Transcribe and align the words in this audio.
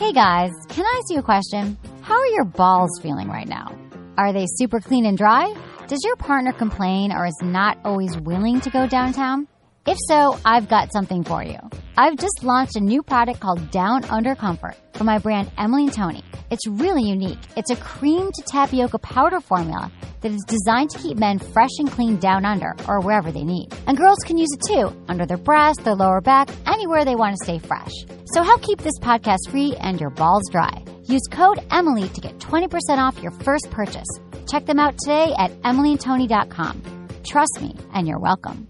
Hey 0.00 0.14
guys, 0.14 0.52
can 0.70 0.86
I 0.86 0.98
ask 0.98 1.12
you 1.12 1.18
a 1.18 1.22
question? 1.22 1.76
How 2.00 2.14
are 2.14 2.26
your 2.28 2.46
balls 2.46 2.88
feeling 3.02 3.28
right 3.28 3.46
now? 3.46 3.76
Are 4.16 4.32
they 4.32 4.46
super 4.48 4.80
clean 4.80 5.04
and 5.04 5.18
dry? 5.18 5.54
Does 5.88 6.02
your 6.02 6.16
partner 6.16 6.52
complain 6.52 7.12
or 7.12 7.26
is 7.26 7.36
not 7.42 7.76
always 7.84 8.16
willing 8.16 8.62
to 8.62 8.70
go 8.70 8.86
downtown? 8.86 9.46
If 9.86 9.96
so, 10.08 10.38
I've 10.44 10.68
got 10.68 10.92
something 10.92 11.24
for 11.24 11.42
you. 11.42 11.58
I've 11.96 12.16
just 12.16 12.44
launched 12.44 12.76
a 12.76 12.80
new 12.80 13.02
product 13.02 13.40
called 13.40 13.70
Down 13.70 14.04
Under 14.04 14.34
Comfort 14.34 14.76
for 14.92 15.04
my 15.04 15.18
brand 15.18 15.50
Emily 15.56 15.84
and 15.84 15.92
Tony. 15.92 16.22
It's 16.50 16.66
really 16.66 17.02
unique. 17.02 17.38
It's 17.56 17.70
a 17.70 17.76
cream 17.76 18.30
to 18.30 18.42
tapioca 18.42 18.98
powder 18.98 19.40
formula 19.40 19.90
that 20.20 20.32
is 20.32 20.44
designed 20.46 20.90
to 20.90 20.98
keep 20.98 21.16
men 21.16 21.38
fresh 21.38 21.70
and 21.78 21.90
clean 21.90 22.18
down 22.18 22.44
under 22.44 22.74
or 22.86 23.00
wherever 23.00 23.32
they 23.32 23.42
need. 23.42 23.68
And 23.86 23.96
girls 23.96 24.18
can 24.26 24.36
use 24.36 24.50
it 24.52 24.62
too, 24.66 24.94
under 25.08 25.24
their 25.24 25.38
breast, 25.38 25.82
their 25.82 25.94
lower 25.94 26.20
back, 26.20 26.50
anywhere 26.66 27.04
they 27.06 27.16
want 27.16 27.36
to 27.38 27.44
stay 27.44 27.58
fresh. 27.58 27.92
So 28.34 28.42
help 28.42 28.62
keep 28.62 28.82
this 28.82 28.98
podcast 29.00 29.48
free 29.48 29.74
and 29.80 29.98
your 29.98 30.10
balls 30.10 30.48
dry. 30.52 30.84
Use 31.04 31.26
code 31.30 31.58
Emily 31.70 32.08
to 32.10 32.20
get 32.20 32.38
20% 32.38 32.68
off 32.98 33.22
your 33.22 33.32
first 33.32 33.70
purchase. 33.70 34.08
Check 34.46 34.66
them 34.66 34.78
out 34.78 34.98
today 34.98 35.34
at 35.38 35.52
emilyandtony.com. 35.62 37.08
Trust 37.26 37.60
me, 37.60 37.74
and 37.94 38.06
you're 38.06 38.20
welcome. 38.20 38.69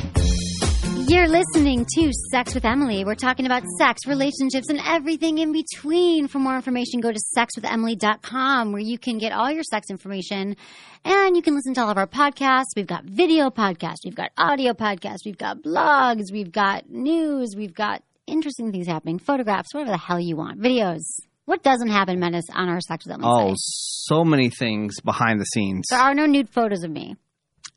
You're 1.11 1.27
listening 1.27 1.85
to 1.95 2.09
Sex 2.31 2.55
with 2.55 2.63
Emily. 2.63 3.03
We're 3.03 3.15
talking 3.15 3.45
about 3.45 3.63
sex, 3.77 4.07
relationships, 4.07 4.69
and 4.69 4.79
everything 4.85 5.39
in 5.39 5.51
between. 5.51 6.29
For 6.29 6.39
more 6.39 6.55
information, 6.55 7.01
go 7.01 7.11
to 7.11 7.19
sexwithemily.com 7.37 8.71
where 8.71 8.81
you 8.81 8.97
can 8.97 9.17
get 9.17 9.33
all 9.33 9.51
your 9.51 9.63
sex 9.63 9.89
information 9.89 10.55
and 11.03 11.35
you 11.35 11.41
can 11.41 11.53
listen 11.53 11.73
to 11.73 11.81
all 11.81 11.89
of 11.89 11.97
our 11.97 12.07
podcasts. 12.07 12.67
We've 12.77 12.87
got 12.87 13.03
video 13.03 13.49
podcasts, 13.49 14.05
we've 14.05 14.15
got 14.15 14.31
audio 14.37 14.71
podcasts, 14.71 15.25
we've 15.25 15.37
got 15.37 15.61
blogs, 15.61 16.31
we've 16.31 16.49
got 16.49 16.89
news, 16.89 17.55
we've 17.57 17.75
got 17.75 18.01
interesting 18.25 18.71
things 18.71 18.87
happening, 18.87 19.19
photographs, 19.19 19.73
whatever 19.73 19.91
the 19.91 19.97
hell 19.97 20.17
you 20.19 20.37
want, 20.37 20.61
videos. 20.61 21.01
What 21.43 21.61
doesn't 21.61 21.89
happen, 21.89 22.21
Menace, 22.21 22.45
on 22.53 22.69
our 22.69 22.79
Sex 22.79 23.05
with 23.05 23.15
Emily 23.15 23.29
Oh, 23.29 23.47
site? 23.49 23.57
so 23.57 24.23
many 24.23 24.49
things 24.49 25.01
behind 25.01 25.41
the 25.41 25.45
scenes. 25.45 25.87
There 25.89 25.99
are 25.99 26.13
no 26.13 26.25
nude 26.25 26.47
photos 26.49 26.85
of 26.85 26.91
me. 26.91 27.17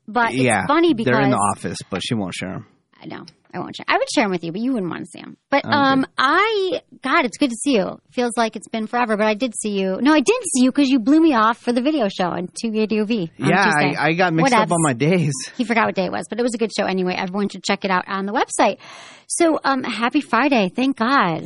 But 0.07 0.35
yeah, 0.35 0.59
it's 0.61 0.67
funny 0.67 0.93
because 0.93 1.11
they're 1.11 1.21
in 1.21 1.31
the 1.31 1.35
office, 1.35 1.79
but 1.89 2.01
she 2.01 2.13
won't 2.13 2.33
share 2.33 2.53
them. 2.53 2.67
Know. 3.07 3.25
I 3.53 3.59
won't 3.59 3.73
share. 3.75 3.85
I 3.87 3.97
would 3.97 4.07
share 4.13 4.25
them 4.25 4.31
with 4.31 4.43
you, 4.43 4.51
but 4.51 4.59
you 4.59 4.73
wouldn't 4.73 4.91
want 4.91 5.05
to 5.05 5.09
see 5.09 5.21
them. 5.21 5.37
But 5.49 5.63
um, 5.65 6.05
I 6.17 6.81
God, 7.01 7.23
it's 7.23 7.37
good 7.37 7.51
to 7.51 7.55
see 7.55 7.75
you. 7.75 8.01
Feels 8.11 8.33
like 8.35 8.57
it's 8.57 8.67
been 8.67 8.85
forever, 8.85 9.15
but 9.15 9.27
I 9.27 9.33
did 9.33 9.53
see 9.57 9.79
you. 9.79 9.97
No, 10.01 10.11
I 10.13 10.19
didn't 10.19 10.45
see 10.53 10.63
you 10.63 10.71
because 10.71 10.89
you 10.89 10.99
blew 10.99 11.21
me 11.21 11.33
off 11.33 11.57
for 11.57 11.71
the 11.71 11.81
video 11.81 12.09
show 12.09 12.25
on 12.25 12.49
Two 12.61 12.71
Radio 12.71 13.05
V. 13.05 13.31
Yeah, 13.37 13.71
I, 13.73 13.95
I 14.09 14.13
got 14.13 14.33
mixed 14.33 14.53
up 14.53 14.67
Whatevs. 14.67 14.71
on 14.71 14.81
my 14.83 14.93
days. 14.93 15.31
He 15.55 15.63
forgot 15.63 15.85
what 15.85 15.95
day 15.95 16.05
it 16.05 16.11
was, 16.11 16.25
but 16.29 16.37
it 16.37 16.43
was 16.43 16.53
a 16.53 16.57
good 16.57 16.71
show 16.77 16.85
anyway. 16.85 17.13
Everyone 17.17 17.47
should 17.47 17.63
check 17.63 17.85
it 17.85 17.91
out 17.91 18.03
on 18.07 18.25
the 18.25 18.33
website. 18.33 18.79
So, 19.27 19.57
um, 19.63 19.83
happy 19.83 20.19
Friday! 20.21 20.69
Thank 20.75 20.97
God 20.97 21.43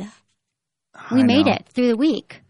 we 1.12 1.20
I 1.20 1.24
made 1.24 1.46
know. 1.46 1.52
it 1.52 1.66
through 1.68 1.88
the 1.88 1.96
week. 1.96 2.42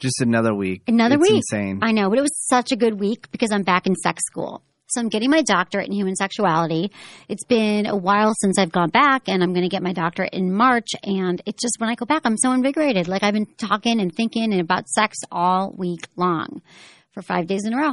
Just 0.00 0.20
another 0.22 0.54
week. 0.54 0.82
Another 0.88 1.14
It's 1.16 1.30
week. 1.30 1.42
Insane. 1.52 1.80
I 1.82 1.92
know, 1.92 2.08
but 2.08 2.18
it 2.18 2.22
was 2.22 2.36
such 2.48 2.72
a 2.72 2.76
good 2.76 2.98
week 2.98 3.30
because 3.30 3.52
I'm 3.52 3.62
back 3.62 3.86
in 3.86 3.94
sex 3.94 4.22
school. 4.26 4.62
So 4.92 5.00
I'm 5.00 5.08
getting 5.08 5.30
my 5.30 5.40
doctorate 5.40 5.86
in 5.86 5.92
human 5.92 6.14
sexuality. 6.14 6.92
It's 7.26 7.44
been 7.44 7.86
a 7.86 7.96
while 7.96 8.34
since 8.38 8.58
I've 8.58 8.70
gone 8.70 8.90
back 8.90 9.26
and 9.26 9.42
I'm 9.42 9.54
going 9.54 9.64
to 9.64 9.70
get 9.70 9.82
my 9.82 9.94
doctorate 9.94 10.34
in 10.34 10.52
March. 10.52 10.88
And 11.02 11.40
it's 11.46 11.62
just 11.62 11.76
when 11.78 11.88
I 11.88 11.94
go 11.94 12.04
back, 12.04 12.22
I'm 12.26 12.36
so 12.36 12.52
invigorated. 12.52 13.08
Like 13.08 13.22
I've 13.22 13.32
been 13.32 13.46
talking 13.56 14.00
and 14.00 14.14
thinking 14.14 14.52
and 14.52 14.60
about 14.60 14.90
sex 14.90 15.16
all 15.30 15.74
week 15.78 16.06
long 16.16 16.60
for 17.12 17.22
five 17.22 17.46
days 17.46 17.64
in 17.64 17.72
a 17.72 17.78
row. 17.78 17.92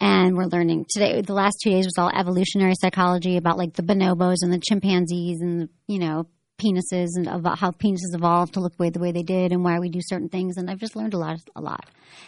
And 0.00 0.34
we're 0.34 0.46
learning 0.46 0.86
today. 0.88 1.20
The 1.20 1.34
last 1.34 1.58
two 1.62 1.70
days 1.70 1.84
was 1.84 1.98
all 1.98 2.08
evolutionary 2.08 2.74
psychology 2.74 3.36
about 3.36 3.58
like 3.58 3.74
the 3.74 3.82
bonobos 3.82 4.36
and 4.40 4.50
the 4.50 4.62
chimpanzees 4.66 5.42
and, 5.42 5.68
you 5.88 5.98
know, 5.98 6.26
penises 6.58 7.08
and 7.16 7.26
about 7.26 7.58
how 7.58 7.70
penises 7.70 8.14
evolved 8.14 8.54
to 8.54 8.60
look 8.60 8.76
the 8.78 8.82
way, 8.82 8.88
the 8.90 8.98
way 8.98 9.12
they 9.12 9.22
did 9.22 9.52
and 9.52 9.62
why 9.62 9.78
we 9.78 9.90
do 9.90 10.00
certain 10.02 10.30
things. 10.30 10.56
And 10.56 10.70
I've 10.70 10.80
just 10.80 10.96
learned 10.96 11.12
a 11.12 11.18
lot, 11.18 11.38
a 11.54 11.60
lot. 11.60 11.84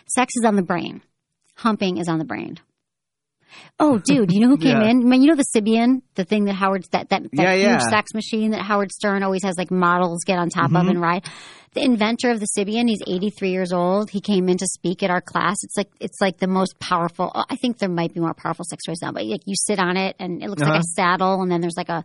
Sex 0.07 0.35
is 0.37 0.45
on 0.45 0.57
the 0.57 0.63
brain. 0.63 1.03
Humping 1.57 1.97
is 1.97 2.09
on 2.09 2.19
the 2.19 2.27
brain. 2.27 2.59
Oh, 3.79 3.99
dude, 3.99 4.33
you 4.33 4.41
know 4.41 4.49
who 4.49 4.57
came 4.59 4.81
Yeah. 4.81 4.89
in? 4.91 5.01
I 5.01 5.05
mean, 5.05 5.23
you 5.23 5.29
know 5.29 5.37
the 5.37 5.45
Sybian, 5.57 6.03
the 6.15 6.25
thing 6.25 6.45
that 6.45 6.55
Howard's 6.55 6.89
that 6.91 7.09
that, 7.11 7.23
that 7.23 7.31
Yeah, 7.33 7.55
huge 7.55 7.65
yeah. 7.67 7.79
sex 7.91 8.15
machine 8.15 8.51
that 8.53 8.63
Howard 8.63 8.93
Stern 8.93 9.23
always 9.23 9.43
has 9.45 9.57
like 9.59 9.71
models 9.71 10.25
get 10.25 10.39
on 10.39 10.49
top 10.51 10.67
Mm-hmm. 10.67 10.77
of 10.77 10.89
and 10.89 11.01
ride. 11.01 11.25
The 11.75 11.83
inventor 11.83 12.31
of 12.31 12.39
the 12.39 12.47
Sybian, 12.57 12.87
he's 12.87 13.01
83 13.07 13.51
years 13.51 13.73
old. 13.73 14.11
He 14.11 14.21
came 14.21 14.49
in 14.51 14.59
to 14.59 14.67
speak 14.67 15.03
at 15.03 15.11
our 15.11 15.23
class. 15.23 15.57
It's 15.63 15.77
like 15.77 15.89
it's 16.01 16.21
like 16.21 16.37
the 16.39 16.47
most 16.47 16.79
powerful. 16.79 17.31
I 17.35 17.57
think 17.57 17.79
there 17.79 17.89
might 17.89 18.13
be 18.13 18.21
more 18.21 18.35
powerful 18.35 18.65
sex 18.69 18.85
toys 18.85 18.99
now, 19.03 19.13
but 19.13 19.25
like 19.25 19.41
you 19.47 19.55
sit 19.57 19.79
on 19.79 19.97
it 19.97 20.17
and 20.19 20.43
it 20.43 20.51
looks 20.51 20.61
like 20.63 20.71
Uh-huh. 20.73 20.81
a 20.81 20.95
saddle, 20.95 21.41
and 21.43 21.51
then 21.51 21.61
there's 21.63 21.77
like 21.77 21.89
a 21.89 22.05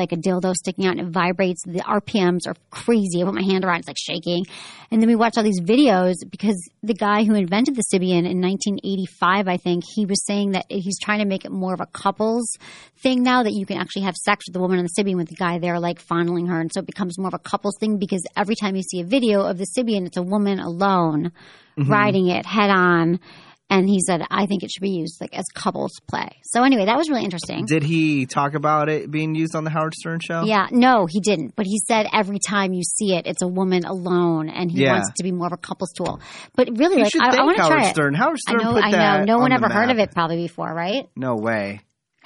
like 0.00 0.12
a 0.12 0.16
dildo 0.16 0.54
sticking 0.54 0.86
out 0.86 0.98
and 0.98 1.08
it 1.08 1.12
vibrates. 1.12 1.62
The 1.64 1.80
RPMs 1.80 2.46
are 2.46 2.54
crazy. 2.70 3.22
I 3.22 3.24
put 3.24 3.34
my 3.34 3.42
hand 3.42 3.64
around, 3.64 3.80
it's 3.80 3.88
like 3.88 3.96
shaking. 3.98 4.44
And 4.90 5.00
then 5.00 5.08
we 5.08 5.14
watch 5.14 5.36
all 5.36 5.44
these 5.44 5.60
videos 5.60 6.14
because 6.28 6.68
the 6.82 6.94
guy 6.94 7.24
who 7.24 7.34
invented 7.34 7.76
the 7.76 7.84
Sybian 7.92 8.28
in 8.28 8.40
1985, 8.40 9.46
I 9.46 9.56
think, 9.56 9.84
he 9.94 10.06
was 10.06 10.24
saying 10.26 10.52
that 10.52 10.66
he's 10.68 10.98
trying 10.98 11.20
to 11.20 11.26
make 11.26 11.44
it 11.44 11.52
more 11.52 11.74
of 11.74 11.80
a 11.80 11.86
couples 11.86 12.56
thing 13.02 13.22
now 13.22 13.42
that 13.42 13.52
you 13.52 13.66
can 13.66 13.78
actually 13.78 14.02
have 14.02 14.16
sex 14.16 14.46
with 14.48 14.54
the 14.54 14.60
woman 14.60 14.78
on 14.78 14.84
the 14.84 15.02
Sybian 15.02 15.16
with 15.16 15.28
the 15.28 15.36
guy 15.36 15.58
there 15.58 15.78
like 15.78 16.00
fondling 16.00 16.46
her. 16.46 16.60
And 16.60 16.70
so 16.72 16.80
it 16.80 16.86
becomes 16.86 17.18
more 17.18 17.28
of 17.28 17.34
a 17.34 17.38
couples 17.38 17.76
thing 17.78 17.98
because 17.98 18.24
every 18.36 18.56
time 18.56 18.74
you 18.74 18.82
see 18.82 19.00
a 19.00 19.04
video 19.04 19.42
of 19.42 19.58
the 19.58 19.66
Sybian, 19.76 20.06
it's 20.06 20.16
a 20.16 20.22
woman 20.22 20.58
alone 20.58 21.32
mm-hmm. 21.78 21.90
riding 21.90 22.28
it 22.28 22.46
head 22.46 22.70
on. 22.70 23.20
And 23.72 23.88
he 23.88 24.00
said, 24.00 24.22
I 24.32 24.46
think 24.46 24.64
it 24.64 24.70
should 24.72 24.82
be 24.82 24.90
used 24.90 25.20
like 25.20 25.32
as 25.32 25.44
couples 25.54 25.92
play. 26.08 26.28
So 26.42 26.64
anyway, 26.64 26.86
that 26.86 26.96
was 26.96 27.08
really 27.08 27.22
interesting. 27.22 27.66
Did 27.66 27.84
he 27.84 28.26
talk 28.26 28.54
about 28.54 28.88
it 28.88 29.08
being 29.10 29.36
used 29.36 29.54
on 29.54 29.62
the 29.62 29.70
Howard 29.70 29.94
Stern 29.94 30.18
show? 30.18 30.42
Yeah, 30.44 30.66
no, 30.72 31.06
he 31.08 31.20
didn't. 31.20 31.54
But 31.54 31.66
he 31.66 31.78
said 31.86 32.06
every 32.12 32.40
time 32.40 32.72
you 32.72 32.82
see 32.82 33.14
it, 33.14 33.28
it's 33.28 33.42
a 33.42 33.46
woman 33.46 33.84
alone, 33.84 34.48
and 34.48 34.70
he 34.72 34.82
Yeah. 34.82 34.94
wants 34.94 35.10
it 35.10 35.14
to 35.18 35.22
be 35.22 35.30
more 35.30 35.46
of 35.46 35.52
a 35.52 35.56
couple's 35.56 35.92
tool. 35.92 36.20
But 36.56 36.68
really, 36.76 36.96
You 36.96 37.04
like, 37.04 37.14
I, 37.20 37.36
I 37.42 37.44
want 37.44 37.56
to 37.58 37.62
Howard 37.62 37.72
try 37.78 37.82
it. 37.82 37.84
howard 37.86 37.94
Stern. 37.94 38.14
Howard 38.14 38.38
I 38.48 38.50
Stern 38.50 38.62
know, 38.64 38.80
I 38.80 38.90
know. 39.18 39.24
No 39.24 39.38
one 39.38 39.52
on 39.52 39.60
the 39.60 39.66
ever 39.66 39.72
heard 39.72 39.90
of 39.92 39.98
it 40.00 40.10
probably 40.12 40.38
before, 40.38 40.74
right? 40.74 41.08
No 41.14 41.36
way. 41.36 41.80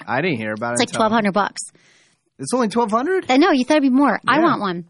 I 0.05 0.21
didn't 0.21 0.37
hear 0.37 0.51
about 0.53 0.73
It's 0.73 0.81
it. 0.81 0.83
It's 0.85 0.93
like 0.93 0.97
twelve 0.97 1.11
hundred 1.11 1.33
bucks. 1.33 1.61
It's 2.39 2.53
only 2.55 2.69
twelve 2.69 2.89
hundred. 2.89 3.29
Uh, 3.29 3.33
I 3.33 3.37
know 3.37 3.51
you 3.51 3.63
thought 3.65 3.77
it'd 3.77 3.83
be 3.83 3.95
more. 3.95 4.19
I 4.27 4.39
want 4.39 4.61
one. 4.61 4.85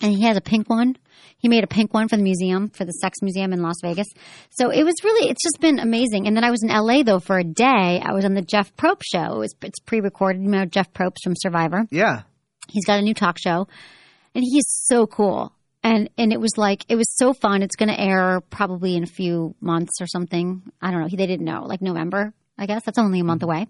And 0.00 0.12
he 0.12 0.24
has 0.24 0.36
a 0.36 0.40
pink 0.40 0.68
one. 0.68 0.96
He 1.38 1.48
made 1.48 1.62
a 1.62 1.68
pink 1.68 1.94
one 1.94 2.08
for 2.08 2.16
the 2.16 2.22
museum, 2.22 2.68
for 2.68 2.84
the 2.84 2.92
Sex 2.92 3.18
Museum 3.22 3.52
in 3.52 3.62
Las 3.62 3.76
Vegas. 3.82 4.08
So 4.50 4.70
it 4.70 4.82
was 4.82 4.94
really, 5.04 5.30
it's 5.30 5.42
just 5.42 5.60
been 5.60 5.78
amazing. 5.78 6.26
And 6.26 6.36
then 6.36 6.44
I 6.44 6.50
was 6.50 6.62
in 6.62 6.68
LA 6.68 7.02
though 7.04 7.20
for 7.20 7.38
a 7.38 7.44
day. 7.44 8.02
I 8.02 8.12
was 8.12 8.24
on 8.24 8.34
the 8.34 8.42
Jeff 8.42 8.74
Probst 8.76 9.04
show. 9.04 9.36
It 9.36 9.38
was, 9.38 9.54
it's 9.62 9.78
pre-recorded. 9.80 10.42
You 10.42 10.48
know 10.48 10.64
Jeff 10.64 10.92
Probst 10.92 11.18
from 11.22 11.34
Survivor. 11.36 11.86
Yeah. 11.90 12.22
He's 12.68 12.84
got 12.84 12.98
a 12.98 13.02
new 13.02 13.14
talk 13.14 13.38
show, 13.38 13.66
and 14.34 14.44
he's 14.44 14.66
so 14.66 15.06
cool. 15.06 15.52
And 15.82 16.10
and 16.18 16.32
it 16.32 16.40
was 16.40 16.58
like 16.58 16.84
it 16.88 16.96
was 16.96 17.10
so 17.16 17.32
fun. 17.32 17.62
It's 17.62 17.76
going 17.76 17.88
to 17.88 17.98
air 17.98 18.40
probably 18.50 18.96
in 18.96 19.04
a 19.04 19.06
few 19.06 19.54
months 19.60 20.00
or 20.00 20.06
something. 20.06 20.62
I 20.82 20.90
don't 20.90 21.00
know. 21.00 21.08
They 21.08 21.26
didn't 21.26 21.46
know, 21.46 21.62
like 21.64 21.80
November. 21.80 22.34
I 22.58 22.66
guess 22.66 22.82
that's 22.84 22.98
only 22.98 23.20
a 23.20 23.24
month 23.24 23.44
away. 23.44 23.68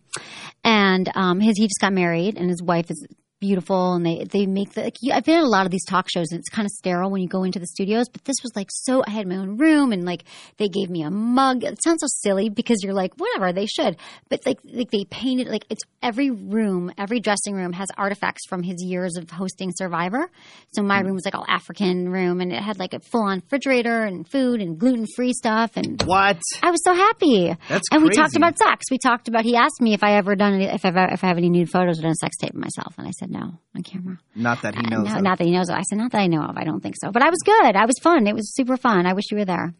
And 0.64 1.08
um, 1.14 1.40
his 1.40 1.56
he 1.58 1.66
just 1.66 1.80
got 1.80 1.92
married, 1.92 2.36
and 2.36 2.48
his 2.48 2.62
wife 2.62 2.90
is 2.90 3.06
beautiful 3.40 3.94
and 3.94 4.04
they 4.04 4.24
they 4.24 4.46
make 4.46 4.72
the 4.72 4.82
like, 4.82 4.96
you, 5.00 5.12
I've 5.12 5.24
been 5.24 5.38
at 5.38 5.44
a 5.44 5.48
lot 5.48 5.66
of 5.66 5.72
these 5.72 5.84
talk 5.84 6.08
shows 6.08 6.30
and 6.30 6.38
it's 6.38 6.48
kind 6.48 6.66
of 6.66 6.70
sterile 6.70 7.10
when 7.10 7.22
you 7.22 7.28
go 7.28 7.44
into 7.44 7.58
the 7.58 7.66
studios 7.66 8.08
but 8.08 8.24
this 8.24 8.36
was 8.42 8.52
like 8.54 8.68
so 8.70 9.02
I 9.06 9.10
had 9.10 9.26
my 9.26 9.36
own 9.36 9.56
room 9.56 9.92
and 9.92 10.04
like 10.04 10.24
they 10.56 10.68
gave 10.68 10.90
me 10.90 11.02
a 11.02 11.10
mug 11.10 11.64
it 11.64 11.82
sounds 11.82 12.00
so 12.00 12.06
silly 12.08 12.48
because 12.48 12.82
you're 12.82 12.94
like 12.94 13.14
whatever 13.16 13.52
they 13.52 13.66
should 13.66 13.96
but 14.28 14.44
like 14.46 14.58
like 14.64 14.90
they 14.90 15.04
painted 15.04 15.48
like 15.48 15.64
it's 15.70 15.82
every 16.02 16.30
room 16.30 16.92
every 16.98 17.20
dressing 17.20 17.54
room 17.54 17.72
has 17.72 17.88
artifacts 17.96 18.46
from 18.48 18.62
his 18.62 18.82
years 18.82 19.16
of 19.16 19.30
hosting 19.30 19.70
Survivor 19.74 20.30
so 20.72 20.82
my 20.82 21.00
hmm. 21.00 21.06
room 21.06 21.14
was 21.14 21.24
like 21.24 21.34
all 21.34 21.46
African 21.48 22.08
room 22.08 22.40
and 22.40 22.52
it 22.52 22.62
had 22.62 22.78
like 22.78 22.94
a 22.94 23.00
full 23.00 23.22
on 23.22 23.38
refrigerator 23.38 24.04
and 24.04 24.28
food 24.28 24.60
and 24.60 24.78
gluten 24.78 25.06
free 25.16 25.32
stuff 25.32 25.72
and 25.76 26.02
What? 26.02 26.40
I 26.62 26.70
was 26.70 26.82
so 26.82 26.94
happy. 26.94 27.54
That's 27.68 27.86
and 27.90 28.02
we 28.02 28.10
talked 28.10 28.36
about 28.36 28.58
sex. 28.58 28.86
We 28.90 28.98
talked 28.98 29.28
about. 29.28 29.44
He 29.44 29.56
asked 29.56 29.80
me 29.80 29.94
if 29.94 30.02
I 30.02 30.14
ever 30.14 30.36
done 30.36 30.54
any, 30.54 30.64
if 30.64 30.84
I 30.84 30.88
if 31.12 31.24
I 31.24 31.28
have 31.28 31.38
any 31.38 31.50
nude 31.50 31.70
photos 31.70 31.98
or 31.98 32.02
done 32.02 32.12
a 32.12 32.14
sex 32.14 32.36
tape 32.36 32.50
of 32.50 32.60
myself, 32.60 32.94
and 32.98 33.06
I 33.06 33.10
said 33.10 33.27
no 33.28 33.58
on 33.76 33.82
camera. 33.82 34.18
Not 34.34 34.62
that 34.62 34.74
he 34.74 34.80
Uh, 34.86 34.90
knows. 34.90 35.08
no, 35.08 35.16
of. 35.16 35.22
not 35.22 35.38
that 35.38 35.44
he 35.46 35.52
knows. 35.52 35.68
Of. 35.68 35.76
I 35.76 35.82
said 35.82 35.98
not 35.98 36.12
that 36.12 36.20
I 36.20 36.26
know 36.26 36.42
of. 36.42 36.56
I 36.56 36.64
don't 36.64 36.80
think 36.82 36.96
so. 36.98 37.10
But 37.10 37.22
I 37.22 37.30
was 37.30 37.38
good. 37.44 37.76
I 37.76 37.84
was 37.86 37.94
fun. 38.02 38.26
It 38.26 38.34
was 38.34 38.54
super 38.54 38.76
fun. 38.76 39.06
I 39.06 39.12
wish 39.12 39.24
you 39.30 39.38
were 39.38 39.44
there. 39.44 39.74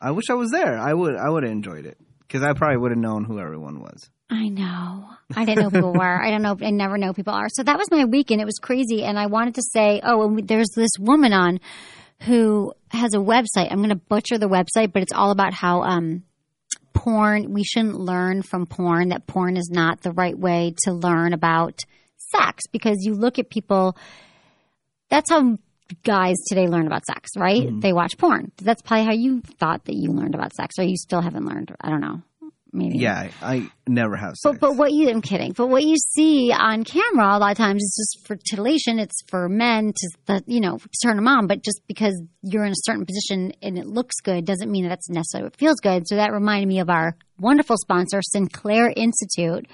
I 0.00 0.10
wish 0.10 0.24
I 0.30 0.34
was 0.34 0.50
there. 0.50 0.78
I 0.78 0.92
would. 0.92 1.14
I 1.16 1.28
would 1.28 1.42
have 1.44 1.52
enjoyed 1.52 1.86
it 1.86 1.96
because 2.20 2.42
I 2.42 2.52
probably 2.54 2.78
would 2.78 2.90
have 2.90 2.98
known 2.98 3.24
who 3.24 3.38
everyone 3.38 3.80
was. 3.80 4.10
I 4.30 4.48
know. 4.48 5.06
I 5.36 5.44
didn't 5.44 5.62
know 5.64 5.70
people 5.70 5.92
were. 5.92 6.22
I 6.22 6.30
don't 6.30 6.42
know. 6.42 6.56
I 6.60 6.70
never 6.70 6.96
know 6.98 7.12
people 7.12 7.34
are. 7.34 7.48
So 7.50 7.62
that 7.62 7.78
was 7.78 7.90
my 7.90 8.04
weekend. 8.06 8.40
It 8.40 8.46
was 8.46 8.58
crazy. 8.60 9.04
And 9.04 9.18
I 9.18 9.26
wanted 9.26 9.54
to 9.56 9.62
say, 9.62 10.00
oh, 10.02 10.22
and 10.26 10.48
there's 10.48 10.70
this 10.74 10.90
woman 10.98 11.32
on 11.32 11.60
who 12.22 12.72
has 12.90 13.14
a 13.14 13.18
website. 13.18 13.70
I'm 13.70 13.78
going 13.78 13.90
to 13.90 13.94
butcher 13.96 14.38
the 14.38 14.48
website, 14.48 14.92
but 14.92 15.02
it's 15.02 15.12
all 15.12 15.30
about 15.32 15.52
how 15.52 15.82
um, 15.82 16.22
porn, 16.94 17.52
we 17.52 17.62
shouldn't 17.64 17.94
learn 17.98 18.42
from 18.42 18.66
porn, 18.66 19.10
that 19.10 19.26
porn 19.26 19.56
is 19.56 19.70
not 19.70 20.00
the 20.02 20.12
right 20.12 20.38
way 20.38 20.74
to 20.84 20.92
learn 20.92 21.32
about 21.32 21.80
sex 22.36 22.64
because 22.72 22.98
you 23.00 23.14
look 23.14 23.38
at 23.38 23.50
people, 23.50 23.96
that's 25.10 25.30
how 25.30 25.58
guys 26.02 26.36
today 26.48 26.66
learn 26.66 26.86
about 26.86 27.04
sex, 27.04 27.30
right? 27.36 27.62
Mm-hmm. 27.62 27.80
They 27.80 27.92
watch 27.92 28.16
porn. 28.18 28.52
That's 28.62 28.82
probably 28.82 29.04
how 29.04 29.12
you 29.12 29.40
thought 29.58 29.84
that 29.84 29.94
you 29.94 30.10
learned 30.10 30.34
about 30.34 30.54
sex, 30.54 30.78
or 30.78 30.84
you 30.84 30.96
still 30.96 31.20
haven't 31.20 31.44
learned. 31.44 31.74
I 31.80 31.90
don't 31.90 32.00
know. 32.00 32.22
Maybe. 32.74 32.98
Yeah, 32.98 33.28
I 33.42 33.68
never 33.86 34.16
have 34.16 34.30
sex. 34.30 34.40
But 34.44 34.60
but 34.60 34.76
what 34.78 34.92
you 34.92 35.10
I'm 35.10 35.20
kidding. 35.20 35.52
But 35.52 35.66
what 35.66 35.82
you 35.82 35.96
see 35.96 36.52
on 36.52 36.84
camera 36.84 37.36
a 37.36 37.38
lot 37.38 37.50
of 37.50 37.58
times 37.58 37.82
is 37.82 38.14
just 38.16 38.26
for 38.26 38.34
titillation. 38.34 38.98
It's 38.98 39.20
for 39.28 39.46
men 39.50 39.92
to 39.94 40.10
the 40.24 40.42
you 40.46 40.60
know 40.60 40.78
to 40.78 40.88
turn 41.02 41.16
them 41.16 41.28
on. 41.28 41.46
But 41.46 41.62
just 41.62 41.82
because 41.86 42.18
you're 42.40 42.64
in 42.64 42.72
a 42.72 42.84
certain 42.84 43.04
position 43.04 43.52
and 43.60 43.76
it 43.76 43.86
looks 43.86 44.16
good 44.22 44.46
doesn't 44.46 44.70
mean 44.70 44.84
that 44.84 44.88
that's 44.88 45.10
necessarily 45.10 45.48
what 45.48 45.56
feels 45.56 45.80
good. 45.80 46.08
So 46.08 46.16
that 46.16 46.32
reminded 46.32 46.66
me 46.66 46.80
of 46.80 46.88
our 46.88 47.14
wonderful 47.42 47.76
sponsor, 47.76 48.20
Sinclair 48.22 48.92
Institute. 48.96 49.66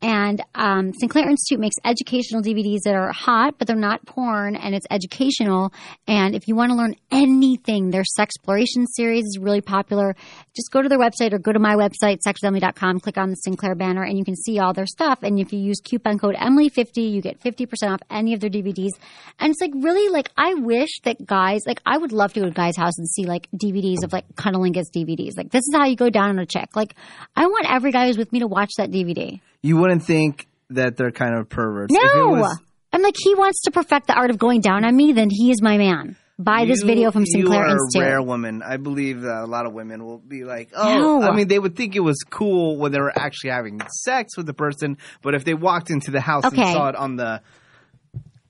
And 0.00 0.42
um, 0.54 0.92
Sinclair 0.92 1.28
Institute 1.28 1.60
makes 1.60 1.76
educational 1.84 2.42
DVDs 2.42 2.80
that 2.84 2.94
are 2.94 3.12
hot, 3.12 3.54
but 3.58 3.66
they're 3.66 3.76
not 3.76 4.04
porn, 4.06 4.56
and 4.56 4.74
it's 4.74 4.86
educational. 4.90 5.72
And 6.06 6.34
if 6.34 6.48
you 6.48 6.56
want 6.56 6.70
to 6.70 6.76
learn 6.76 6.96
anything, 7.10 7.90
their 7.90 8.04
Sexploration 8.18 8.86
series 8.86 9.24
is 9.24 9.38
really 9.40 9.60
popular. 9.60 10.14
Just 10.54 10.70
go 10.70 10.82
to 10.82 10.88
their 10.88 10.98
website 10.98 11.32
or 11.32 11.38
go 11.38 11.52
to 11.52 11.58
my 11.58 11.74
website, 11.74 12.18
sexwithemily.com, 12.26 13.00
click 13.00 13.18
on 13.18 13.30
the 13.30 13.36
Sinclair 13.36 13.74
banner, 13.74 14.02
and 14.02 14.18
you 14.18 14.24
can 14.24 14.36
see 14.36 14.58
all 14.58 14.72
their 14.72 14.86
stuff. 14.86 15.22
And 15.22 15.38
if 15.38 15.52
you 15.52 15.58
use 15.58 15.80
coupon 15.80 16.18
code 16.18 16.34
Emily50, 16.34 17.10
you 17.10 17.22
get 17.22 17.40
50% 17.40 17.66
off 17.90 18.00
any 18.10 18.34
of 18.34 18.40
their 18.40 18.50
DVDs. 18.50 18.90
And 19.38 19.50
it's 19.50 19.60
like 19.60 19.72
really 19.74 20.08
like, 20.08 20.30
I 20.36 20.54
wish 20.54 21.00
that 21.04 21.24
guys, 21.24 21.62
like, 21.66 21.80
I 21.86 21.98
would 21.98 22.12
love 22.12 22.32
to 22.34 22.40
go 22.40 22.46
to 22.46 22.52
a 22.52 22.54
guy's 22.54 22.76
house 22.76 22.98
and 22.98 23.08
see 23.08 23.24
like 23.24 23.48
DVDs 23.52 24.04
of 24.04 24.12
like 24.12 24.26
Cunnilingus 24.34 24.90
DVDs. 24.94 25.36
Like, 25.36 25.50
this 25.50 25.62
is 25.62 25.74
how 25.74 25.86
you 25.86 25.96
go 25.96 26.10
down 26.10 26.30
on 26.30 26.38
a 26.38 26.46
chick. 26.46 26.74
Like, 26.74 26.94
I 27.36 27.46
want 27.46 27.66
every 27.70 27.92
guy 27.92 28.06
who's 28.06 28.18
with 28.18 28.32
me 28.32 28.40
to 28.40 28.46
watch 28.46 28.70
that 28.78 28.90
DVD. 28.90 29.40
you 29.62 29.76
wouldn't 29.76 30.04
think 30.04 30.46
that 30.70 30.96
they're 30.96 31.10
kind 31.12 31.34
of 31.36 31.48
perverts. 31.48 31.92
No. 31.92 32.28
was- 32.30 32.58
I'm 32.94 33.00
like, 33.02 33.14
he 33.18 33.34
wants 33.34 33.62
to 33.62 33.70
perfect 33.70 34.06
the 34.06 34.14
art 34.14 34.30
of 34.30 34.38
going 34.38 34.60
down 34.60 34.84
on 34.84 34.94
me, 34.94 35.12
then 35.12 35.28
he 35.30 35.50
is 35.50 35.62
my 35.62 35.78
man. 35.78 36.16
Buy 36.38 36.64
this 36.66 36.82
video 36.82 37.10
from 37.10 37.24
Sinclair 37.24 37.60
You 37.60 37.66
are 37.66 37.70
Institute. 37.70 38.02
a 38.02 38.04
rare 38.10 38.22
woman. 38.22 38.62
I 38.62 38.76
believe 38.76 39.20
that 39.22 39.44
a 39.44 39.46
lot 39.46 39.64
of 39.64 39.72
women 39.72 40.04
will 40.04 40.18
be 40.18 40.44
like, 40.44 40.70
oh, 40.74 41.20
No. 41.20 41.22
I 41.22 41.34
mean, 41.36 41.46
they 41.48 41.58
would 41.58 41.76
think 41.76 41.94
it 41.94 42.00
was 42.00 42.18
cool 42.28 42.76
when 42.78 42.90
they 42.92 42.98
were 43.00 43.16
actually 43.16 43.50
having 43.50 43.80
sex 44.02 44.36
with 44.36 44.46
the 44.46 44.54
person, 44.54 44.98
but 45.22 45.34
if 45.34 45.44
they 45.44 45.54
walked 45.54 45.90
into 45.90 46.10
the 46.10 46.20
house 46.20 46.44
Okay. 46.44 46.60
and 46.62 46.72
saw 46.72 46.88
it 46.88 46.96
on 46.96 47.16
the 47.16 47.40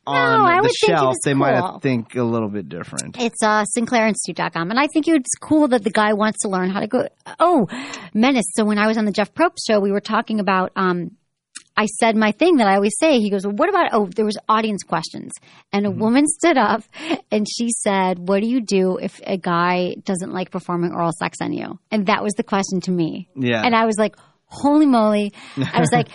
on 0.07 0.41
I 0.47 0.61
the 0.61 0.75
shelf, 0.87 1.15
they 1.25 1.35
might 1.35 1.55
have 1.55 1.81
think 1.83 2.15
a 2.17 2.23
little 2.23 2.49
bit 2.49 2.69
different. 2.69 3.17
It's 3.21 3.43
uh, 3.43 3.65
SinclairInstitute.com. 3.77 4.71
And 4.71 4.79
I 4.81 4.87
think 4.93 5.07
it's 5.09 5.35
cool 5.41 5.69
that 5.69 5.85
the 5.85 5.91
guy 5.91 6.13
wants 6.15 6.41
to 6.43 6.49
learn 6.49 6.71
how 6.71 6.81
to 6.81 6.87
go. 6.87 7.09
Oh, 7.39 7.69
Menace. 8.15 8.47
So 8.55 8.65
when 8.65 8.79
I 8.79 8.87
was 8.87 8.99
on 8.99 9.05
the 9.05 9.13
Jeff 9.13 9.33
Probst 9.35 9.59
show, 9.67 9.81
we 9.81 9.93
were 9.93 10.01
talking 10.01 10.41
about, 10.41 10.73
um, 10.77 11.13
I 11.77 11.87
said 11.87 12.17
my 12.17 12.33
thing 12.33 12.57
that 12.57 12.67
I 12.69 12.75
always 12.75 12.93
say. 13.01 13.19
He 13.19 13.31
goes, 13.31 13.47
well, 13.47 13.55
what 13.57 13.69
about, 13.71 13.91
oh, 13.93 14.07
there 14.07 14.25
was 14.27 14.37
audience 14.49 14.83
questions. 14.83 15.33
And 15.73 15.87
a 15.87 15.89
Mm-hmm. 15.91 16.01
woman 16.01 16.27
stood 16.27 16.59
up 16.59 16.83
and 17.31 17.47
she 17.49 17.71
said, 17.71 18.19
what 18.19 18.41
do 18.41 18.47
you 18.47 18.61
do 18.61 18.99
if 18.99 19.21
a 19.27 19.39
guy 19.39 19.95
doesn't 20.05 20.33
like 20.33 20.51
performing 20.51 20.93
oral 20.93 21.13
sex 21.19 21.39
on 21.41 21.53
you? 21.53 21.79
And 21.91 22.07
that 22.07 22.23
was 22.23 22.35
the 22.35 22.43
question 22.43 22.81
to 22.83 22.91
me. 22.91 23.29
Yeah. 23.37 23.63
And 23.65 23.75
I 23.75 23.87
was 23.87 23.97
like, 23.99 24.17
holy 24.47 24.85
moly. 24.87 25.33
I 25.57 25.81
was 25.81 25.91
like, 25.93 26.09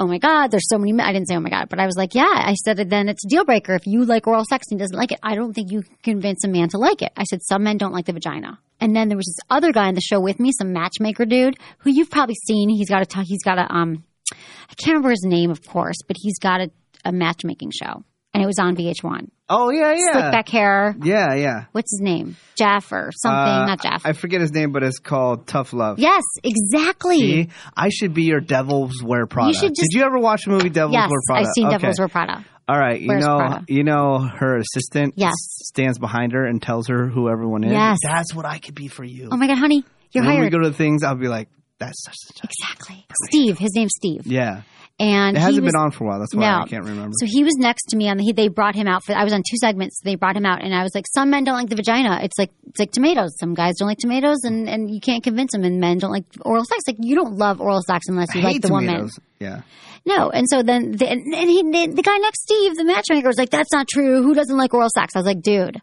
oh 0.00 0.06
my 0.06 0.18
God, 0.18 0.50
there's 0.50 0.66
so 0.66 0.78
many. 0.78 0.98
I 0.98 1.12
didn't 1.12 1.28
say 1.28 1.36
oh 1.36 1.40
my 1.40 1.50
God, 1.50 1.68
but 1.68 1.78
I 1.78 1.84
was 1.84 1.94
like, 1.94 2.14
yeah. 2.14 2.24
I 2.24 2.54
said, 2.54 2.80
it. 2.80 2.88
then 2.88 3.08
it's 3.08 3.24
a 3.24 3.28
deal 3.28 3.44
breaker. 3.44 3.74
If 3.74 3.86
you 3.86 4.06
like 4.06 4.26
oral 4.26 4.44
sex 4.48 4.66
and 4.70 4.80
he 4.80 4.82
doesn't 4.82 4.96
like 4.96 5.12
it, 5.12 5.20
I 5.22 5.34
don't 5.34 5.52
think 5.52 5.70
you 5.70 5.82
can 5.82 5.96
convince 6.02 6.42
a 6.42 6.48
man 6.48 6.70
to 6.70 6.78
like 6.78 7.02
it. 7.02 7.12
I 7.16 7.24
said, 7.24 7.42
some 7.42 7.62
men 7.64 7.76
don't 7.76 7.92
like 7.92 8.06
the 8.06 8.14
vagina. 8.14 8.58
And 8.80 8.96
then 8.96 9.08
there 9.08 9.18
was 9.18 9.26
this 9.26 9.46
other 9.50 9.72
guy 9.72 9.88
on 9.88 9.94
the 9.94 10.00
show 10.00 10.18
with 10.18 10.40
me, 10.40 10.52
some 10.52 10.72
matchmaker 10.72 11.26
dude 11.26 11.58
who 11.78 11.90
you've 11.90 12.10
probably 12.10 12.34
seen. 12.46 12.70
He's 12.70 12.88
got 12.88 13.14
a, 13.14 13.22
he's 13.22 13.42
got 13.44 13.58
a, 13.58 13.70
um, 13.70 14.04
I 14.32 14.74
can't 14.74 14.94
remember 14.94 15.10
his 15.10 15.24
name, 15.24 15.50
of 15.50 15.66
course, 15.66 15.98
but 16.08 16.16
he's 16.18 16.38
got 16.38 16.62
a, 16.62 16.70
a 17.04 17.12
matchmaking 17.12 17.72
show 17.72 18.02
and 18.32 18.42
it 18.42 18.46
was 18.46 18.58
on 18.58 18.76
VH1. 18.76 19.28
Oh 19.48 19.70
yeah, 19.70 19.90
yeah, 19.96 20.12
Slick 20.12 20.32
back 20.32 20.48
hair. 20.48 20.94
yeah, 21.02 21.34
yeah. 21.34 21.64
What's 21.72 21.90
his 21.92 22.00
name? 22.00 22.36
Jeff 22.56 22.92
or 22.92 23.10
something, 23.12 23.38
Uh, 23.38 23.66
not 23.66 23.82
Jeff. 23.82 24.02
I 24.04 24.12
forget 24.12 24.40
his 24.40 24.52
name, 24.52 24.70
but 24.72 24.82
it's 24.84 24.98
called 25.00 25.46
Tough 25.48 25.72
Love. 25.72 25.98
yes, 25.98 26.22
exactly. 26.44 27.18
See? 27.18 27.48
I 27.76 27.88
should 27.88 28.14
be 28.14 28.22
your 28.24 28.40
Devil's 28.40 29.02
Wear 29.02 29.26
Prada. 29.26 29.48
You 29.48 29.54
should 29.54 29.74
just- 29.74 29.90
Did 29.90 29.98
you 29.98 30.04
ever 30.04 30.18
watch 30.18 30.44
the 30.44 30.50
movie 30.52 30.68
Devil's 30.70 30.94
Yes, 30.94 31.10
Wear 31.10 31.18
Prada? 31.26 31.40
Yes, 31.42 31.48
I've 31.48 31.52
seen 31.54 31.66
Okay. 31.66 31.78
Devil's 31.78 31.98
Wear 31.98 32.08
Prada. 32.08 32.44
All 32.68 32.78
right, 32.78 33.00
you 33.00 33.08
Where's 33.08 33.24
know, 33.26 33.38
Prada? 33.38 33.64
you 33.68 33.82
know, 33.82 34.18
her 34.18 34.58
assistant 34.58 35.14
Yes. 35.16 35.32
stands 35.64 35.98
behind 35.98 36.32
her 36.32 36.46
and 36.46 36.62
tells 36.62 36.86
her 36.86 37.08
who 37.08 37.28
everyone 37.28 37.64
is. 37.64 37.72
Yes. 37.72 37.98
that's 38.04 38.32
what 38.34 38.46
I 38.46 38.58
could 38.58 38.76
be 38.76 38.86
for 38.86 39.02
you. 39.02 39.28
Oh 39.32 39.36
my 39.36 39.48
God, 39.48 39.58
honey, 39.58 39.84
you're 40.12 40.24
when 40.24 40.40
we 40.40 40.50
go 40.50 40.58
to 40.60 40.68
the 40.70 40.76
things, 40.76 41.02
I'll 41.02 41.16
be 41.16 41.26
like, 41.26 41.48
that's 41.80 42.00
such 42.04 42.14
a 42.44 42.46
Exactly. 42.46 43.06
Steve. 43.28 43.58
His 43.58 43.72
name's 43.74 43.92
Steve. 43.96 44.26
yeah. 44.26 44.62
And 45.00 45.34
It 45.34 45.40
hasn't 45.40 45.64
was, 45.64 45.72
been 45.72 45.80
on 45.80 45.90
for 45.92 46.04
a 46.04 46.08
while. 46.08 46.18
That's 46.20 46.34
why 46.34 46.42
No. 46.42 46.60
I 46.60 46.68
can't 46.68 46.84
remember. 46.84 47.14
So 47.18 47.24
he 47.26 47.42
was 47.42 47.54
next 47.56 47.84
to 47.86 47.96
me 47.96 48.10
on 48.10 48.18
the. 48.18 48.22
He, 48.22 48.34
they 48.34 48.48
brought 48.48 48.74
him 48.74 48.86
out 48.86 49.02
for. 49.02 49.14
I 49.14 49.24
was 49.24 49.32
on 49.32 49.40
two 49.40 49.56
segments. 49.56 49.98
So 49.98 50.02
they 50.04 50.14
brought 50.14 50.36
him 50.36 50.44
out, 50.44 50.62
and 50.62 50.74
I 50.74 50.82
was 50.82 50.94
like, 50.94 51.06
"Some 51.08 51.30
men 51.30 51.44
don't 51.44 51.54
like 51.54 51.70
the 51.70 51.76
vagina. 51.76 52.20
It's 52.22 52.38
like 52.38 52.50
it's 52.68 52.78
like 52.78 52.92
tomatoes. 52.92 53.34
Some 53.40 53.54
guys 53.54 53.76
don't 53.78 53.88
like 53.88 53.96
tomatoes, 53.96 54.44
and 54.44 54.68
and 54.68 54.90
you 54.90 55.00
can't 55.00 55.24
convince 55.24 55.52
them. 55.52 55.64
And 55.64 55.80
men 55.80 55.96
don't 55.96 56.12
like 56.12 56.26
oral 56.44 56.66
sex. 56.66 56.82
Like 56.86 56.98
you 57.00 57.16
don't 57.16 57.36
love 57.36 57.62
oral 57.62 57.80
sex 57.80 58.08
unless 58.08 58.34
you 58.34 58.42
like 58.42 58.60
the 58.60 58.68
woman. 58.68 59.08
Yeah. 59.38 59.62
No. 60.04 60.28
And 60.28 60.46
so 60.50 60.62
then 60.62 60.92
the, 60.92 61.08
and 61.08 61.22
and 61.34 61.48
he 61.48 61.62
the, 61.62 61.94
the 61.94 62.02
guy 62.02 62.18
next, 62.18 62.44
to 62.44 62.54
Steve, 62.54 62.76
the 62.76 62.84
matchmaker, 62.84 63.26
was 63.26 63.38
like, 63.38 63.48
"That's 63.50 63.72
not 63.72 63.88
true. 63.88 64.22
Who 64.22 64.34
doesn't 64.34 64.56
like 64.56 64.74
oral 64.74 64.90
sex?" 64.94 65.16
I 65.16 65.20
was 65.20 65.26
like, 65.26 65.40
"Dude." 65.40 65.80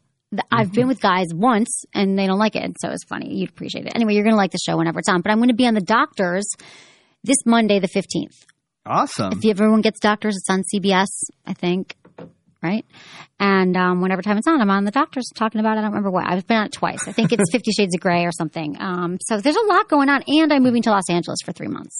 I've 0.51 0.73
been 0.73 0.81
mm-hmm. 0.81 0.89
with 0.89 0.99
guys 0.99 1.27
once 1.33 1.85
and 1.95 2.19
they 2.19 2.27
don't 2.27 2.37
like 2.37 2.57
it. 2.57 2.61
And 2.61 2.75
so 2.81 2.89
it's 2.89 3.05
funny. 3.05 3.33
You'd 3.33 3.49
appreciate 3.49 3.85
it. 3.85 3.93
Anyway, 3.95 4.13
you're 4.13 4.25
going 4.25 4.33
to 4.33 4.37
like 4.37 4.51
the 4.51 4.59
show 4.59 4.75
whenever 4.75 4.99
it's 4.99 5.07
on. 5.07 5.21
But 5.21 5.31
I'm 5.31 5.37
going 5.37 5.47
to 5.47 5.55
be 5.55 5.65
on 5.65 5.73
the 5.73 5.79
doctors 5.79 6.53
this 7.23 7.37
Monday, 7.45 7.79
the 7.79 7.87
15th. 7.87 8.45
Awesome. 8.87 9.33
If 9.33 9.45
everyone 9.45 9.81
gets 9.81 9.99
doctors, 9.99 10.35
it's 10.35 10.49
on 10.49 10.63
CBS, 10.73 11.07
I 11.45 11.53
think, 11.53 11.95
right? 12.61 12.85
And 13.39 13.75
um, 13.75 14.01
whenever 14.01 14.21
time 14.21 14.37
it's 14.37 14.47
on, 14.47 14.61
I'm 14.61 14.69
on 14.69 14.85
the 14.85 14.91
doctors 14.91 15.29
talking 15.35 15.59
about 15.59 15.77
it. 15.77 15.79
I 15.79 15.81
don't 15.81 15.91
remember 15.91 16.11
what. 16.11 16.27
I've 16.27 16.47
been 16.47 16.57
on 16.57 16.65
it 16.67 16.71
twice. 16.71 17.07
I 17.07 17.11
think 17.11 17.31
it's 17.31 17.43
Fifty 17.51 17.71
Shades 17.71 17.95
of 17.95 18.01
Grey 18.01 18.25
or 18.25 18.31
something. 18.31 18.77
Um, 18.79 19.17
so 19.21 19.39
there's 19.39 19.55
a 19.55 19.65
lot 19.65 19.89
going 19.89 20.09
on, 20.09 20.23
and 20.27 20.51
I'm 20.51 20.63
moving 20.63 20.81
to 20.83 20.91
Los 20.91 21.09
Angeles 21.09 21.39
for 21.43 21.51
three 21.51 21.67
months. 21.67 21.99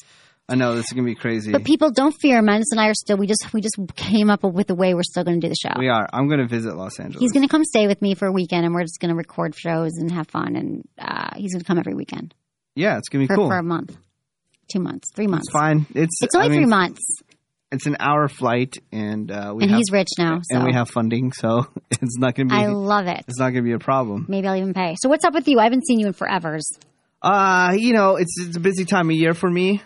I 0.49 0.55
know 0.55 0.75
this 0.75 0.85
is 0.85 0.93
gonna 0.93 1.05
be 1.05 1.15
crazy. 1.15 1.51
But 1.51 1.65
people 1.65 1.91
don't 1.91 2.15
fear. 2.21 2.41
Menace 2.41 2.71
and 2.71 2.79
I 2.79 2.87
are 2.87 2.93
still. 2.93 3.17
We 3.17 3.27
just 3.27 3.53
we 3.53 3.59
just 3.59 3.77
came 3.95 4.29
up 4.29 4.43
with 4.43 4.69
a 4.69 4.75
way 4.75 4.93
we're 4.93 5.03
still 5.03 5.25
going 5.25 5.41
to 5.41 5.45
do 5.45 5.49
the 5.49 5.55
show. 5.61 5.77
we 5.77 5.89
are. 5.89 6.07
I'm 6.13 6.29
gonna 6.29 6.47
visit 6.47 6.75
Los 6.75 6.99
Angeles. 6.99 7.19
He's 7.19 7.33
going 7.33 7.45
to 7.45 7.51
come 7.51 7.65
stay 7.65 7.87
with 7.87 8.01
me 8.01 8.15
for 8.15 8.27
a 8.27 8.31
weekend, 8.31 8.65
and 8.65 8.73
we're 8.73 8.83
just 8.83 8.99
going 9.01 9.09
to 9.09 9.15
record 9.15 9.55
shows 9.55 9.97
and 9.97 10.09
have 10.11 10.29
fun. 10.29 10.55
And 10.55 10.87
uh, 10.97 11.31
he's 11.35 11.53
going 11.53 11.61
to 11.61 11.67
come 11.67 11.77
every 11.77 11.95
weekend 11.95 12.33
yeah, 12.77 12.97
it's 12.97 13.09
gonna 13.09 13.23
be 13.23 13.27
for, 13.27 13.35
cool. 13.35 13.49
for 13.49 13.57
a 13.57 13.63
month, 13.63 13.97
two 14.67 14.79
months, 14.79 15.11
three 15.15 15.27
months. 15.27 15.47
It's 15.47 15.53
fine. 15.53 15.85
It's 15.93 16.21
It's 16.21 16.35
only 16.35 16.47
I 16.47 16.49
mean, 16.49 16.59
three 16.59 16.69
months, 16.69 17.01
It's 17.71 17.85
an 17.85 17.97
hour 17.99 18.27
flight, 18.27 18.75
and 18.91 19.29
uh, 19.31 19.53
we 19.55 19.63
and 19.63 19.71
have, 19.71 19.77
he's 19.79 19.91
rich 19.91 20.09
now. 20.17 20.39
So 20.43 20.57
and 20.57 20.65
we 20.65 20.73
have 20.73 20.89
funding, 20.89 21.31
so 21.33 21.65
it's 21.91 22.17
not 22.17 22.35
gonna 22.35 22.49
be. 22.49 22.55
I 22.55 22.67
love 22.67 23.07
it. 23.07 23.23
it's 23.27 23.39
not 23.39 23.49
gonna 23.49 23.63
be 23.63 23.73
a 23.73 23.79
problem. 23.79 24.25
Maybe 24.29 24.47
I'll 24.47 24.55
even 24.55 24.73
pay. 24.73 24.95
So 24.99 25.09
what's 25.09 25.25
up 25.25 25.33
with 25.33 25.47
you? 25.47 25.59
I 25.59 25.63
haven't 25.63 25.85
seen 25.85 25.99
you 25.99 26.07
in 26.07 26.13
forevers. 26.13 26.63
Uh, 27.21 27.73
you 27.75 27.93
know, 27.93 28.15
it's 28.15 28.35
it's 28.39 28.55
a 28.57 28.59
busy 28.59 28.85
time 28.85 29.09
of 29.09 29.15
year 29.15 29.33
for 29.33 29.49
me. 29.49 29.81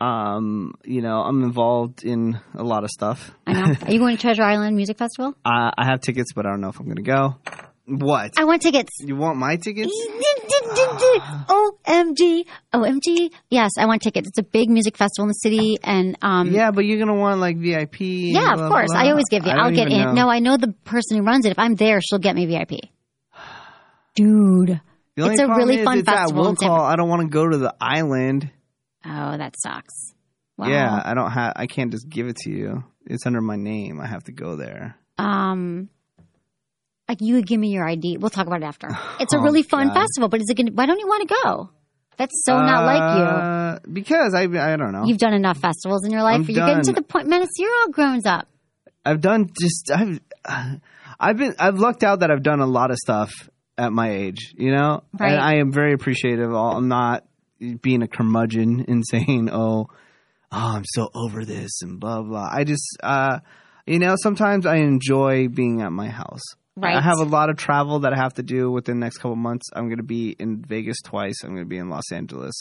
Um, 0.00 0.72
you 0.82 1.02
know, 1.02 1.20
I'm 1.20 1.42
involved 1.42 2.04
in 2.04 2.40
a 2.54 2.64
lot 2.64 2.84
of 2.84 2.90
stuff. 2.90 3.30
I 3.46 3.52
know. 3.52 3.74
Are 3.86 3.92
you 3.92 3.98
going 3.98 4.16
to 4.16 4.20
Treasure 4.20 4.42
Island 4.42 4.74
Music 4.74 4.96
Festival? 4.96 5.34
Uh, 5.44 5.70
I 5.76 5.84
have 5.84 6.00
tickets, 6.00 6.32
but 6.32 6.46
I 6.46 6.50
don't 6.50 6.62
know 6.62 6.70
if 6.70 6.80
I'm 6.80 6.88
gonna 6.88 7.02
go. 7.02 7.36
What? 7.90 8.34
I 8.38 8.44
want 8.44 8.62
tickets. 8.62 8.92
You 9.00 9.16
want 9.16 9.36
my 9.36 9.56
tickets? 9.56 9.90
OMG. 11.48 12.46
OMG. 12.72 13.32
Yes, 13.50 13.72
I 13.78 13.86
want 13.86 14.02
tickets. 14.02 14.28
It's 14.28 14.38
a 14.38 14.44
big 14.44 14.70
music 14.70 14.96
festival 14.96 15.24
in 15.24 15.28
the 15.28 15.34
city 15.34 15.78
and 15.82 16.16
um 16.22 16.52
Yeah, 16.52 16.70
but 16.70 16.84
you're 16.84 16.98
gonna 16.98 17.18
want 17.18 17.40
like 17.40 17.56
VIP. 17.58 18.00
yeah, 18.00 18.54
blah, 18.54 18.66
of 18.66 18.70
course. 18.70 18.92
blah. 18.92 19.00
I 19.00 19.10
always 19.10 19.24
give 19.28 19.44
you. 19.44 19.50
I'll 19.52 19.72
get 19.72 19.90
in. 19.90 20.00
know. 20.00 20.12
No, 20.12 20.30
I 20.30 20.38
know 20.38 20.56
the 20.56 20.72
person 20.84 21.16
who 21.18 21.24
runs 21.24 21.46
it. 21.46 21.50
If 21.50 21.58
I'm 21.58 21.74
there, 21.74 22.00
she'll 22.00 22.20
get 22.20 22.36
me 22.36 22.46
VIP. 22.46 22.78
Dude. 24.14 24.80
It's 25.16 25.40
a 25.40 25.48
really 25.48 25.84
fun 25.84 26.04
festival 26.04 26.44
San 26.56 26.68
call. 26.68 26.80
I 26.80 26.96
don't 26.96 27.08
want 27.08 27.22
to 27.22 27.28
go 27.28 27.46
to 27.46 27.58
the 27.58 27.74
island. 27.80 28.50
Oh, 29.04 29.36
that 29.36 29.54
sucks. 29.58 30.14
Wow. 30.56 30.68
Yeah, 30.68 31.02
I 31.04 31.14
don't 31.14 31.30
have. 31.30 31.54
I 31.56 31.66
can't 31.66 31.90
just 31.90 32.08
give 32.08 32.28
it 32.28 32.36
to 32.44 32.50
you. 32.50 32.84
It's 33.06 33.26
under 33.26 33.40
my 33.40 33.56
name. 33.56 34.00
I 34.00 34.06
have 34.06 34.24
to 34.24 34.32
go 34.32 34.56
there. 34.56 34.96
Um 35.18 35.88
like 37.10 37.20
you 37.20 37.34
would 37.34 37.46
give 37.46 37.58
me 37.60 37.68
your 37.68 37.86
ID. 37.88 38.16
We'll 38.18 38.30
talk 38.30 38.46
about 38.46 38.62
it 38.62 38.66
after. 38.66 38.88
It's 39.20 39.34
a 39.34 39.38
Oh, 39.38 39.42
really 39.42 39.62
fun 39.62 39.88
God. 39.88 39.94
festival, 40.00 40.28
but 40.28 40.40
is 40.40 40.46
it 40.50 40.56
gonna 40.56 40.70
why 40.72 40.86
don't 40.86 40.98
you 40.98 41.06
want 41.08 41.28
to 41.28 41.34
go? 41.44 41.70
That's 42.16 42.42
so 42.44 42.56
not 42.60 42.84
like 42.84 43.16
you. 43.18 43.24
Uh, 43.24 43.78
Because 43.92 44.34
I, 44.34 44.42
I 44.42 44.76
don't 44.76 44.92
know. 44.92 45.04
You've 45.06 45.18
done 45.18 45.32
enough 45.34 45.58
festivals 45.58 46.04
in 46.04 46.10
your 46.12 46.22
life. 46.22 46.36
I'm 46.36 46.42
You're 46.44 46.66
getting 46.66 46.82
to 46.84 46.92
the 46.92 47.02
point, 47.02 47.26
Menace. 47.28 47.48
You're 47.56 47.72
all 47.80 47.90
grown 47.90 48.20
up. 48.26 48.46
I've 49.04 49.20
done 49.20 49.48
just. 49.60 49.90
I've. 49.90 50.20
I've 51.22 51.36
been. 51.36 51.54
I've 51.58 51.78
lucked 51.78 52.02
out 52.04 52.20
that 52.20 52.30
I've 52.30 52.42
done 52.42 52.60
a 52.60 52.66
lot 52.66 52.90
of 52.90 52.96
stuff 52.96 53.30
at 53.78 53.92
my 53.92 54.10
age. 54.10 54.54
You 54.56 54.72
know, 54.72 55.02
Right. 55.18 55.32
and 55.32 55.40
I 55.40 55.54
am 55.56 55.72
very 55.72 55.92
appreciative. 55.94 56.52
I'm 56.54 56.88
not 56.88 57.24
being 57.82 58.02
a 58.02 58.08
curmudgeon 58.08 58.84
and 58.88 59.02
saying, 59.06 59.48
"Oh, 59.52 59.88
oh, 60.52 60.74
I'm 60.76 60.84
so 60.86 61.08
over 61.14 61.44
this 61.44 61.82
and 61.82 61.98
blah 62.00 62.22
blah. 62.22 62.48
I 62.52 62.64
just, 62.64 62.86
uh, 63.02 63.40
you 63.86 63.98
know, 63.98 64.14
sometimes 64.22 64.66
I 64.66 64.76
enjoy 64.76 65.48
being 65.48 65.80
at 65.82 65.92
my 65.92 66.08
house. 66.08 66.42
Right. 66.76 66.96
I 66.96 67.00
have 67.02 67.18
a 67.18 67.24
lot 67.24 67.50
of 67.50 67.56
travel 67.56 68.00
that 68.00 68.12
I 68.12 68.16
have 68.16 68.34
to 68.34 68.42
do 68.42 68.70
within 68.70 69.00
the 69.00 69.04
next 69.06 69.18
couple 69.18 69.36
months. 69.36 69.66
I'm 69.74 69.86
going 69.86 69.98
to 69.98 70.02
be 70.02 70.30
in 70.38 70.62
Vegas 70.62 70.96
twice. 71.04 71.42
I'm 71.42 71.50
going 71.50 71.64
to 71.64 71.68
be 71.68 71.78
in 71.78 71.90
Los 71.90 72.10
Angeles. 72.12 72.54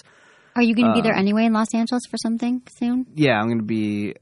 Are 0.55 0.63
you 0.63 0.75
going 0.75 0.87
to 0.87 0.93
be 0.93 1.01
there 1.01 1.13
Um, 1.13 1.19
anyway 1.19 1.45
in 1.45 1.53
Los 1.53 1.73
Angeles 1.73 2.03
for 2.09 2.17
something 2.17 2.61
soon? 2.77 3.05
Yeah, 3.15 3.39
I'm 3.39 3.47
going 3.47 3.59
to 3.59 3.63
be 3.63 4.15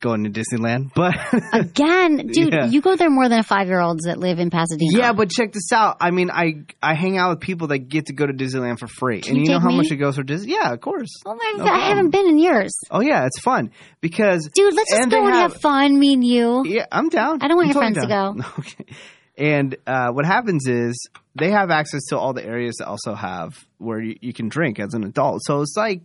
going 0.00 0.24
to 0.24 0.30
Disneyland. 0.30 0.92
But 0.94 1.14
Again, 1.52 2.28
dude, 2.32 2.52
Yeah. 2.52 2.66
you 2.66 2.80
go 2.80 2.96
there 2.96 3.10
more 3.10 3.28
than 3.28 3.42
five 3.42 3.68
year 3.68 3.80
olds 3.80 4.04
that 4.04 4.18
live 4.18 4.38
in 4.38 4.50
Pasadena. 4.50 4.90
yeah, 4.98 5.12
but 5.12 5.30
check 5.30 5.52
this 5.52 5.72
out. 5.72 5.96
I 6.00 6.10
mean, 6.10 6.30
I 6.30 6.64
I 6.82 6.94
hang 6.94 7.18
out 7.18 7.30
with 7.30 7.40
people 7.40 7.68
that 7.68 7.80
get 7.88 8.06
to 8.06 8.12
go 8.14 8.26
to 8.26 8.32
Disneyland 8.32 8.78
for 8.78 8.86
free, 8.86 9.20
Can 9.20 9.36
and 9.36 9.46
you 9.46 9.52
know 9.52 9.58
how 9.60 9.68
me? 9.68 9.76
much 9.78 9.90
it 9.90 9.96
goes 9.96 10.16
for 10.16 10.22
Disney. 10.22 10.52
Yeah, 10.52 10.72
of 10.72 10.80
course. 10.80 11.08
Oh 11.24 11.34
my 11.34 11.54
No 11.56 11.64
god, 11.64 11.72
I 11.74 11.88
haven't 11.88 12.10
been 12.10 12.26
in 12.28 12.38
years. 12.38 12.74
Oh 12.90 13.00
yeah, 13.00 13.26
it's 13.26 13.40
fun 13.40 13.70
because 14.00 14.48
Dude, 14.54 14.74
let's 14.74 14.90
just 14.90 15.02
And 15.02 15.10
go 15.10 15.24
and 15.26 15.34
have, 15.34 15.52
have- 15.52 15.60
fun, 15.60 15.98
me 15.98 16.14
and 16.14 16.24
you. 16.26 16.62
Yeah, 16.66 16.86
I'm 16.92 17.08
down. 17.08 17.38
I 17.42 17.48
don't 17.48 17.56
want 17.56 17.70
I'm 17.76 17.82
your 17.84 17.92
totally 17.94 18.34
friends 18.34 18.42
to 18.42 18.42
go. 18.44 18.58
Okay. 18.60 18.96
And 19.38 19.76
uh, 19.86 20.12
what 20.12 20.24
happens 20.24 20.66
is 20.66 21.10
they 21.34 21.50
have 21.50 21.70
access 21.70 22.00
to 22.06 22.18
all 22.18 22.32
the 22.32 22.42
areas 22.42 22.76
that 22.78 22.86
also 22.88 23.14
have 23.14 23.52
where 23.76 24.00
you, 24.00 24.16
you 24.22 24.32
can 24.32 24.48
drink 24.48 24.80
as 24.80 24.94
an 24.94 25.04
adult. 25.04 25.42
So 25.44 25.60
it's 25.60 25.74
like 25.76 26.00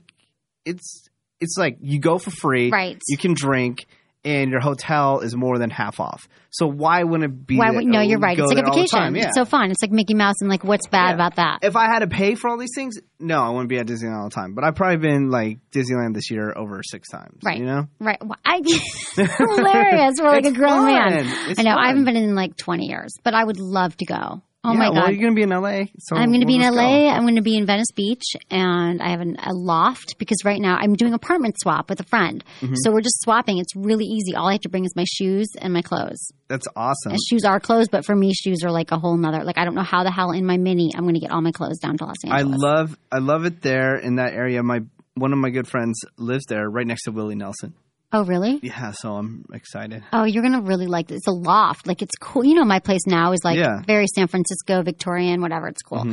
it's 0.66 1.08
it's 1.42 1.58
like 1.58 1.78
you 1.82 2.00
go 2.00 2.18
for 2.18 2.32
free, 2.32 2.70
Right. 2.72 2.98
You 3.10 3.18
can 3.18 3.34
drink, 3.34 3.86
and 4.24 4.52
your 4.52 4.60
hotel 4.62 5.22
is 5.22 5.36
more 5.36 5.58
than 5.58 5.72
half 5.72 6.00
off. 6.00 6.28
So 6.52 6.68
why 6.68 7.04
wouldn't 7.04 7.24
it 7.32 7.48
be? 7.48 7.58
Why 7.58 7.72
would 7.72 7.86
no, 7.86 8.02
you're 8.02 8.20
right. 8.20 8.38
It's 8.38 8.48
like 8.48 8.58
a 8.58 8.62
there 8.62 8.68
all 8.70 8.76
the 8.76 8.82
vacation. 8.82 9.16
Yeah. 9.16 9.28
It's 9.30 9.36
so 9.36 9.46
fun. 9.46 9.72
It's 9.72 9.82
like 9.82 9.92
Mickey 9.92 10.14
Mouse 10.14 10.36
and 10.42 10.50
like 10.50 10.64
what's 10.64 10.86
bad 10.88 11.10
Yeah. 11.10 11.14
about 11.16 11.36
that? 11.38 11.60
if 11.64 11.76
I 11.76 11.86
had 11.86 12.00
to 12.00 12.08
pay 12.08 12.36
for 12.36 12.50
all 12.50 12.58
these 12.58 12.74
things, 12.76 12.98
no, 13.20 13.42
I 13.42 13.50
wouldn't 13.50 13.70
be 13.70 13.78
at 13.80 13.88
Disneyland 13.88 14.18
all 14.18 14.30
the 14.30 14.36
time. 14.36 14.54
But 14.54 14.64
I've 14.64 14.76
probably 14.76 14.98
been 14.98 15.30
like 15.32 15.58
Disneyland 15.72 16.14
this 16.14 16.30
year 16.30 16.54
over 16.56 16.82
six 16.84 17.10
times. 17.10 17.40
Right. 17.44 17.58
You 17.58 17.66
know. 17.66 17.88
Right. 18.00 18.18
Well, 18.24 18.38
I 18.46 18.62
hilarious. 19.16 20.16
We're 20.20 20.30
like 20.32 20.46
a 20.46 20.52
grown 20.52 20.86
man. 20.86 21.28
It's 21.50 21.60
I 21.60 21.64
know. 21.64 21.76
I 21.76 21.88
haven't 21.88 22.06
been 22.06 22.18
in 22.18 22.36
like 22.36 22.56
20 22.58 22.86
years, 22.86 23.16
but 23.24 23.34
I 23.34 23.44
would 23.44 23.60
love 23.60 23.96
to 23.98 24.06
go. 24.06 24.42
Oh 24.64 24.74
yeah, 24.74 24.78
my 24.78 24.90
Well, 24.90 25.02
god. 25.02 25.14
you're 25.14 25.22
gonna 25.22 25.34
be 25.34 25.42
in 25.42 25.50
LA. 25.50 25.86
So 25.98 26.16
I'm 26.16 26.30
going 26.30 26.42
to 26.42 26.46
be 26.46 26.56
in 26.56 26.62
we'll 26.62 26.70
just 26.72 26.78
go. 26.78 26.84
LA. 26.84 27.10
I'm 27.10 27.24
going 27.24 27.36
to 27.36 27.42
be 27.42 27.58
in 27.58 27.66
Venice 27.66 27.92
Beach, 27.96 28.24
and 28.52 29.02
I 29.02 29.10
have 29.10 29.20
an, 29.22 29.36
a 29.44 29.54
loft 29.54 30.16
because 30.20 30.38
right 30.46 30.62
now 30.62 30.78
I'm 30.80 30.94
doing 30.94 31.14
apartment 31.14 31.56
swap 31.60 31.90
with 31.90 32.00
a 32.00 32.04
friend. 32.04 32.44
Mm-hmm. 32.62 32.76
So 32.84 32.92
we're 32.92 33.02
just 33.02 33.22
swapping. 33.22 33.58
It's 33.58 33.76
really 33.76 34.06
easy. 34.06 34.36
All 34.36 34.48
I 34.48 34.54
have 34.54 34.62
to 34.62 34.70
bring 34.70 34.86
is 34.86 34.96
my 34.96 35.06
shoes 35.06 35.48
and 35.60 35.74
my 35.74 35.82
clothes. 35.82 36.32
That's 36.48 36.68
awesome. 36.76 37.14
And 37.14 37.20
shoes 37.30 37.44
are 37.44 37.60
clothes, 37.60 37.88
but 37.92 38.06
for 38.06 38.16
me, 38.16 38.34
shoes 38.34 38.64
are 38.64 38.72
like 38.72 38.92
a 38.92 39.00
whole 39.00 39.18
nother. 39.18 39.44
Like 39.44 39.58
I 39.58 39.66
don't 39.66 39.74
know 39.76 39.84
how 39.84 40.04
the 40.04 40.12
hell 40.12 40.32
in 40.32 40.46
my 40.46 40.58
mini 40.58 40.92
I'm 40.96 41.04
going 41.04 41.16
to 41.16 41.22
get 41.22 41.32
all 41.32 41.42
my 41.42 41.52
clothes 41.52 41.80
down 41.80 41.98
to 41.98 42.06
Los 42.06 42.18
Angeles. 42.24 42.42
I 42.42 42.56
love 42.56 42.98
I 43.12 43.18
love 43.18 43.46
it 43.46 43.62
there 43.62 43.96
in 43.96 44.18
that 44.18 44.34
area. 44.34 44.62
My 44.62 44.82
one 45.16 45.34
of 45.34 45.40
my 45.40 45.50
good 45.50 45.68
friends 45.68 46.00
lives 46.18 46.46
there, 46.48 46.70
right 46.70 46.86
next 46.86 47.04
to 47.04 47.12
Willie 47.12 47.36
Nelson. 47.36 47.74
Oh 48.14 48.24
really? 48.26 48.60
Yeah, 48.62 48.92
so 48.92 49.14
I'm 49.14 49.46
excited. 49.54 50.04
Oh, 50.14 50.24
you're 50.24 50.44
gonna 50.44 50.62
really 50.62 50.88
like 50.88 51.08
this. 51.08 51.18
It's 51.18 51.28
a 51.28 51.32
loft. 51.32 51.88
Like 51.88 52.02
it's 52.02 52.16
cool. 52.20 52.44
You 52.46 52.56
know, 52.56 52.66
my 52.66 52.80
place 52.80 53.02
now 53.08 53.32
is 53.34 53.42
like 53.44 53.58
Yeah. 53.58 53.68
Mm-hmm. 53.68 53.84
very 53.86 54.08
San 54.08 54.28
Francisco, 54.28 54.82
Victorian, 54.84 55.42
whatever. 55.42 55.68
It's 55.68 55.82
cool. 55.82 56.06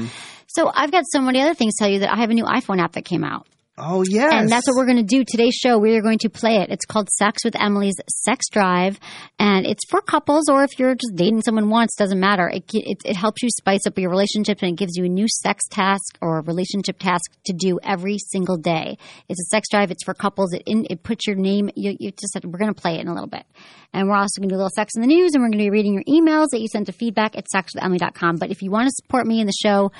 So 0.47 0.71
I've 0.75 0.90
got 0.90 1.05
so 1.12 1.21
many 1.21 1.40
other 1.40 1.55
things 1.55 1.75
to 1.76 1.85
tell 1.85 1.93
you 1.93 2.00
that 2.00 2.12
I 2.12 2.17
have 2.17 2.31
a 2.31 2.35
new 2.35 2.45
iPhone 2.45 2.81
app 2.81 2.93
that 2.93 3.05
came 3.05 3.25
out. 3.25 3.47
Oh 3.80 4.02
yes, 4.08 4.32
And 4.32 4.49
that's 4.49 4.66
what 4.66 4.76
we're 4.76 4.87
going 4.87 4.99
to 4.99 5.02
do. 5.02 5.25
Today's 5.25 5.54
show, 5.54 5.78
we 5.78 5.97
are 5.97 6.02
going 6.02 6.18
to 6.18 6.28
play 6.28 6.56
it. 6.56 6.70
It's 6.70 6.85
called 6.85 7.08
Sex 7.11 7.44
with 7.44 7.54
Emily's 7.54 7.94
Sex 8.25 8.49
Drive. 8.50 8.99
And 9.38 9.66
it's 9.66 9.85
for 9.88 10.00
couples 10.00 10.49
or 10.49 10.64
if 10.64 10.78
you're 10.78 10.94
just 10.94 11.14
dating 11.14 11.42
someone 11.42 11.70
once, 11.70 11.94
doesn't 11.94 12.18
matter. 12.18 12.49
It, 12.49 12.64
it, 12.75 12.99
it 13.04 13.16
helps 13.16 13.42
you 13.42 13.49
spice 13.50 13.87
up 13.87 13.97
your 13.99 14.11
relationship 14.11 14.58
and 14.62 14.73
it 14.73 14.76
gives 14.76 14.97
you 14.97 15.04
a 15.04 15.08
new 15.08 15.26
sex 15.28 15.64
task 15.68 16.18
or 16.20 16.38
a 16.38 16.42
relationship 16.42 16.99
task 16.99 17.30
to 17.47 17.52
do 17.52 17.78
every 17.82 18.18
single 18.18 18.56
day. 18.56 18.99
It's 19.28 19.40
a 19.40 19.49
sex 19.49 19.68
drive. 19.70 19.90
It's 19.90 20.04
for 20.04 20.14
couples. 20.14 20.54
It, 20.54 20.62
in, 20.66 20.87
it 20.90 21.02
puts 21.02 21.26
your 21.26 21.37
name, 21.37 21.70
you, 21.76 21.97
you 22.00 22.11
just 22.11 22.32
said, 22.32 22.44
we're 22.44 22.58
going 22.58 22.75
to 22.75 22.80
play 22.80 22.97
it 22.97 23.00
in 23.00 23.08
a 23.08 23.14
little 23.14 23.28
bit. 23.28 23.44
And 23.92 24.08
we're 24.08 24.16
also 24.16 24.40
going 24.40 24.49
to 24.49 24.54
do 24.54 24.56
a 24.56 24.62
little 24.62 24.70
sex 24.75 24.94
in 24.97 25.02
the 25.02 25.08
news 25.08 25.35
and 25.35 25.42
we're 25.42 25.50
going 25.50 25.58
to 25.58 25.64
be 25.64 25.70
reading 25.70 25.94
your 25.94 26.04
emails 26.04 26.49
that 26.50 26.61
you 26.61 26.68
sent 26.68 26.87
to 26.87 26.92
feedback 26.92 27.37
at 27.37 27.47
sexwithemily.com. 27.54 28.37
But 28.37 28.50
if 28.50 28.62
you 28.62 28.70
want 28.70 28.87
to 28.87 28.92
support 28.92 29.26
me 29.26 29.40
in 29.40 29.47
the 29.47 29.52
show 29.52 29.92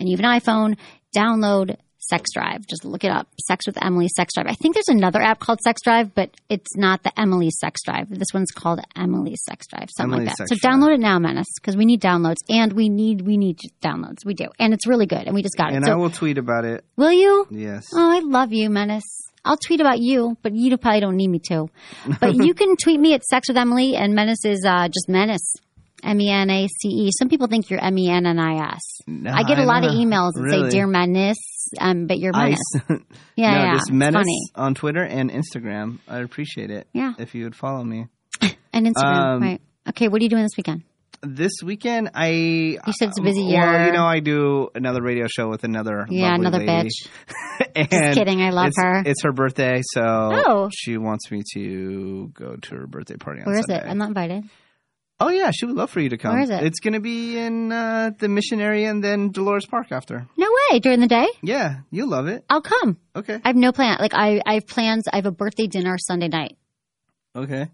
and 0.00 0.08
you 0.08 0.16
have 0.16 0.24
an 0.24 0.40
iPhone, 0.40 0.78
download 1.14 1.76
Sex 1.98 2.30
Drive. 2.34 2.66
Just 2.68 2.84
look 2.84 3.04
it 3.04 3.10
up. 3.10 3.26
Sex 3.46 3.66
with 3.66 3.82
Emily 3.82 4.08
Sex 4.14 4.34
Drive. 4.34 4.46
I 4.48 4.54
think 4.54 4.74
there's 4.74 4.88
another 4.88 5.20
app 5.20 5.40
called 5.40 5.60
Sex 5.60 5.80
Drive, 5.82 6.14
but 6.14 6.30
it's 6.48 6.76
not 6.76 7.02
the 7.02 7.18
Emily 7.18 7.50
Sex 7.50 7.80
Drive. 7.84 8.08
This 8.10 8.28
one's 8.32 8.50
called 8.50 8.80
Emily 8.94 9.34
Sex 9.48 9.66
Drive, 9.66 9.88
something 9.96 10.12
Emily 10.14 10.26
like 10.26 10.36
that. 10.36 10.48
Sex 10.48 10.50
so 10.50 10.68
Drive. 10.68 10.74
download 10.80 10.94
it 10.94 11.00
now, 11.00 11.18
Menace, 11.18 11.46
because 11.60 11.76
we 11.76 11.84
need 11.84 12.00
downloads 12.00 12.36
and 12.48 12.72
we 12.72 12.88
need 12.88 13.22
we 13.22 13.36
need 13.36 13.58
downloads. 13.82 14.24
We 14.24 14.34
do, 14.34 14.46
and 14.58 14.72
it's 14.72 14.86
really 14.86 15.06
good, 15.06 15.22
and 15.26 15.34
we 15.34 15.42
just 15.42 15.56
got 15.56 15.72
it. 15.72 15.76
and 15.76 15.86
So 15.86 15.92
I 15.92 15.96
will 15.96 16.10
tweet 16.10 16.38
about 16.38 16.64
it. 16.64 16.84
will 16.96 17.12
you? 17.12 17.46
Yes. 17.50 17.86
Oh, 17.94 18.10
I 18.16 18.20
love 18.20 18.52
you, 18.52 18.70
Menace. 18.70 19.04
I'll 19.44 19.56
tweet 19.56 19.80
about 19.80 20.00
you, 20.00 20.36
but 20.42 20.54
you 20.56 20.76
probably 20.76 21.00
don't 21.00 21.16
need 21.16 21.28
me 21.28 21.40
to. 21.50 21.68
But 22.20 22.34
you 22.34 22.52
can 22.60 22.76
tweet 22.76 22.98
me 22.98 23.14
at 23.14 23.22
Sex 23.24 23.48
with 23.48 23.56
Emily, 23.56 23.94
and 23.96 24.12
Menace 24.14 24.44
is 24.44 24.64
uh, 24.66 24.88
just 24.88 25.08
Menace. 25.08 25.54
M 26.02 26.20
E 26.20 26.30
N 26.30 26.50
A 26.50 26.66
C 26.68 26.88
E. 26.88 27.10
Some 27.18 27.28
people 27.28 27.46
think 27.46 27.70
you're 27.70 27.82
M 27.82 27.96
E 27.98 28.08
N 28.10 28.26
N 28.26 28.38
I 28.38 28.72
S. 28.74 28.82
No, 29.06 29.30
I 29.32 29.42
get 29.44 29.58
a 29.58 29.62
I 29.62 29.64
lot 29.64 29.84
of 29.84 29.92
know. 29.92 29.98
emails 29.98 30.32
that 30.34 30.42
Really? 30.42 30.70
say 30.70 30.76
"Dear 30.76 30.86
Menace," 30.86 31.70
um, 31.80 32.06
but 32.06 32.18
you're 32.18 32.32
Menace. 32.32 32.58
Yeah, 33.36 33.50
no, 33.54 33.58
yeah, 33.64 33.74
just 33.74 33.92
menace 33.92 34.14
funny. 34.14 34.40
on 34.54 34.74
Twitter 34.74 35.02
and 35.02 35.30
Instagram. 35.30 35.98
I'd 36.08 36.22
appreciate 36.22 36.70
it. 36.70 36.86
Yeah. 36.94 37.12
if 37.18 37.34
you 37.34 37.44
would 37.44 37.54
follow 37.54 37.84
me 37.84 38.06
And 38.72 38.86
Instagram, 38.86 39.34
Um, 39.36 39.42
right? 39.42 39.60
Okay, 39.90 40.08
what 40.08 40.20
are 40.20 40.24
you 40.24 40.30
doing 40.30 40.42
this 40.42 40.56
weekend? 40.56 40.84
this 41.22 41.52
weekend. 41.64 42.10
I 42.14 42.28
You 42.28 42.80
said 42.98 43.08
it's 43.08 43.18
a 43.18 43.22
busy 43.22 43.42
year. 43.42 43.60
well, 43.60 43.86
you 43.86 43.92
know, 43.92 44.04
I 44.06 44.20
do 44.20 44.68
another 44.74 45.02
radio 45.02 45.26
show 45.28 45.48
with 45.48 45.64
another 45.64 46.06
Yeah, 46.08 46.34
another 46.34 46.58
lady. 46.58 46.88
bitch. 46.88 47.66
and 47.74 48.14
kidding, 48.14 48.40
I 48.42 48.50
love 48.50 48.68
it's, 48.68 48.80
her. 48.80 49.02
It's 49.04 49.22
her 49.22 49.32
birthday, 49.32 49.80
so 49.82 50.02
Oh. 50.04 50.70
she 50.72 50.96
wants 50.98 51.30
me 51.30 51.42
to 51.54 52.30
go 52.34 52.56
to 52.56 52.74
her 52.76 52.86
birthday 52.86 53.16
party 53.16 53.40
on 53.40 53.46
Where 53.46 53.58
is 53.58 53.66
it? 53.68 53.82
I'm 53.84 53.98
not 53.98 54.08
invited. 54.08 54.44
Oh 55.18 55.30
yeah, 55.30 55.50
she 55.50 55.64
would 55.64 55.76
love 55.76 55.90
for 55.90 56.00
you 56.00 56.10
to 56.10 56.18
come. 56.18 56.34
Where 56.34 56.42
is 56.42 56.50
it? 56.50 56.62
It's 56.62 56.80
going 56.80 56.92
to 56.92 57.00
be 57.00 57.38
in 57.38 57.72
uh, 57.72 58.10
the 58.18 58.28
Mission 58.28 58.60
area 58.60 58.90
and 58.90 59.02
then 59.02 59.30
Dolores 59.30 59.64
Park 59.64 59.90
after. 59.90 60.26
No 60.36 60.46
way. 60.70 60.78
During 60.78 61.00
the 61.00 61.06
day, 61.06 61.26
Yeah, 61.42 61.76
you'll 61.90 62.08
love 62.10 62.26
it. 62.26 62.44
I'll 62.50 62.60
come. 62.60 62.98
Okay. 63.14 63.40
I 63.42 63.48
have 63.48 63.56
no 63.56 63.72
plan. 63.72 63.96
Like 63.98 64.12
I, 64.14 64.42
I 64.44 64.54
have 64.54 64.66
plans. 64.66 65.04
I 65.10 65.16
have 65.16 65.26
a 65.26 65.30
birthday 65.30 65.68
dinner 65.68 65.96
Sunday 65.98 66.28
night. 66.28 66.58
Okay. 67.34 67.68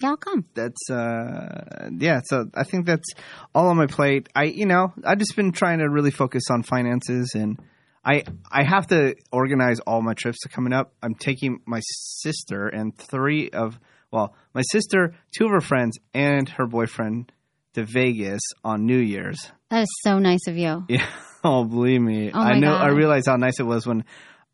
Yeah, 0.00 0.08
I'll 0.10 0.16
come. 0.16 0.44
That's 0.54 0.90
uh 0.90 1.88
yeah, 1.98 2.20
so 2.24 2.50
I 2.54 2.64
think 2.64 2.86
that's 2.86 3.08
all 3.54 3.68
on 3.68 3.76
my 3.76 3.86
plate. 3.86 4.28
I 4.34 4.44
you 4.44 4.66
know, 4.66 4.92
I've 5.04 5.18
just 5.18 5.36
been 5.36 5.52
trying 5.52 5.78
to 5.78 5.88
really 5.88 6.10
focus 6.10 6.44
on 6.50 6.62
finances 6.62 7.32
and 7.34 7.58
I 8.04 8.24
I 8.50 8.62
have 8.62 8.86
to 8.88 9.16
organize 9.32 9.80
all 9.80 10.02
my 10.02 10.14
trips 10.14 10.38
coming 10.50 10.72
up. 10.72 10.92
I'm 11.02 11.14
taking 11.14 11.60
my 11.66 11.80
sister 11.82 12.68
and 12.68 12.96
three 12.96 13.48
of 13.50 13.78
well, 14.16 14.34
my 14.54 14.62
sister, 14.72 15.14
two 15.36 15.44
of 15.44 15.50
her 15.52 15.60
friends 15.60 15.98
and 16.14 16.48
her 16.48 16.66
boyfriend 16.66 17.30
to 17.74 17.84
Vegas 17.84 18.40
on 18.64 18.86
New 18.86 18.96
Year's. 18.98 19.52
That 19.70 19.82
is 19.82 19.88
so 20.02 20.18
nice 20.18 20.46
of 20.48 20.56
you. 20.56 20.84
Yeah. 20.88 21.06
Oh, 21.44 21.64
believe 21.64 22.00
me. 22.00 22.30
Oh 22.32 22.38
my 22.38 22.52
I 22.52 22.58
know. 22.58 22.74
I 22.74 22.88
God. 22.88 22.96
realized 22.96 23.26
how 23.28 23.36
nice 23.36 23.60
it 23.60 23.64
was 23.64 23.86
when 23.86 24.04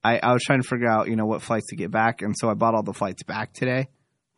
I, 0.04 0.18
I 0.18 0.32
was 0.32 0.42
trying 0.42 0.60
to 0.60 0.68
figure 0.68 0.88
out, 0.90 1.06
you 1.08 1.14
know, 1.16 1.26
what 1.26 1.40
flights 1.40 1.68
to 1.68 1.76
get 1.76 1.90
back, 1.92 2.20
and 2.22 2.34
so 2.36 2.50
I 2.50 2.54
bought 2.54 2.74
all 2.74 2.82
the 2.82 2.92
flights 2.92 3.22
back 3.22 3.52
today. 3.54 3.88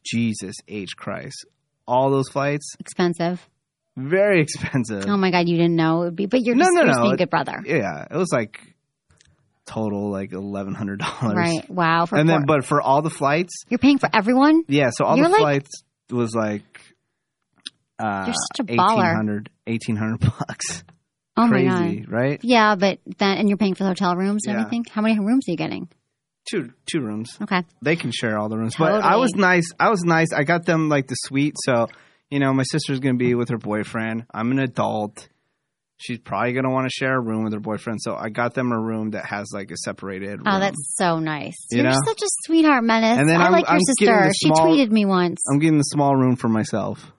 Jesus 0.05 0.55
H 0.69 0.91
Christ! 0.97 1.47
All 1.89 2.11
those 2.11 2.29
flights, 2.29 2.75
Expensive. 2.79 3.41
very 3.97 4.41
expensive. 4.47 5.07
Oh 5.09 5.17
my 5.17 5.31
god, 5.31 5.49
you 5.49 5.57
didn't 5.57 5.75
know 5.77 6.03
it 6.03 6.05
would 6.07 6.17
be, 6.17 6.27
but 6.27 6.43
you're 6.43 6.55
No, 6.55 6.67
just, 6.67 6.75
no, 6.75 6.83
no. 6.85 7.03
being 7.03 7.15
a 7.15 7.17
good 7.17 7.31
brother, 7.31 7.63
yeah, 7.65 8.07
it 8.11 8.17
was 8.17 8.31
like 8.31 8.74
total 9.67 10.11
like 10.11 10.33
eleven 10.33 10.75
hundred 10.75 11.01
dollars. 11.01 11.35
right? 11.35 11.69
Wow. 11.71 12.07
For 12.07 12.17
And 12.17 12.29
then, 12.29 12.41
four- 12.47 12.59
but 12.59 12.65
for 12.65 12.81
all 12.83 13.03
the 13.03 13.11
flights, 13.11 13.53
you're 13.69 13.79
paying 13.79 13.99
for 13.99 14.09
everyone. 14.13 14.65
yeah. 14.69 14.91
So 14.93 15.05
all 15.05 15.17
You're 15.17 15.27
the 15.27 15.33
like- 15.33 15.41
flights 15.41 15.71
was 16.11 16.35
like. 16.35 16.81
Uh, 17.99 18.25
You're 18.27 18.35
such 18.57 18.61
a 18.61 18.65
baller. 18.73 18.97
1800 19.15 19.51
1800 19.67 20.19
bucks. 20.49 20.85
Oh 21.37 21.47
my 21.47 21.65
god. 21.65 22.05
right? 22.09 22.41
Yeah, 22.43 22.75
but 22.77 22.99
then 23.19 23.39
and 23.39 23.49
you're 23.49 23.57
paying 23.59 23.75
for 23.75 23.85
the 23.85 23.91
hotel 23.91 24.17
rooms 24.17 24.47
and 24.47 24.55
Yeah. 24.55 24.61
everything. 24.63 24.85
How 24.91 25.01
many 25.03 25.19
rooms 25.19 25.45
are 25.49 25.53
you 25.53 25.57
getting? 25.57 25.89
Two 26.51 26.71
two 26.87 27.01
rooms. 27.01 27.37
Okay. 27.41 27.63
they 27.83 27.97
can 27.97 28.11
share 28.13 28.39
all 28.39 28.49
the 28.49 28.57
rooms. 28.59 28.75
But 28.79 29.03
I 29.03 29.17
was 29.17 29.33
nice. 29.35 29.71
I 29.81 29.91
was 29.91 30.03
nice. 30.05 30.33
I 30.33 30.43
got 30.45 30.67
them 30.67 30.89
like 30.89 31.07
the 31.07 31.15
suite. 31.15 31.55
So, 31.65 31.87
you 32.31 32.39
know, 32.41 32.53
my 32.53 32.65
sister's 32.65 33.01
going 33.01 33.15
to 33.15 33.19
be 33.25 33.35
with 33.35 33.49
her 33.51 33.59
boyfriend. 33.59 34.27
I'm 34.35 34.51
an 34.51 34.59
adult. 34.59 35.29
She's 35.97 36.19
probably 36.19 36.53
going 36.53 36.65
to 36.65 36.71
want 36.71 36.87
to 36.87 36.91
share 36.91 37.15
a 37.15 37.21
room 37.21 37.45
with 37.45 37.53
her 37.53 37.61
boyfriend. 37.61 38.01
So 38.03 38.17
I 38.17 38.29
got 38.29 38.53
them 38.55 38.73
a 38.73 38.79
room 38.81 39.11
that 39.13 39.27
has 39.27 39.47
like 39.55 39.71
a 39.71 39.77
separated 39.77 40.29
oh, 40.29 40.33
room. 40.33 40.43
Oh, 40.47 40.59
that's 40.61 40.95
so 40.97 41.19
nice. 41.21 41.55
You 41.71 41.79
You're 41.83 41.91
know? 41.91 41.99
such 42.05 42.21
a 42.21 42.27
sweetheart, 42.45 42.83
Menace. 42.85 43.19
And 43.19 43.29
then 43.29 43.41
I 43.41 43.45
I'm- 43.45 43.53
like 43.53 43.65
your 43.67 43.75
I'm 43.75 43.81
sister. 43.81 44.29
the 44.29 44.35
She 44.37 44.49
small- 44.49 44.67
tweeted 44.67 44.91
me 44.91 45.05
once. 45.05 45.41
I'm 45.51 45.61
getting 45.61 45.79
the 45.79 45.85
small 45.85 46.17
room 46.17 46.37
for 46.37 46.49
myself. 46.49 47.13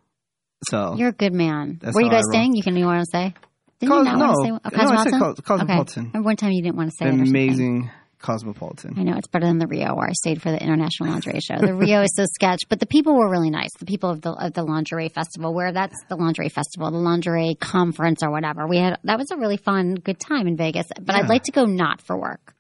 So 0.70 0.96
You're 0.98 1.10
a 1.10 1.14
good 1.14 1.34
man. 1.34 1.80
Where 1.92 2.04
you 2.04 2.10
guys 2.12 2.24
staying? 2.30 2.56
You 2.56 2.64
can 2.64 2.76
you 2.76 2.86
want 2.86 3.02
to 3.02 3.06
say? 3.12 3.34
Didn't 3.80 3.92
Cos- 3.92 4.06
you 4.06 4.12
not 4.12 4.20
want 4.20 4.36
to 4.36 4.50
no. 4.52 4.58
say? 4.58 4.62
Oh, 4.82 4.84
No, 4.86 4.92
I 5.00 5.04
said 5.04 5.20
Cos- 5.20 5.40
Cosmopolitan. 5.42 6.04
Okay. 6.04 6.08
Remember 6.14 6.26
one 6.26 6.36
time 6.38 6.52
you 6.52 6.64
didn't 6.64 6.76
want 6.78 6.90
to 6.92 6.96
say 6.98 7.10
amazing 7.10 7.90
cosmopolitan. 8.20 8.94
I 8.98 9.04
know 9.04 9.18
it's 9.18 9.28
better 9.28 9.46
than 9.46 9.58
the 9.60 9.68
Rio 9.68 9.96
where 9.96 10.08
I 10.08 10.14
stayed 10.14 10.42
for 10.42 10.52
the 10.52 10.62
International 10.62 11.10
Lingerie 11.12 11.40
Show. 11.40 11.58
The 11.60 11.74
Rio 11.74 12.02
is 12.02 12.16
so 12.16 12.26
sketch, 12.34 12.62
but 12.70 12.80
the 12.80 12.86
people 12.86 13.16
were 13.16 13.30
really 13.30 13.50
nice. 13.50 13.70
The 13.80 13.86
people 13.86 14.10
of 14.10 14.22
the 14.22 14.32
of 14.32 14.54
the 14.54 14.64
lingerie 14.64 15.10
festival, 15.10 15.54
where 15.54 15.72
that's 15.72 15.96
the 16.10 16.16
lingerie 16.16 16.50
festival, 16.50 16.92
the 16.92 16.98
lingerie 16.98 17.56
conference 17.60 18.24
or 18.24 18.32
whatever. 18.32 18.68
We 18.68 18.78
had 18.78 18.98
that 19.04 19.18
was 19.18 19.32
a 19.32 19.38
really 19.38 19.58
fun, 19.58 19.96
good 19.96 20.20
time 20.20 20.48
in 20.48 20.58
Vegas. 20.58 20.88
But 21.02 21.16
I'd 21.16 21.30
like 21.30 21.44
to 21.44 21.52
go 21.52 21.66
not 21.66 22.02
for 22.02 22.18
work. 22.20 22.54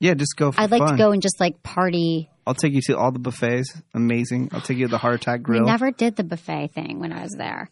Yeah, 0.00 0.14
just 0.14 0.36
go. 0.36 0.52
For 0.52 0.60
I'd 0.60 0.70
like 0.70 0.80
fun. 0.80 0.92
to 0.92 0.96
go 0.98 1.12
and 1.12 1.22
just 1.22 1.40
like 1.40 1.62
party. 1.62 2.28
I'll 2.46 2.54
take 2.54 2.74
you 2.74 2.82
to 2.82 2.98
all 2.98 3.10
the 3.10 3.18
buffets. 3.18 3.80
Amazing. 3.94 4.50
I'll 4.52 4.60
take 4.60 4.76
you 4.76 4.86
to 4.86 4.90
the 4.90 4.98
Heart 4.98 5.14
Attack 5.22 5.38
We 5.40 5.44
Grill. 5.44 5.64
never 5.64 5.90
did 5.90 6.16
the 6.16 6.24
buffet 6.24 6.72
thing 6.74 7.00
when 7.00 7.10
I 7.10 7.22
was 7.22 7.34
there. 7.38 7.70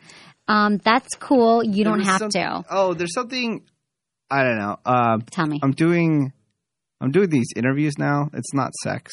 Um, 0.48 0.78
that's 0.78 1.14
cool. 1.18 1.62
You 1.62 1.84
don't 1.84 1.98
There 2.02 2.10
was 2.12 2.20
have 2.22 2.30
to. 2.30 2.64
Oh, 2.70 2.94
there's 2.94 3.12
something. 3.12 3.62
I 4.30 4.44
don't 4.44 4.56
know. 4.58 4.76
Uh, 4.86 5.18
Tell 5.30 5.46
me. 5.46 5.60
I'm 5.62 5.72
doing. 5.72 6.32
I'm 7.02 7.10
doing 7.10 7.28
these 7.28 7.48
interviews 7.56 7.94
now. 7.98 8.30
It's 8.32 8.54
not 8.54 8.72
sex, 8.82 9.12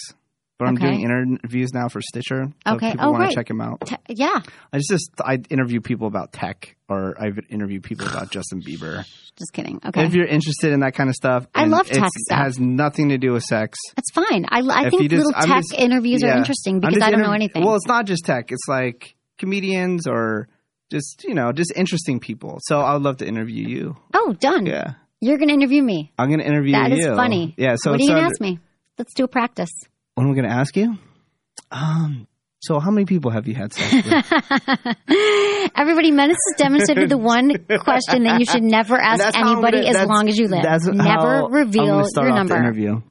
but 0.60 0.67
I'm 0.67 0.75
Okay. 0.75 0.86
doing 0.88 1.01
interviews 1.01 1.74
now 1.74 1.88
for 1.89 2.01
Stitcher. 2.01 2.51
So 2.67 2.74
Okay. 2.75 2.88
If 2.88 2.93
people 2.93 3.08
Oh, 3.08 3.12
want 3.12 3.24
right. 3.24 3.29
to 3.31 3.36
check 3.36 3.48
them 3.48 3.60
out. 3.62 3.81
Te- 3.86 3.96
yeah, 4.10 4.39
I 4.72 4.77
just, 4.77 4.89
just 4.89 5.12
I 5.25 5.39
interview 5.50 5.81
people 5.81 6.08
about 6.08 6.31
tech, 6.31 6.75
or 6.88 7.15
I 7.19 7.31
interview 7.50 7.81
people 7.81 8.08
about 8.08 8.29
Justin 8.31 8.62
Bieber. 8.62 9.03
just 9.38 9.53
kidding. 9.53 9.79
Okay, 9.86 10.03
If 10.05 10.13
you're 10.13 10.27
interested 10.27 10.72
in 10.74 10.81
that 10.81 10.93
kind 10.93 11.10
of 11.10 11.15
stuff, 11.15 11.48
I 11.55 11.63
and 11.63 11.72
love 11.72 11.88
tech 11.88 11.98
it's- 11.98 12.12
stuff. 12.27 12.39
It 12.39 12.43
has 12.43 12.60
nothing 12.60 13.10
to 13.10 13.17
do 13.17 13.31
with 13.31 13.43
sex. 13.43 13.79
that's 13.96 14.12
fine. 14.12 14.46
I, 14.50 14.60
I 14.60 14.86
If 14.86 14.91
think 14.91 15.01
you 15.03 15.10
just- 15.10 15.25
little 15.25 15.31
I'm 15.41 15.48
tech 15.50 15.58
just- 15.69 15.74
interviews 15.74 16.24
are 16.24 16.27
yeah. 16.27 16.38
interesting 16.38 16.75
I'm 16.75 16.79
because 16.81 16.96
just 16.96 17.08
I 17.08 17.12
don't 17.12 17.22
know 17.22 17.31
anything. 17.34 17.65
Well, 17.65 17.75
it's 17.75 17.88
not 17.88 18.05
just 18.05 18.24
tech. 18.25 18.51
It's 18.51 18.67
like 18.67 19.15
comedians 19.38 20.05
or 20.08 20.48
just 20.91 21.24
you 21.24 21.34
know 21.34 21.51
just 21.53 21.72
interesting 21.75 22.19
people. 22.19 22.60
So 22.63 22.79
I 22.81 22.93
would 22.93 23.01
love 23.03 23.17
to 23.17 23.27
interview 23.27 23.67
you. 23.67 23.96
oh, 24.13 24.34
done. 24.39 24.65
Yeah, 24.65 24.93
You're 25.21 25.38
going 25.38 25.49
to 25.49 25.53
interview 25.53 25.83
me. 25.83 26.11
I'm 26.17 26.27
going 26.29 26.39
to 26.39 26.45
interview 26.45 26.73
That 26.73 26.91
you. 26.91 27.03
That 27.03 27.11
is 27.11 27.15
funny. 27.17 27.53
Yeah. 27.57 27.75
So 27.77 27.91
what 27.91 27.99
are 27.99 28.03
you 28.03 28.09
going 28.09 28.21
to 28.23 28.27
ask 28.29 28.39
me? 28.41 28.59
Let's 28.97 29.13
do 29.13 29.23
a 29.25 29.27
practice. 29.27 29.69
What 30.15 30.23
am 30.23 30.31
I 30.31 30.35
going 30.35 30.47
to 30.49 30.53
ask 30.55 30.75
you? 30.75 30.97
Um. 31.71 32.27
So 32.61 32.77
how 32.81 32.91
many 32.91 33.05
people 33.05 33.31
have 33.31 33.47
you 33.47 33.55
had 33.55 33.71
sex 33.73 33.93
with? 33.93 34.05
Everybody, 35.77 36.11
Menace 36.11 36.35
has 36.49 36.57
demonstrated 36.57 37.09
the 37.09 37.17
one 37.17 37.51
question 37.79 38.23
that 38.23 38.38
you 38.39 38.45
should 38.45 38.63
never 38.63 38.99
ask 38.99 39.19
That's 39.21 39.35
how 39.35 39.43
I'm 39.43 39.51
anybody 39.53 39.83
gonna- 39.85 39.97
as 39.99 40.07
long 40.09 40.27
as 40.27 40.38
you 40.38 40.47
live. 40.49 40.63
that's 40.63 40.85
Never 40.85 41.47
reveal 41.49 41.85
your 42.15 42.33
number. 42.35 42.57
interview. 42.57 43.01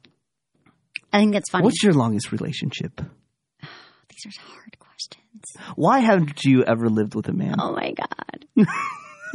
I 1.11 1.17
think 1.19 1.33
that's 1.33 1.49
funny. 1.49 1.63
What's 1.65 1.81
your 1.83 1.93
longest 1.93 2.31
relationship? 2.31 3.01
These 3.61 4.25
are 4.27 4.41
hard 4.51 4.77
questions. 4.77 5.43
Why 5.75 5.97
haven't 5.99 6.43
you 6.45 6.63
ever 6.65 6.87
lived 6.87 7.15
with 7.15 7.27
a 7.27 7.33
man? 7.33 7.55
Oh 7.59 7.71
my 7.71 7.91
god. 7.93 8.45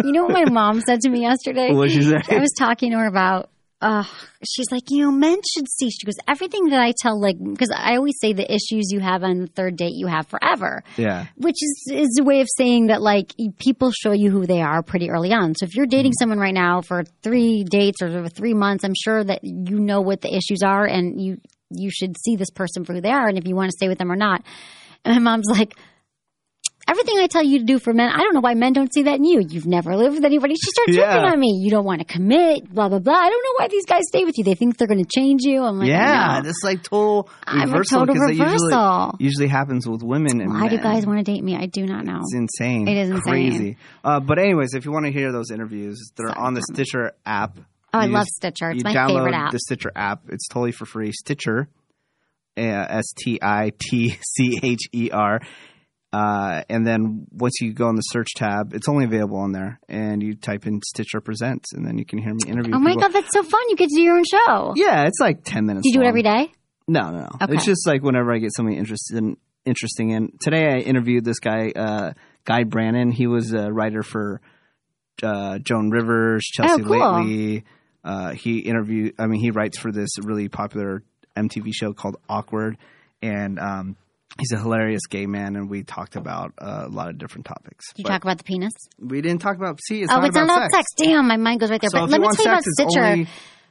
you 0.03 0.13
know 0.13 0.25
what 0.25 0.33
my 0.33 0.45
mom 0.51 0.81
said 0.81 1.01
to 1.01 1.11
me 1.11 1.21
yesterday? 1.23 1.73
What'd 1.73 1.93
she 1.93 2.03
say? 2.03 2.21
I 2.31 2.39
was 2.39 2.53
talking 2.59 2.93
to 2.93 2.99
her 2.99 3.07
about. 3.07 3.51
Uh, 3.81 4.05
she's 4.43 4.71
like, 4.73 4.85
you 4.89 5.03
know, 5.03 5.11
men 5.11 5.37
should 5.53 5.69
see. 5.69 5.91
She 5.91 6.07
goes, 6.07 6.15
everything 6.27 6.71
that 6.71 6.81
I 6.81 6.95
tell, 6.99 7.21
like, 7.21 7.37
because 7.39 7.71
I 7.71 7.97
always 7.97 8.15
say 8.19 8.33
the 8.33 8.51
issues 8.51 8.91
you 8.91 9.01
have 9.01 9.23
on 9.23 9.41
the 9.41 9.47
third 9.47 9.77
date, 9.77 9.93
you 9.93 10.07
have 10.07 10.27
forever. 10.27 10.83
Yeah. 10.97 11.27
which 11.37 11.57
is 11.61 11.91
is 11.93 12.19
a 12.19 12.25
way 12.25 12.41
of 12.41 12.49
saying 12.57 12.87
that 12.87 13.03
like 13.03 13.35
people 13.59 13.91
show 13.91 14.13
you 14.13 14.31
who 14.31 14.47
they 14.47 14.63
are 14.63 14.83
pretty 14.83 15.11
early 15.11 15.35
on. 15.35 15.55
So 15.55 15.67
if 15.67 15.75
you're 15.75 15.85
dating 15.85 16.13
someone 16.19 16.39
right 16.39 16.55
now 16.55 16.81
for 16.81 17.05
three 17.23 17.65
dates 17.65 18.01
or 18.01 18.27
three 18.31 18.55
months, 18.55 18.85
I'm 18.85 18.95
sure 18.95 19.23
that 19.23 19.41
you 19.43 19.79
know 19.81 20.01
what 20.01 20.23
the 20.23 20.35
issues 20.35 20.63
are, 20.65 20.87
and 20.87 21.21
you 21.21 21.39
you 21.71 21.91
should 21.91 22.17
see 22.17 22.37
this 22.37 22.51
person 22.51 22.87
for 22.87 22.95
who 22.95 23.03
they 23.03 23.11
are, 23.11 23.29
and 23.29 23.37
if 23.37 23.47
you 23.47 23.55
want 23.55 23.71
to 23.71 23.77
stay 23.77 23.89
with 23.89 23.99
them 23.99 24.11
or 24.11 24.17
not. 24.17 24.43
And 25.05 25.15
my 25.17 25.33
mom's 25.33 25.49
like. 25.51 25.75
Everything 26.87 27.17
I 27.19 27.27
tell 27.29 27.43
you 27.43 27.61
to 27.61 27.65
do 27.65 27.79
for 27.79 27.95
men, 27.95 28.11
I 28.11 28.19
don't 28.19 28.35
know 28.35 28.41
why 28.41 28.55
men 28.55 28.73
don't 28.75 28.93
see 28.93 29.05
that 29.05 29.15
in 29.17 29.25
you. 29.25 29.41
You've 29.41 29.67
never 29.67 29.97
lived 29.97 30.17
with 30.17 30.25
anybody. 30.25 30.55
She 30.55 30.71
starts 30.71 30.93
Yeah. 30.97 31.15
ripping 31.15 31.33
on 31.33 31.41
me. 31.41 31.61
You 31.65 31.71
don't 31.71 31.85
want 31.87 32.01
to 32.01 32.05
commit, 32.05 32.69
blah, 32.73 32.89
blah, 32.91 32.99
blah. 32.99 33.15
I 33.15 33.31
don't 33.31 33.43
know 33.43 33.55
why 33.65 33.69
these 33.69 33.87
guys 33.87 34.03
stay 34.09 34.25
with 34.25 34.37
you. 34.37 34.45
They 34.45 34.55
think 34.55 34.77
they're 34.77 34.87
going 34.87 35.03
to 35.03 35.09
change 35.13 35.41
you. 35.45 35.63
I'm 35.63 35.79
like, 35.79 35.89
yeah, 35.89 36.27
I 36.29 36.37
know. 36.39 36.45
that's 36.45 36.61
like 36.63 36.83
total 36.83 37.29
reversal. 37.47 37.63
I'm 37.63 37.69
a 37.69 37.73
reversal 37.73 37.99
total 38.01 38.15
'cause 38.17 38.29
usually, 38.31 38.47
reversal. 38.53 39.17
usually 39.19 39.49
happens 39.49 39.89
with 39.89 40.03
women 40.03 40.41
and 40.43 40.51
Why 40.53 40.69
do 40.69 40.77
men. 40.77 40.83
guys 40.85 41.07
want 41.07 41.25
to 41.25 41.25
date 41.25 41.43
me? 41.43 41.57
I 41.57 41.67
do 41.67 41.87
not 41.87 42.05
know. 42.05 42.19
It's 42.21 42.35
insane. 42.35 42.87
It 42.87 42.99
is 42.99 43.11
insane. 43.11 43.23
Crazy. 43.51 43.77
Uh, 44.05 44.21
but 44.21 44.39
anyways, 44.39 44.75
if 44.75 44.85
you 44.85 44.93
want 44.93 45.07
to 45.07 45.13
hear 45.13 45.33
those 45.33 45.51
interviews, 45.51 46.13
they're 46.17 46.37
on 46.39 46.53
the 46.55 46.63
Stitcher 46.71 47.13
app. 47.25 47.57
Oh, 47.95 47.99
I 47.99 48.07
love 48.07 48.27
Stitcher. 48.27 48.71
It's 48.71 48.79
you 48.85 48.93
my 48.93 49.07
favorite 49.07 49.35
app. 49.35 49.53
the 49.53 49.59
Stitcher 49.61 49.93
app. 49.97 50.23
It's 50.29 50.49
totally 50.49 50.73
for 50.73 50.85
free. 50.85 51.13
Stitcher, 51.13 51.69
S 52.57 53.07
T 53.17 53.39
I 53.41 53.73
T 53.79 54.17
C 54.37 54.59
H 54.63 54.81
E 54.93 55.11
R. 55.13 55.41
Uh, 56.15 56.63
and 56.69 56.87
then 56.87 57.27
once 57.33 57.55
you 57.61 57.73
go 57.73 57.89
on 57.89 57.97
the 57.97 58.03
search 58.03 58.29
tab, 58.37 58.73
it's 58.73 58.89
only 58.89 59.05
available 59.05 59.37
on 59.39 59.51
there, 59.51 59.81
and 59.89 60.23
you 60.23 60.37
type 60.37 60.65
in 60.65 60.81
Stitcher 60.87 61.21
Presents, 61.21 61.73
and 61.73 61.85
then 61.85 61.99
you 61.99 62.05
can 62.05 62.21
hear 62.21 62.33
me 62.33 62.39
interview. 62.47 62.73
Oh 62.73 62.79
my 62.79 62.91
people. 62.91 63.03
god, 63.03 63.13
that's 63.15 63.33
so 63.33 63.43
fun! 63.43 63.61
You 63.69 63.75
get 63.75 63.89
to 63.89 63.97
do 63.97 64.03
your 64.03 64.17
own 64.17 64.23
show. 64.31 64.75
Yeah, 64.77 65.07
it's 65.07 65.19
like 65.19 65.43
ten 65.43 65.67
minutes. 65.67 65.83
Do 65.83 65.89
you 65.89 65.95
do 65.99 66.03
it 66.05 66.07
every 66.09 66.23
day? 66.23 66.53
No, 66.87 67.11
no, 67.11 67.19
no. 67.23 67.29
Okay. 67.43 67.55
It's 67.55 67.65
just 67.65 67.85
like 67.85 68.05
whenever 68.05 68.33
I 68.33 68.39
get 68.39 68.55
something 68.55 68.77
interested 68.77 69.17
in, 69.19 69.37
interesting 69.65 70.11
in. 70.11 70.39
Today 70.41 70.69
I 70.75 70.77
interviewed 70.79 71.25
this 71.25 71.41
guy, 71.41 71.73
uh, 71.75 72.13
Guy 72.45 72.63
Branum. 72.63 73.13
He 73.13 73.27
was 73.27 73.53
a 73.53 73.73
writer 73.73 74.05
for 74.05 74.41
uh, 75.21 75.59
Joan 75.59 75.91
Rivers, 75.91 76.45
Chelsea 76.45 76.81
Oh, 76.83 76.87
cool. 76.87 77.23
Lately. 77.25 77.65
Uh, 78.05 78.35
he 78.35 78.61
interviewed. 78.61 79.15
I 79.19 79.27
mean, 79.27 79.41
he 79.41 79.51
writes 79.51 79.79
for 79.79 79.91
this 79.91 80.11
really 80.23 80.49
popular 80.49 81.03
MTV 81.37 81.73
show 81.75 81.93
called 81.93 82.19
Awkward, 82.29 82.77
and 83.21 83.59
um, 83.59 83.97
he's 84.39 84.53
a 84.53 84.59
hilarious 84.59 85.07
gay 85.09 85.27
man. 85.27 85.57
And 85.57 85.69
we 85.71 85.83
talked 85.83 86.17
about 86.17 86.53
uh, 86.59 86.85
a 86.87 86.89
lot 86.89 87.09
of 87.09 87.19
different 87.19 87.47
topics. 87.47 87.93
Did 87.93 87.99
you 88.01 88.05
But 88.05 88.11
talk 88.11 88.25
about 88.25 88.39
the 88.39 88.45
penis? 88.45 88.73
we 88.99 89.21
didn't 89.21 89.41
talk 89.41 89.57
about. 89.57 89.81
See, 89.83 90.03
it's 90.03 90.13
oh, 90.13 90.17
not 90.17 90.27
it's 90.29 90.37
about 90.37 90.47
not 90.47 90.59
about 90.59 90.71
sex. 90.73 90.87
Damn, 90.97 91.27
my 91.29 91.37
mind 91.37 91.61
goes 91.61 91.71
right 91.71 91.81
there. 91.81 91.91
So 91.91 92.01
but 92.01 92.11
let 92.11 92.21
me 92.21 92.29
tell 92.35 92.45
you 92.45 92.51
about 92.53 92.65
Stitcher. 92.65 93.05
only 93.05 93.29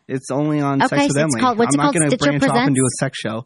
it's 0.07 0.31
only 0.31 0.59
on 0.59 0.81
Okay, 0.83 0.87
Sex 0.89 1.01
with 1.03 1.11
so 1.11 1.25
it's 1.25 1.33
Emily. 1.35 1.41
called- 1.41 1.57
what's 1.59 1.75
I'm 1.75 1.79
it 1.79 1.83
not 1.83 1.83
called? 1.83 1.95
going 1.95 2.09
to 2.11 2.17
Stitcher 2.17 2.39
branch 2.39 2.43
off 2.51 2.67
and 2.67 2.75
do 2.75 2.81
a 2.85 2.89
sex 2.99 3.17
show. 3.17 3.45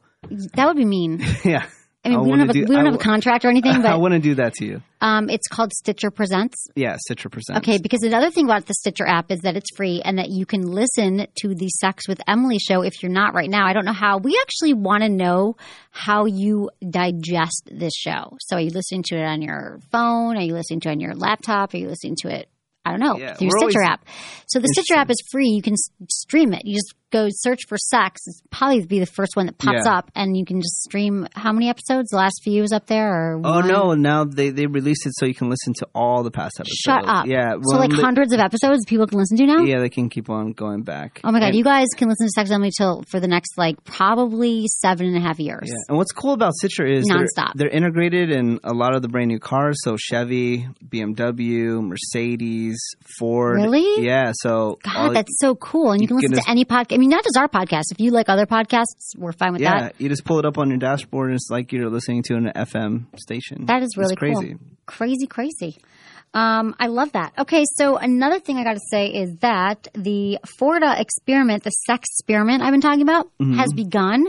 that 0.56 0.66
would 0.68 0.78
be 0.78 0.86
mean. 0.86 1.24
yeah. 1.46 1.66
I 2.08 2.18
mean, 2.18 2.24
we 2.24 2.30
don't 2.30 2.40
have 2.40 2.50
a, 2.56 2.60
we 2.60 2.66
don't 2.66 2.78
I 2.78 2.86
have 2.86 2.96
a 2.96 2.98
contract 2.98 3.46
or 3.46 3.50
anything, 3.56 3.74
but 3.82 3.86
I 3.86 3.92
but 3.94 4.02
wouldn't 4.02 4.24
do 4.24 4.36
that 4.36 4.54
to 4.56 4.66
you. 4.66 4.82
um, 5.02 5.30
it's 5.30 5.48
called 5.48 5.72
Stitcher 5.74 6.10
Presents. 6.12 6.68
Yeah, 6.76 6.96
Stitcher 7.00 7.30
Presents. 7.30 7.60
Okay, 7.68 7.78
because 7.82 8.04
another 8.04 8.32
thing 8.32 8.46
about 8.46 8.66
the 8.66 8.74
Stitcher 8.74 9.06
app 9.08 9.32
is 9.32 9.42
that 9.42 9.56
it's 9.56 9.70
free 9.76 10.02
and 10.04 10.18
that 10.18 10.30
you 10.30 10.46
can 10.46 10.62
listen 10.62 11.28
to 11.42 11.56
the 11.56 11.68
Sex 11.70 12.08
with 12.08 12.20
Emily 12.28 12.58
show 12.60 12.82
if 12.82 13.02
you're 13.04 13.12
not 13.12 13.34
right 13.34 13.50
now. 13.50 13.66
I 13.68 13.74
don't 13.74 13.86
know 13.86 13.94
how. 13.94 14.18
We 14.18 14.40
actually 14.42 14.74
want 14.74 15.04
to 15.04 15.10
know 15.10 15.56
how 15.92 16.26
you 16.26 16.70
digest 16.90 17.70
this 17.72 17.94
show. 17.96 18.38
So 18.42 18.58
are 18.58 18.62
you 18.62 18.72
listening 18.72 19.04
to 19.08 19.16
it 19.18 19.24
on 19.26 19.42
your 19.42 19.80
phone? 19.92 20.38
Are 20.38 20.42
you 20.42 20.54
listening 20.54 20.80
to 20.82 20.90
it 20.90 20.94
on 20.94 21.00
your 21.00 21.16
laptop? 21.16 21.74
Are 21.74 21.78
you 21.78 21.88
listening 21.88 22.16
to 22.22 22.30
it? 22.30 22.50
I 22.86 22.92
don't 22.92 23.02
know 23.02 23.18
Yeah, 23.18 23.34
through 23.34 23.50
Stitcher 23.60 23.82
always- 23.82 23.90
app. 23.90 24.06
So 24.48 24.60
the 24.60 24.70
Stitcher 24.72 24.96
app 24.96 25.10
is 25.10 25.18
free. 25.30 25.50
You 25.50 25.62
can 25.62 25.76
stream 26.10 26.54
it. 26.54 26.62
You 26.64 26.76
just 26.76 26.94
go 27.12 27.28
search 27.30 27.62
for 27.68 27.78
sex. 27.78 28.22
It's 28.28 28.42
probably 28.52 28.86
be 28.86 29.00
the 29.00 29.06
first 29.06 29.36
one 29.36 29.46
that 29.48 29.58
pops 29.58 29.86
Yeah. 29.86 29.98
up, 29.98 30.12
and 30.16 30.36
you 30.38 30.46
can 30.46 30.60
just 30.62 30.82
stream. 30.84 31.28
How 31.34 31.52
many 31.54 31.70
episodes? 31.70 32.10
The 32.10 32.18
last 32.18 32.42
few 32.44 32.64
is 32.64 32.72
up 32.72 32.88
there, 32.88 33.34
or 33.34 33.42
Oh 33.44 33.52
one? 33.56 33.68
no! 33.68 33.94
Now 33.94 34.24
they 34.26 34.50
they 34.50 34.66
released 34.68 35.06
it 35.06 35.14
so 35.18 35.26
you 35.26 35.34
can 35.36 35.50
listen 35.50 35.74
to 35.76 35.88
all 35.96 36.24
the 36.24 36.32
past 36.32 36.60
episodes. 36.60 36.78
Shut 36.86 37.04
up. 37.08 37.26
Yeah. 37.28 37.54
So 37.64 37.78
like 37.78 37.92
they- 37.92 37.96
hundreds 38.02 38.34
of 38.34 38.40
episodes 38.40 38.84
people 38.88 39.08
can 39.08 39.18
listen 39.20 39.38
to 39.38 39.46
now. 39.46 39.64
Yeah, 39.64 39.80
they 39.80 39.90
can 39.90 40.10
keep 40.10 40.30
on 40.30 40.52
going 40.54 40.84
back. 40.84 41.22
Oh 41.24 41.32
my 41.32 41.40
god, 41.40 41.48
And- 41.48 41.56
you 41.56 41.64
guys 41.64 41.88
can 41.96 42.10
listen 42.10 42.28
to 42.28 42.32
Sex 42.32 42.52
Emily 42.52 42.72
till 42.78 43.04
for 43.10 43.20
the 43.20 43.28
next 43.28 43.58
like 43.58 43.84
probably 43.84 44.66
seven 44.68 45.08
and 45.08 45.16
a 45.18 45.22
half 45.22 45.40
years. 45.40 45.64
Yeah. 45.68 45.76
And 45.90 45.98
what's 45.98 46.12
cool 46.12 46.34
about 46.34 46.54
Stitcher 46.56 46.86
is 46.86 47.06
they're, 47.08 47.20
Nonstop. 47.20 47.52
they're 47.56 47.70
integrated 47.70 48.32
in 48.32 48.60
a 48.64 48.74
lot 48.74 48.96
of 48.96 49.02
the 49.02 49.08
brand 49.08 49.28
new 49.30 49.40
cars. 49.40 49.78
So 49.84 49.96
Chevy, 49.98 50.68
BMW, 50.90 51.82
Mercedes, 51.82 52.78
Ford. 53.18 53.56
Really? 53.58 54.06
Yeah. 54.06 54.32
So 54.36 54.78
all- 54.86 55.08
God, 55.08 55.16
that's 55.16 55.38
so 55.40 55.56
cool. 55.56 55.92
And 55.92 56.02
you, 56.02 56.06
you 56.06 56.08
can 56.08 56.18
listen 56.18 56.34
can 56.34 56.44
to 56.44 56.50
any 56.50 56.66
podcast. 56.66 56.97
I 56.98 57.00
mean, 57.00 57.10
not 57.12 57.24
just 57.24 57.38
our 57.38 57.48
podcast. 57.48 57.92
If 57.92 58.00
you 58.00 58.10
like 58.10 58.28
other 58.28 58.48
podcasts, 58.48 59.16
we're 59.16 59.32
fine 59.32 59.54
with 59.54 59.62
yeah. 59.62 59.80
that. 59.82 59.96
Yeah, 60.00 60.04
you 60.04 60.10
just 60.10 60.26
pull 60.26 60.40
it 60.40 60.46
up 60.46 60.58
on 60.58 60.70
your 60.70 60.80
dashboard, 60.80 61.28
and 61.30 61.36
it's 61.36 61.48
like 61.52 61.72
you're 61.72 61.92
listening 61.92 62.24
to 62.24 62.34
an 62.34 62.52
FM 62.56 63.06
station. 63.20 63.66
That 63.68 63.84
is 63.84 63.96
really 63.98 64.16
crazy. 64.16 64.56
cool. 64.56 64.60
Crazy, 64.88 65.28
crazy. 65.28 65.78
Um, 66.34 66.76
I 66.80 66.88
love 66.88 67.12
that. 67.12 67.34
Okay, 67.38 67.66
so 67.76 67.98
another 67.98 68.40
thing 68.40 68.58
I 68.58 68.64
got 68.64 68.74
to 68.74 68.82
say 68.90 69.10
is 69.10 69.36
that 69.42 69.88
the 69.94 70.40
Forta 70.60 71.00
experiment, 71.00 71.64
the 71.64 71.70
sex 71.70 72.08
experiment 72.18 72.64
I've 72.64 72.72
been 72.72 72.82
talking 72.82 73.04
about, 73.04 73.28
Mm-hmm. 73.40 73.54
has 73.60 73.72
begun. 73.74 74.26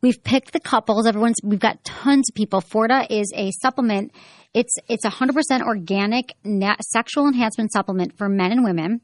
We've 0.00 0.22
picked 0.22 0.52
the 0.52 0.60
couples. 0.60 1.08
Everyone's. 1.08 1.36
We've 1.42 1.58
got 1.58 1.82
tons 1.82 2.28
of 2.30 2.36
people. 2.36 2.60
Forta 2.60 3.06
is 3.10 3.32
a 3.34 3.50
supplement. 3.60 4.12
It's 4.52 4.76
it's 4.88 5.04
a 5.04 5.10
hundred 5.10 5.32
percent 5.34 5.64
organic 5.64 6.32
na- 6.44 6.76
sexual 6.80 7.26
enhancement 7.26 7.72
supplement 7.72 8.16
for 8.16 8.28
men 8.28 8.52
and 8.52 8.62
women, 8.64 9.00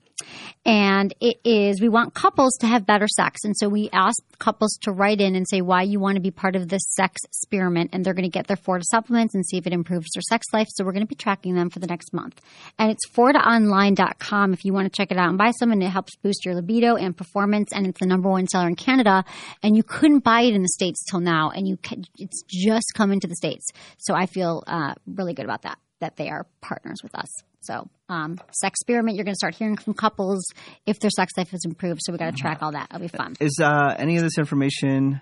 and 0.64 1.14
it 1.20 1.38
is. 1.44 1.80
We 1.80 1.88
want 1.88 2.14
couples 2.14 2.56
to 2.60 2.66
have 2.66 2.86
better 2.86 3.06
sex, 3.08 3.40
and 3.44 3.56
so 3.56 3.68
we 3.68 3.88
ask 3.92 4.16
couples 4.38 4.78
to 4.82 4.92
write 4.92 5.20
in 5.20 5.34
and 5.34 5.46
say 5.48 5.60
why 5.60 5.82
you 5.82 6.00
want 6.00 6.16
to 6.16 6.20
be 6.20 6.30
part 6.30 6.56
of 6.56 6.68
this 6.68 6.82
sex 6.86 7.22
experiment, 7.24 7.90
and 7.92 8.04
they're 8.04 8.14
going 8.14 8.30
to 8.30 8.30
get 8.30 8.46
their 8.46 8.56
Forta 8.56 8.82
supplements 8.84 9.34
and 9.34 9.44
see 9.46 9.56
if 9.56 9.66
it 9.66 9.72
improves 9.72 10.08
their 10.14 10.22
sex 10.22 10.46
life. 10.52 10.68
So 10.70 10.84
we're 10.84 10.92
going 10.92 11.04
to 11.04 11.08
be 11.08 11.14
tracking 11.14 11.54
them 11.54 11.70
for 11.70 11.78
the 11.78 11.86
next 11.86 12.12
month, 12.12 12.40
and 12.78 12.90
it's 12.90 13.08
FortaOnline.com 13.10 14.52
if 14.52 14.64
you 14.64 14.72
want 14.72 14.92
to 14.92 14.96
check 14.96 15.10
it 15.10 15.18
out 15.18 15.28
and 15.28 15.38
buy 15.38 15.50
some, 15.52 15.72
and 15.72 15.82
it 15.82 15.88
helps 15.88 16.16
boost 16.16 16.44
your 16.44 16.54
libido 16.54 16.96
and 16.96 17.16
performance, 17.16 17.72
and 17.72 17.86
it's 17.86 18.00
the 18.00 18.06
number 18.06 18.28
one 18.28 18.46
seller 18.46 18.68
in 18.68 18.76
Canada, 18.76 19.24
and 19.62 19.76
you 19.76 19.82
couldn't 19.82 20.24
buy 20.24 20.42
it 20.42 20.54
in 20.54 20.62
the 20.62 20.68
states 20.68 21.04
till 21.10 21.20
now, 21.20 21.50
and 21.50 21.66
you 21.66 21.76
can, 21.76 22.04
it's 22.18 22.42
just 22.48 22.92
come 22.94 23.12
into 23.12 23.26
the 23.26 23.36
states. 23.36 23.66
So 23.98 24.14
I 24.14 24.26
feel 24.26 24.62
uh, 24.66 24.94
really 25.06 25.34
good 25.34 25.44
about 25.44 25.62
that 25.62 25.78
that 26.00 26.16
they 26.16 26.28
are 26.28 26.46
partners 26.60 26.98
with 27.02 27.14
us. 27.14 27.28
So, 27.60 27.88
um, 28.08 28.38
sex 28.52 28.80
experiment, 28.80 29.16
you're 29.16 29.24
going 29.24 29.34
to 29.34 29.38
start 29.38 29.54
hearing 29.54 29.76
from 29.76 29.94
couples 29.94 30.44
if 30.86 30.98
their 31.00 31.10
sex 31.10 31.32
life 31.36 31.50
has 31.50 31.60
improved. 31.64 32.00
So 32.02 32.12
we 32.12 32.18
got 32.18 32.34
to 32.34 32.40
track 32.40 32.58
all 32.62 32.72
that. 32.72 32.88
It'll 32.90 33.00
be 33.02 33.08
fun. 33.08 33.34
Is 33.40 33.58
uh, 33.62 33.94
any 33.98 34.16
of 34.16 34.22
this 34.22 34.38
information 34.38 35.20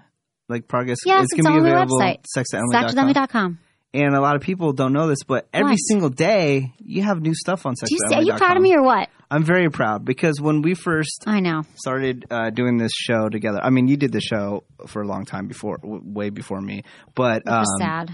like 0.48 0.68
progress? 0.68 0.98
Yes, 1.04 1.24
it's 1.24 1.40
it's 1.40 1.46
on 1.46 1.54
be 1.54 1.60
the 1.60 1.66
available 1.70 1.98
website. 1.98 2.24
Sex 2.26 2.48
Sexwithemily.com. 2.54 3.58
And 3.94 4.14
a 4.14 4.20
lot 4.20 4.36
of 4.36 4.42
people 4.42 4.72
don't 4.74 4.92
know 4.92 5.08
this, 5.08 5.24
but 5.26 5.48
every 5.52 5.72
What? 5.72 5.78
single 5.88 6.10
day 6.10 6.74
you 6.78 7.02
have 7.02 7.22
new 7.22 7.34
stuff 7.34 7.64
on 7.64 7.74
say, 7.74 7.86
are 8.12 8.22
you 8.22 8.34
proud 8.34 8.56
of 8.58 8.62
me 8.62 8.74
or 8.74 8.82
what? 8.82 9.08
I'm 9.30 9.44
very 9.44 9.70
proud 9.70 10.04
because 10.04 10.40
when 10.40 10.60
we 10.62 10.74
first 10.74 11.24
I 11.26 11.40
know. 11.40 11.62
started 11.74 12.26
uh, 12.30 12.50
doing 12.50 12.76
this 12.76 12.92
show 12.94 13.28
together, 13.30 13.58
I 13.62 13.70
mean, 13.70 13.88
you 13.88 13.96
did 13.96 14.12
the 14.12 14.20
show 14.20 14.64
for 14.86 15.00
a 15.02 15.06
long 15.06 15.24
time 15.24 15.48
before, 15.48 15.78
w- 15.78 16.02
way 16.04 16.28
before 16.28 16.60
me, 16.60 16.82
but 17.14 17.48
um, 17.48 17.64
sad. 17.78 18.10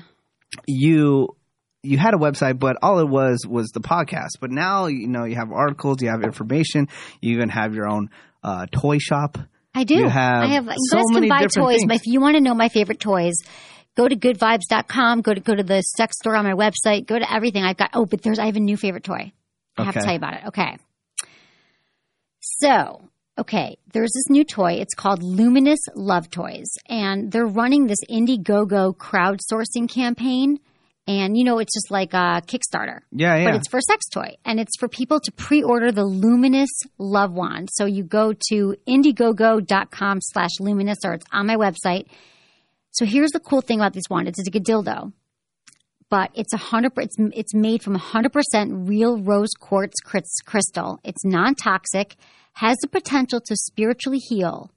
you 0.67 1.29
you 1.85 1.99
had 1.99 2.15
a 2.15 2.17
website, 2.17 2.59
but 2.59 2.77
all 2.83 2.99
it 2.99 3.09
was 3.09 3.47
was 3.47 3.69
the 3.71 3.81
podcast. 3.81 4.41
But 4.41 4.51
now 4.51 4.87
you 4.87 5.07
know 5.07 5.25
you 5.25 5.37
have 5.37 5.53
articles, 5.53 6.03
you 6.03 6.09
have 6.09 6.23
information, 6.23 6.89
you 7.21 7.35
even 7.35 7.49
have 7.49 7.75
your 7.75 7.89
own 7.89 8.11
uh, 8.43 8.67
toy 8.73 8.99
shop. 8.99 9.39
I 9.75 9.85
do. 9.85 9.95
you 9.95 10.09
have 10.09 10.43
I 10.43 10.47
have. 10.47 10.67
You 10.67 10.75
so 10.91 10.97
guys 10.99 11.05
many 11.11 11.29
can 11.29 11.39
buy 11.39 11.47
toys, 11.47 11.79
things. 11.79 11.87
but 11.89 11.97
if 11.97 12.07
you 12.07 12.21
want 12.21 12.37
to 12.37 12.41
know 12.41 12.55
my 12.55 12.69
favorite 12.69 13.01
toys, 13.01 13.35
go 13.97 14.07
to 14.09 14.17
goodvibes.com. 14.17 15.23
Go 15.23 15.35
to 15.35 15.41
go 15.41 15.55
to 15.55 15.63
the 15.63 15.81
sex 15.83 16.17
store 16.19 16.37
on 16.37 16.45
my 16.45 16.53
website. 16.55 17.07
Go 17.07 17.19
to 17.19 17.33
everything 17.33 17.65
I've 17.65 17.77
got. 17.77 17.91
Oh, 17.95 18.07
but 18.07 18.23
there's 18.23 18.39
I 18.39 18.47
have 18.47 18.57
a 18.57 18.61
new 18.61 18.77
favorite 18.77 19.05
toy. 19.05 19.33
I 19.77 19.85
have 19.85 19.95
to 19.95 20.01
tell 20.01 20.13
you 20.13 20.19
about 20.19 20.35
it. 20.35 20.47
Okay. 20.49 20.77
So, 22.41 23.09
okay, 23.39 23.79
there's 23.93 24.13
this 24.15 24.29
new 24.29 24.45
toy. 24.45 24.75
It's 24.75 24.95
called 24.95 25.23
Luminous 25.23 25.81
Love 25.95 26.31
Toys, 26.31 26.77
and 26.89 27.33
they're 27.33 27.47
running 27.47 27.87
this 27.87 28.05
Indiegogo 28.09 28.95
crowdsourcing 28.97 29.89
campaign. 29.89 30.61
And 31.07 31.37
you 31.37 31.45
know, 31.45 31.59
it's 31.59 31.75
just 31.75 31.91
like 31.91 32.15
a 32.15 32.43
Kickstarter. 32.47 33.01
Yeah, 33.13 33.37
yeah. 33.37 33.45
but 33.45 33.55
it's 33.57 33.69
for 33.69 33.79
a 33.79 33.83
sex 33.83 34.07
toy 34.09 34.37
and 34.45 34.59
it's 34.59 34.77
for 34.79 34.89
people 34.89 35.21
to 35.21 35.33
pre-order 35.33 35.93
the 35.93 36.05
luminous 36.05 36.71
love 36.99 37.33
wand 37.33 37.69
so 37.73 37.85
you 37.85 38.03
go 38.03 38.33
to 38.51 38.75
indiegogo.com 38.89 40.19
slash 40.23 40.51
luminous 40.61 40.99
or 41.05 41.15
it's 41.15 41.27
on 41.33 41.47
my 41.47 41.57
website. 41.57 42.07
So 42.93 43.05
here's 43.05 43.33
the 43.33 43.41
cool 43.41 43.61
thing 43.61 43.81
about 43.81 43.93
this 43.93 44.05
wand 44.09 44.29
it's 44.29 44.39
like 44.39 44.55
a 44.55 44.61
dildo 44.61 45.13
but 46.11 46.31
it's 46.35 46.53
a 46.53 46.59
hundred 46.59 46.93
it's, 46.99 47.17
it's 47.19 47.55
made 47.55 47.83
from 47.83 47.99
100% 47.99 48.89
real 48.89 49.19
rose 49.19 49.51
quartz 49.59 50.01
crystal. 50.45 51.01
It's 51.03 51.25
non-toxic 51.25 52.17
has 52.55 52.79
the 52.79 52.89
potential 52.89 53.41
to 53.41 53.57
spiritually 53.57 54.19
heal 54.19 54.71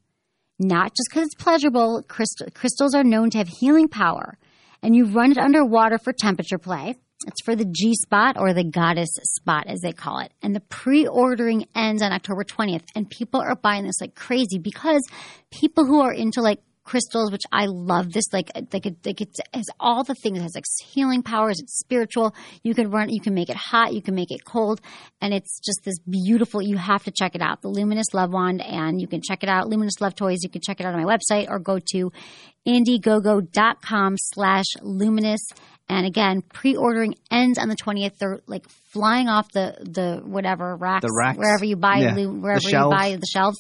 not 0.60 0.92
just 0.96 1.10
because 1.10 1.28
it's 1.28 1.36
pleasurable. 1.36 2.04
Crystal, 2.08 2.48
crystals 2.54 2.96
are 2.96 3.04
known 3.04 3.30
to 3.30 3.38
have 3.38 3.48
healing 3.60 3.88
power 3.88 4.38
and 4.82 4.96
you 4.96 5.06
run 5.06 5.32
it 5.32 5.38
underwater 5.38 5.98
for 5.98 6.13
temperature 6.13 6.58
play 6.58 6.96
it's 7.26 7.42
for 7.44 7.56
the 7.56 7.66
G 7.66 7.96
spot 7.96 8.38
or 8.38 8.54
the 8.54 8.63
goddess 8.63 9.10
spot, 9.24 9.66
as 9.68 9.82
they 9.82 9.92
call 9.92 10.20
it. 10.20 10.32
And 10.42 10.56
the 10.56 10.60
pre 10.60 11.08
ordering 11.08 11.66
ends 11.76 12.04
on 12.04 12.12
October 12.12 12.44
20th. 12.44 12.84
And 12.96 13.10
people 13.10 13.42
are 13.42 13.56
buying 13.56 13.86
this 13.86 14.00
like 14.00 14.13
crazy 14.13 14.60
because 14.60 15.02
people 15.52 15.86
who 15.86 16.02
are 16.02 16.13
into 16.13 16.42
like 16.42 16.60
crystals, 16.84 17.32
which 17.32 17.42
I 17.52 17.66
love 17.66 18.13
this, 18.13 18.32
like, 18.32 18.50
like, 18.72 18.86
it, 18.86 18.96
like 19.06 19.20
it 19.20 19.30
has 19.54 19.66
all 19.80 20.04
the 20.04 20.16
things. 20.16 20.40
It 20.40 20.44
has 20.44 20.56
like 20.56 20.63
healing 20.94 21.22
powers. 21.22 21.60
It's 21.60 21.78
spiritual. 21.80 22.34
You 22.63 22.74
can 22.74 22.90
run, 22.90 23.10
you 23.10 23.20
can 23.20 23.34
make 23.34 23.50
it 23.50 23.58
hot. 23.58 23.94
You 23.94 24.02
can 24.02 24.16
make 24.16 24.32
it 24.32 24.46
cold. 24.46 24.80
And 25.20 25.34
it's 25.34 25.60
just 25.60 25.82
this 25.84 26.00
beautiful, 26.00 26.62
you 26.62 26.78
have 26.78 27.04
to 27.04 27.12
check 27.12 27.36
it 27.36 27.42
out. 27.42 27.62
The 27.62 27.68
Luminous 27.68 28.13
Love 28.13 28.32
Wand. 28.32 28.62
And 28.62 29.02
you 29.02 29.08
can 29.08 29.22
check 29.22 29.44
it 29.44 29.50
out. 29.50 29.68
Luminous 29.68 30.00
Love 30.00 30.16
Toys. 30.16 30.40
You 30.44 30.50
can 30.50 30.62
check 30.62 30.80
it 30.80 30.86
out 30.86 30.94
on 30.94 31.04
my 31.04 31.18
website 31.18 31.50
or 31.50 31.60
go 31.60 31.80
to 31.94 32.12
indiegogo.com 32.68 34.16
slash 34.18 34.66
luminous. 34.82 35.42
And 35.90 36.06
again, 36.06 36.42
pre-ordering 36.42 37.16
ends 37.32 37.58
on 37.58 37.70
the 37.70 37.76
20th. 37.76 38.18
They're 38.20 38.40
like 38.46 38.68
flying 38.92 39.30
off 39.30 39.50
the, 39.54 39.78
the 39.80 40.22
whatever 40.26 40.76
racks, 40.76 41.04
The 41.06 41.14
racks. 41.18 41.38
wherever 41.38 41.64
you 41.64 41.78
buy, 41.78 42.00
Yeah. 42.00 42.14
wherever 42.26 42.60
you 42.62 42.70
shelves. 42.70 42.94
buy 42.96 43.16
the 43.16 43.26
shelves. 43.26 43.58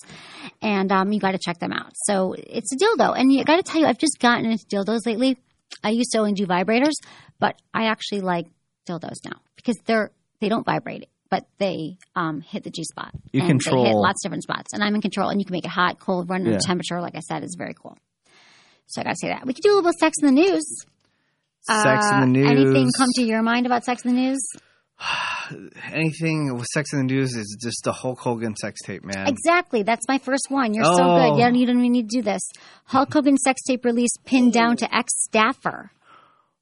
And, 0.61 0.91
um, 0.91 1.13
you 1.13 1.21
got 1.21 1.31
to 1.31 1.39
check 1.39 1.59
them 1.59 1.71
out. 1.71 1.93
So 1.95 2.33
it's 2.37 2.73
a 2.73 2.75
dildo. 2.75 3.17
And 3.17 3.31
you 3.31 3.45
got 3.45 3.55
to 3.57 3.63
tell 3.63 3.79
you, 3.79 3.87
I've 3.87 3.97
just 3.97 4.19
gotten 4.19 4.45
into 4.45 4.65
dildos 4.65 5.05
lately. 5.05 5.37
I 5.83 5.91
used 5.91 6.11
to 6.11 6.17
only 6.19 6.33
do 6.33 6.45
vibrators, 6.45 6.93
but 7.39 7.55
I 7.73 7.85
actually 7.85 8.21
like 8.21 8.47
dildos 8.89 9.23
now 9.23 9.39
because 9.55 9.77
they're, 9.85 10.11
they 10.41 10.49
don't 10.49 10.65
vibrate. 10.65 11.07
But 11.29 11.45
they 11.59 11.97
um, 12.15 12.39
hit 12.41 12.63
the 12.63 12.69
G 12.69 12.83
spot. 12.85 13.11
You 13.33 13.41
and 13.41 13.49
They 13.49 13.53
hit 13.53 13.63
control- 13.63 14.01
lots 14.01 14.23
of 14.23 14.29
different 14.29 14.43
spots, 14.43 14.71
and 14.73 14.81
I'm 14.81 14.95
in 14.95 15.01
control. 15.01 15.29
And 15.29 15.41
you 15.41 15.45
can 15.45 15.51
make 15.53 15.65
it 15.65 15.71
hot, 15.71 15.99
cold, 15.99 16.29
run 16.29 16.45
Yeah. 16.45 16.53
the 16.53 16.59
temperature. 16.59 17.01
Like 17.01 17.15
I 17.15 17.19
said, 17.19 17.43
is 17.43 17.55
very 17.57 17.73
cool. 17.73 17.97
So 18.87 19.01
I 19.01 19.03
gotta 19.03 19.15
say 19.21 19.27
that 19.29 19.45
we 19.45 19.53
could 19.53 19.63
do 19.63 19.73
a 19.73 19.75
little 19.75 19.91
sex 19.99 20.15
in 20.21 20.27
the 20.33 20.41
news. 20.41 20.65
Sex 21.61 22.05
Uh, 22.11 22.15
in 22.15 22.19
the 22.21 22.39
news. 22.39 22.49
Anything 22.49 22.89
come 22.97 23.09
to 23.15 23.23
your 23.23 23.41
mind 23.43 23.65
about 23.65 23.83
sex 23.83 24.03
in 24.05 24.15
the 24.15 24.21
news? 24.21 24.39
Anything 25.93 26.55
with 26.55 26.65
sex 26.73 26.91
in 26.93 26.99
the 26.99 27.05
news 27.13 27.33
is 27.35 27.57
just 27.61 27.83
the 27.83 27.91
Hulk 27.91 28.19
Hogan 28.19 28.55
sex 28.55 28.79
tape, 28.85 29.03
man. 29.05 29.27
Exactly. 29.27 29.83
That's 29.83 30.05
my 30.07 30.17
first 30.17 30.47
one. 30.49 30.73
You're 30.73 30.83
so 30.85 30.91
Oh. 30.99 31.17
good. 31.31 31.37
You 31.37 31.43
don't, 31.45 31.55
you 31.55 31.65
don't 31.65 31.79
even 31.79 31.91
need 31.91 32.09
to 32.09 32.17
do 32.17 32.21
this. 32.21 32.41
Hulk 32.85 33.13
Hogan 33.13 33.37
sex 33.37 33.61
tape 33.67 33.85
release 33.85 34.11
pinned 34.25 34.53
down 34.53 34.77
to 34.77 34.95
ex 34.95 35.13
staffer. 35.23 35.91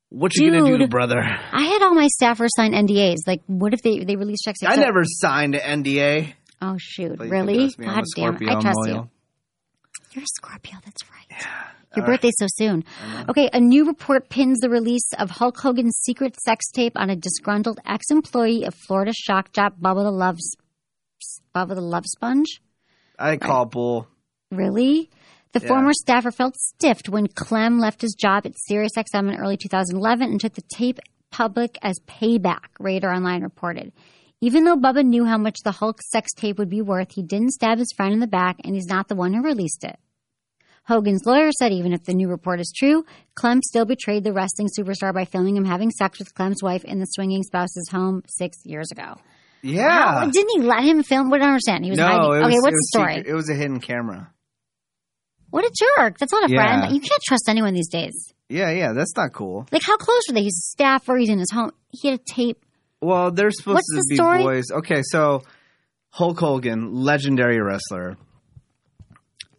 What 0.10 0.36
you 0.36 0.52
gonna 0.52 0.78
do, 0.78 0.88
brother? 0.88 1.20
I 1.22 1.64
had 1.66 1.82
all 1.82 1.94
my 1.96 2.08
staffers 2.22 2.50
sign 2.56 2.74
NDAs. 2.74 3.18
Like, 3.28 3.42
what 3.48 3.74
if 3.74 3.82
they 3.82 4.04
they 4.04 4.16
release 4.16 4.40
sex 4.44 4.60
tape? 4.60 4.70
I 4.70 4.76
So- 4.76 4.82
never 4.82 5.04
signed 5.04 5.56
an 5.56 5.84
NDA. 5.84 6.34
Oh 6.62 6.78
shoot! 6.80 7.18
But 7.18 7.30
Really? 7.30 7.70
God 7.80 8.04
damn 8.16 8.36
it! 8.36 8.50
I 8.50 8.60
trust 8.62 8.78
loyal. 8.78 8.96
you. 8.96 9.10
You're 10.14 10.24
a 10.24 10.28
Scorpio. 10.36 10.76
That's 10.86 11.04
right. 11.10 11.48
Your 11.96 12.06
uh, 12.06 12.08
birthday's 12.08 12.36
so 12.38 12.48
soon. 12.50 12.84
Okay, 13.30 13.50
a 13.54 13.60
new 13.60 13.86
report 13.86 14.30
pins 14.30 14.60
the 14.60 14.70
release 14.70 15.10
of 15.18 15.30
Hulk 15.30 15.58
Hogan's 15.58 15.98
secret 16.04 16.40
sex 16.40 16.70
tape 16.72 16.94
on 16.96 17.10
a 17.10 17.16
disgruntled 17.16 17.80
ex-employee 17.86 18.64
of 18.64 18.74
Florida 18.74 19.14
shock 19.14 19.52
jock 19.54 19.74
Bubba 19.82 20.04
the 20.04 20.12
Love 20.12 20.38
Bubba 21.56 21.76
the 21.76 21.82
Love 21.82 22.06
Sponge. 22.06 22.62
I 23.18 23.38
call 23.38 23.66
bull. 23.66 24.08
Really? 24.52 25.10
The 25.54 25.62
Yeah. 25.62 25.68
former 25.70 25.94
staffer 25.94 26.32
felt 26.32 26.56
stiffed 26.58 27.08
when 27.08 27.28
Clem 27.28 27.80
left 27.80 28.02
his 28.02 28.14
job 28.14 28.46
at 28.46 28.54
SiriusXM 28.70 29.30
in 29.34 29.40
early 29.40 29.56
2011 29.58 30.30
and 30.32 30.40
took 30.40 30.54
the 30.54 30.64
tape 30.76 31.00
public 31.32 31.78
as 31.82 31.96
payback, 32.08 32.68
Radar 32.80 33.14
Online 33.14 33.42
reported. 33.42 33.94
Even 34.42 34.66
though 34.66 34.76
Bubba 34.76 35.04
knew 35.06 35.26
how 35.26 35.38
much 35.38 35.58
the 35.64 35.72
Hulk 35.72 36.02
sex 36.02 36.34
tape 36.34 36.58
would 36.60 36.70
be 36.70 36.82
worth, 36.82 37.14
he 37.14 37.24
didn't 37.24 37.52
stab 37.52 37.78
his 37.80 37.92
friend 37.96 38.14
in 38.14 38.20
the 38.20 38.28
back, 38.28 38.58
and 38.64 38.76
he's 38.76 38.86
not 38.88 39.08
the 39.08 39.16
one 39.16 39.34
who 39.34 39.42
released 39.42 39.84
it. 39.86 39.98
Hogan's 40.88 41.24
lawyer 41.26 41.52
said 41.52 41.72
even 41.72 41.94
if 41.94 42.04
the 42.04 42.14
new 42.14 42.28
report 42.30 42.60
is 42.60 42.72
true, 42.76 43.06
Clem 43.36 43.62
still 43.64 43.86
betrayed 43.86 44.24
the 44.24 44.34
wrestling 44.34 44.68
superstar 44.78 45.14
by 45.14 45.26
filming 45.26 45.56
him 45.58 45.66
having 45.66 45.90
sex 45.92 46.20
with 46.20 46.34
Clem's 46.36 46.62
wife 46.62 46.84
in 46.86 47.00
the 47.00 47.06
swinging 47.06 47.44
spouse's 47.44 47.90
home 47.92 48.22
six 48.28 48.58
years 48.66 48.92
ago. 48.92 49.16
Yeah. 49.64 50.30
Didn't 50.32 50.50
he 50.56 50.62
let 50.62 50.84
him 50.84 51.02
film? 51.02 51.30
What 51.32 51.38
I 51.42 51.46
don't 51.46 51.54
understand. 51.54 51.84
He 51.86 51.90
was 51.90 51.98
no, 51.98 52.06
hiding. 52.06 52.30
was, 52.30 52.38
okay, 52.44 52.60
what's 52.60 52.76
the 52.76 52.88
story? 52.94 53.16
secret. 53.16 53.32
It 53.32 53.34
was 53.34 53.50
a 53.50 53.56
hidden 53.56 53.80
camera. 53.80 54.32
What 55.50 55.64
a 55.66 55.72
jerk. 55.98 56.18
That's 56.20 56.32
not 56.32 56.50
a 56.50 56.54
Yeah. 56.54 56.82
friend. 56.82 56.94
You 56.96 57.00
can't 57.02 57.22
trust 57.28 57.50
anyone 57.50 57.74
these 57.74 57.90
days. 57.90 58.34
Yeah, 58.50 58.70
yeah, 58.72 58.94
that's 58.94 59.16
not 59.18 59.34
cool. 59.34 59.66
Like, 59.72 59.82
how 59.84 59.98
close 59.98 60.22
were 60.30 60.36
they? 60.36 60.44
He's 60.44 60.58
a 60.58 60.70
staffer. 60.72 61.18
He's 61.18 61.30
in 61.30 61.40
his 61.40 61.50
home. 61.52 61.72
He 61.90 62.10
had 62.10 62.20
a 62.20 62.24
tape. 62.32 62.64
Well, 63.02 63.32
they're 63.32 63.50
supposed 63.52 63.76
What's 63.76 63.88
to 63.88 63.96
the 63.96 64.06
be 64.10 64.16
story? 64.18 64.44
boys. 64.44 64.66
Okay, 64.72 65.02
so 65.04 65.42
Hulk 66.12 66.40
Hogan, 66.40 66.94
legendary 66.94 67.60
wrestler, 67.60 68.18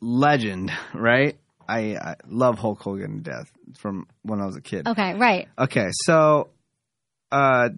legend, 0.00 0.72
right? 0.94 1.36
I, 1.68 1.96
I 1.96 2.14
love 2.28 2.58
Hulk 2.58 2.80
Hogan 2.80 3.22
to 3.22 3.30
death 3.30 3.50
from 3.78 4.06
when 4.22 4.40
I 4.40 4.46
was 4.46 4.56
a 4.56 4.60
kid. 4.60 4.86
Okay, 4.86 5.14
right. 5.14 5.48
Okay, 5.58 5.88
so 6.04 6.50
uh, 7.32 7.70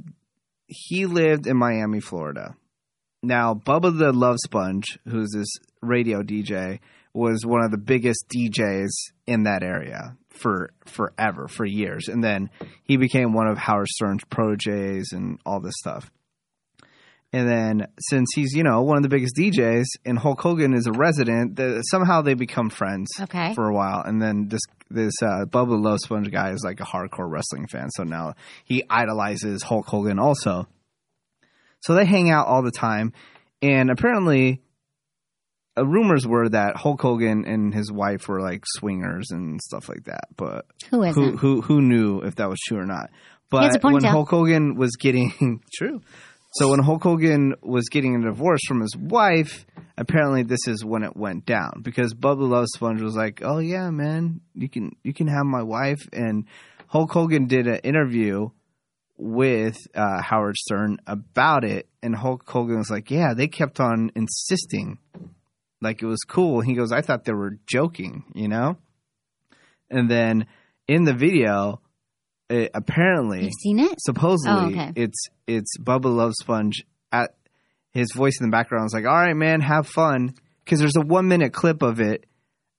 he 0.67 1.07
lived 1.07 1.47
in 1.47 1.57
Miami, 1.57 2.01
Florida. 2.01 2.55
Now, 3.23 3.55
Bubba 3.55 3.97
the 3.97 4.13
Love 4.13 4.37
Sponge, 4.45 4.99
who's 5.07 5.33
this 5.35 5.49
radio 5.83 6.23
DJ, 6.23 6.81
was 7.13 7.45
one 7.45 7.65
of 7.65 7.71
the 7.71 7.79
biggest 7.79 8.27
DJs 8.29 8.91
in 9.27 9.45
that 9.45 9.63
area 9.63 10.17
for 10.29 10.71
forever, 10.85 11.49
for 11.49 11.65
years. 11.65 12.09
And 12.09 12.23
then 12.23 12.51
he 12.85 12.97
became 12.97 13.33
one 13.33 13.49
of 13.49 13.59
Howard 13.59 13.89
Stern's 13.89 14.25
proteges 14.25 15.13
and 15.13 15.41
all 15.45 15.61
this 15.61 15.75
stuff. 15.79 16.11
And 17.33 17.47
then 17.47 17.89
since 18.09 18.29
he's, 18.35 18.55
you 18.55 18.63
know, 18.63 18.81
one 18.83 18.97
of 18.97 19.03
the 19.03 19.11
biggest 19.11 19.37
DJs 19.37 19.85
and 20.07 20.19
Hulk 20.19 20.41
Hogan 20.41 20.73
is 20.73 20.87
a 20.87 20.93
resident, 20.93 21.57
the, 21.57 21.83
somehow 21.83 22.23
they 22.23 22.33
become 22.35 22.71
friends 22.71 23.09
Okay. 23.21 23.53
for 23.55 23.69
a 23.69 23.75
while. 23.75 24.03
And 24.03 24.21
then 24.23 24.49
this 24.49 24.63
this 24.91 25.13
uh, 25.23 25.45
Bubba 25.45 25.99
Sponge 25.99 26.31
guy 26.31 26.53
is 26.53 26.63
like 26.65 26.81
a 26.81 26.85
hardcore 26.85 27.31
wrestling 27.31 27.67
fan. 27.67 27.91
So 27.91 28.05
now 28.05 28.33
he 28.65 28.83
idolizes 28.89 29.63
Hulk 29.63 29.87
Hogan 29.87 30.19
also. 30.19 30.67
So 31.81 31.95
they 31.95 32.07
hang 32.07 32.31
out 32.31 32.47
all 32.47 32.63
the 32.63 32.71
time. 32.71 33.13
And 33.61 33.91
apparently, 33.91 34.63
uh, 35.77 35.85
rumors 35.87 36.27
were 36.27 36.49
that 36.49 36.77
Hulk 36.77 37.03
Hogan 37.03 37.45
and 37.45 37.75
his 37.75 37.93
wife 37.93 38.27
were 38.29 38.41
like 38.41 38.63
swingers 38.65 39.31
and 39.31 39.61
stuff 39.61 39.89
like 39.91 40.05
that. 40.05 40.29
But 40.37 40.65
who 40.91 41.03
who 41.37 41.61
who 41.61 41.83
knew 41.83 42.21
if 42.21 42.37
that 42.37 42.49
was 42.49 42.59
true 42.67 42.79
or 42.79 42.87
not? 42.87 43.11
But 43.51 43.83
when. 43.83 44.03
Hulk 44.03 44.29
Hogan 44.31 44.77
was 44.77 44.97
getting 44.97 45.61
true, 45.75 46.01
so 46.53 46.71
when 46.71 46.81
Hulk 46.81 47.03
Hogan 47.03 47.55
was 47.63 47.89
getting 47.89 48.17
a 48.17 48.23
divorce 48.23 48.61
from 48.67 48.81
his 48.81 48.97
wife, 48.97 49.67
apparently 49.97 50.43
this 50.43 50.67
is 50.67 50.85
when 50.85 51.03
it 51.03 51.17
went 51.17 51.47
down 51.47 51.81
because 51.83 52.15
Bubba 52.15 52.49
Love 52.49 52.67
Sponge 52.75 53.03
was 53.03 53.17
like, 53.17 53.41
"Oh 53.43 53.59
yeah, 53.59 53.91
man, 53.91 54.41
you 54.55 54.69
can 54.69 54.97
you 55.03 55.13
can 55.13 55.29
have 55.29 55.45
my 55.45 55.63
wife." 55.63 56.09
And 56.13 56.47
Hulk 56.89 57.13
Hogan 57.13 57.47
did 57.47 57.67
an 57.67 57.81
interview 57.85 58.51
with 59.17 59.77
uh, 59.95 60.23
Howard 60.23 60.57
Stern 60.57 60.99
about 61.07 61.65
it, 61.65 61.89
and 62.03 62.15
Hulk 62.15 62.49
Hogan 62.49 62.79
was 62.79 62.91
like, 62.91 63.11
"Yeah, 63.11 63.35
they 63.35 63.49
kept 63.49 63.81
on 63.81 64.11
insisting." 64.15 64.99
Like 65.81 66.03
it 66.03 66.07
was 66.07 66.25
cool. 66.27 66.61
He 66.61 66.75
goes, 66.75 66.93
I 66.93 67.03
thought 67.03 67.25
they 67.25 67.33
were 67.33 67.59
joking, 67.67 68.25
you 68.35 68.49
know? 68.49 68.77
And 69.91 70.11
then 70.11 70.47
in 70.87 71.05
the 71.05 71.15
video, 71.15 71.81
it, 72.51 72.71
apparently, 72.75 73.45
You've 73.45 73.53
seen 73.63 73.79
it? 73.79 73.95
supposedly, 74.01 74.53
Oh, 74.61 74.67
okay. 74.69 74.93
it's 74.97 75.27
it's 75.47 75.77
Bubba 75.79 76.15
Love 76.15 76.33
Sponge 76.41 76.85
at 77.13 77.35
his 77.93 78.13
voice 78.15 78.39
in 78.41 78.47
the 78.47 78.51
background 78.53 78.87
is 78.87 78.95
like, 78.95 79.07
"All 79.07 79.13
right, 79.17 79.35
man, 79.37 79.61
have 79.61 79.87
fun," 79.87 80.35
because 80.65 80.79
there's 80.81 80.97
a 80.97 81.01
one 81.07 81.29
minute 81.29 81.53
clip 81.53 81.83
of 81.83 82.01
it 82.01 82.27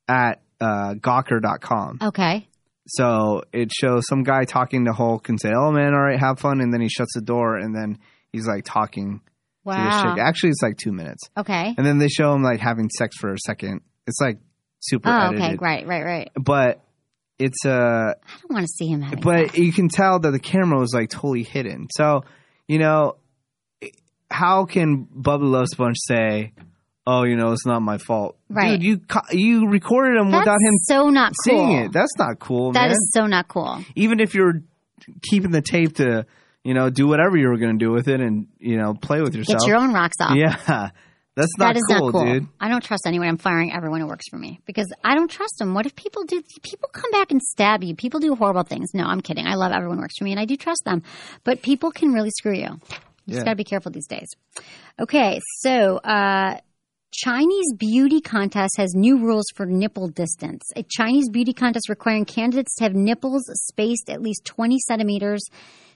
at 0.07 0.41
uh, 0.61 0.93
Gawker.com. 0.95 1.99
Okay. 2.01 2.47
So 2.87 3.43
it 3.53 3.69
shows 3.71 4.07
some 4.07 4.23
guy 4.23 4.45
talking 4.45 4.85
to 4.85 4.93
Hulk 4.93 5.29
and 5.29 5.39
say, 5.39 5.51
"Oh 5.55 5.71
man, 5.71 5.93
all 5.93 6.01
right, 6.01 6.19
have 6.19 6.39
fun," 6.39 6.61
and 6.61 6.73
then 6.73 6.81
he 6.81 6.89
shuts 6.89 7.13
the 7.13 7.21
door 7.21 7.55
and 7.57 7.75
then 7.75 7.99
he's 8.31 8.47
like 8.47 8.65
talking 8.65 9.19
to 9.19 9.23
this 9.65 9.75
Wow. 9.75 10.01
chick. 10.15 10.19
Actually, 10.23 10.49
it's 10.51 10.63
like 10.63 10.77
two 10.77 10.91
minutes, 10.91 11.29
Okay. 11.37 11.75
and 11.77 11.85
then 11.85 11.99
they 11.99 12.07
show 12.07 12.33
him 12.33 12.41
like 12.41 12.59
having 12.59 12.89
sex 12.89 13.15
for 13.17 13.31
a 13.33 13.37
second. 13.45 13.81
It's 14.07 14.19
like 14.19 14.39
super 14.79 15.09
Oh, 15.09 15.27
edited, 15.27 15.41
okay. 15.43 15.55
Right, 15.59 15.85
right, 15.85 16.03
right. 16.03 16.31
but 16.35 16.81
it's 17.39 17.65
uh 17.65 17.69
I 17.69 18.37
don't 18.41 18.51
want 18.51 18.65
to 18.65 18.67
see 18.67 18.87
him 18.87 19.01
having 19.01 19.21
but 19.21 19.57
you 19.57 19.71
can 19.73 19.87
tell 19.89 20.19
that 20.19 20.31
the 20.31 20.39
camera 20.39 20.77
was 20.77 20.93
like 20.93 21.09
totally 21.09 21.43
hidden. 21.43 21.87
So, 21.91 22.23
you 22.67 22.77
know, 22.79 23.15
how 24.29 24.65
can 24.65 25.05
Bubba 25.05 25.49
Love 25.49 25.67
Sponge 25.69 25.97
say, 25.97 26.53
"Oh, 27.07 27.23
you 27.23 27.35
know, 27.35 27.51
it's 27.51 27.65
not 27.65 27.81
my 27.81 27.97
fault"? 27.97 28.37
Right. 28.49 28.79
Dude, 28.79 28.83
you 28.83 29.01
you 29.31 29.67
recorded 29.69 30.19
him 30.19 30.31
That's 30.31 30.41
without 30.41 30.61
him 30.61 30.73
so 30.83 31.09
not 31.09 31.29
cool. 31.45 31.57
seeing 31.57 31.71
it. 31.85 31.91
That's 31.91 32.15
not 32.17 32.39
cool, 32.39 32.73
That 32.73 32.83
man. 32.87 32.91
is 32.91 33.11
so 33.13 33.25
not 33.25 33.47
cool. 33.47 33.83
Even 33.95 34.19
if 34.19 34.35
you're 34.35 34.61
keeping 35.23 35.51
the 35.51 35.61
tape 35.61 35.95
to, 35.95 36.25
you 36.63 36.73
know, 36.73 36.89
do 36.89 37.07
whatever 37.07 37.37
you 37.37 37.47
were 37.47 37.57
going 37.57 37.79
to 37.79 37.83
do 37.83 37.91
with 37.91 38.07
it 38.07 38.19
and, 38.19 38.47
you 38.59 38.77
know, 38.77 38.93
play 38.93 39.21
with 39.21 39.33
yourself. 39.33 39.61
Get 39.61 39.67
your 39.67 39.77
own 39.77 39.93
rocks 39.93 40.17
off. 40.21 40.35
Yeah. 40.35 40.89
That's 41.39 41.57
not 41.57 41.73
that 41.73 41.77
is 41.77 41.83
cool, 41.87 42.05
not 42.07 42.11
cool. 42.11 42.25
dude. 42.25 42.47
I 42.59 42.67
don't 42.69 42.83
trust 42.83 43.03
anyone. 43.07 43.27
I'm 43.27 43.37
firing 43.37 43.71
everyone 43.73 44.01
who 44.01 44.07
works 44.07 44.27
for 44.29 44.37
me 44.37 44.59
because 44.65 44.91
I 45.03 45.15
don't 45.15 45.31
trust 45.31 45.55
them. 45.59 45.73
What 45.73 45.85
if 45.85 45.95
people 45.95 46.23
do? 46.25 46.41
People 46.61 46.89
come 46.91 47.11
back 47.11 47.31
and 47.31 47.41
stab 47.41 47.83
you. 47.83 47.95
People 47.95 48.19
do 48.19 48.35
horrible 48.35 48.63
things. 48.63 48.89
No, 48.93 49.05
I'm 49.05 49.21
kidding. 49.21 49.47
I 49.47 49.55
love 49.55 49.71
everyone 49.71 49.97
who 49.97 50.01
works 50.01 50.17
for 50.17 50.25
me 50.25 50.31
and 50.31 50.39
I 50.39 50.45
do 50.45 50.55
trust 50.57 50.83
them, 50.85 51.01
but 51.43 51.61
people 51.61 51.91
can 51.91 52.11
really 52.13 52.31
screw 52.31 52.53
you. 52.55 52.61
You 52.61 52.79
Yeah. 53.25 53.33
just 53.35 53.45
got 53.45 53.51
to 53.51 53.55
be 53.57 53.63
careful 53.63 53.91
these 53.91 54.07
days. 54.07 54.27
Okay, 54.99 55.39
so 55.61 55.97
uh, 55.97 56.57
Chinese 57.11 57.73
beauty 57.77 58.21
contest 58.21 58.75
has 58.77 58.93
new 58.93 59.17
rules 59.17 59.45
for 59.55 59.65
nipple 59.65 60.07
distance. 60.09 60.61
A 60.75 60.83
Chinese 60.83 61.29
beauty 61.29 61.53
contest 61.53 61.89
requiring 61.89 62.25
candidates 62.25 62.75
to 62.75 62.83
have 62.83 62.93
nipples 62.93 63.43
spaced 63.67 64.09
at 64.09 64.21
least 64.21 64.45
20 64.45 64.77
centimeters, 64.87 65.41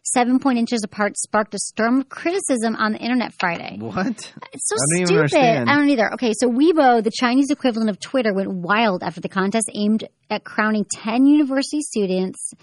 seven 0.03 0.39
point 0.39 0.59
inches 0.59 0.83
apart, 0.83 1.17
sparked 1.17 1.53
a 1.53 1.59
storm 1.59 2.01
of 2.01 2.09
criticism 2.09 2.75
on 2.75 2.93
the 2.93 2.99
internet 2.99 3.33
Friday. 3.33 3.77
What? 3.79 4.33
It's 4.53 4.69
so 4.69 4.75
I 4.75 5.05
stupid. 5.05 5.35
I 5.35 5.75
don't 5.75 5.89
either. 5.89 6.13
Okay, 6.13 6.33
so 6.39 6.47
Weibo, 6.49 7.03
the 7.03 7.11
Chinese 7.11 7.49
equivalent 7.49 7.89
of 7.89 7.99
Twitter, 7.99 8.33
went 8.33 8.51
wild 8.51 9.03
after 9.03 9.21
the 9.21 9.29
contest 9.29 9.69
aimed 9.73 10.07
at 10.29 10.43
crowning 10.43 10.85
10 10.85 11.25
university 11.25 11.81
students 11.81 12.53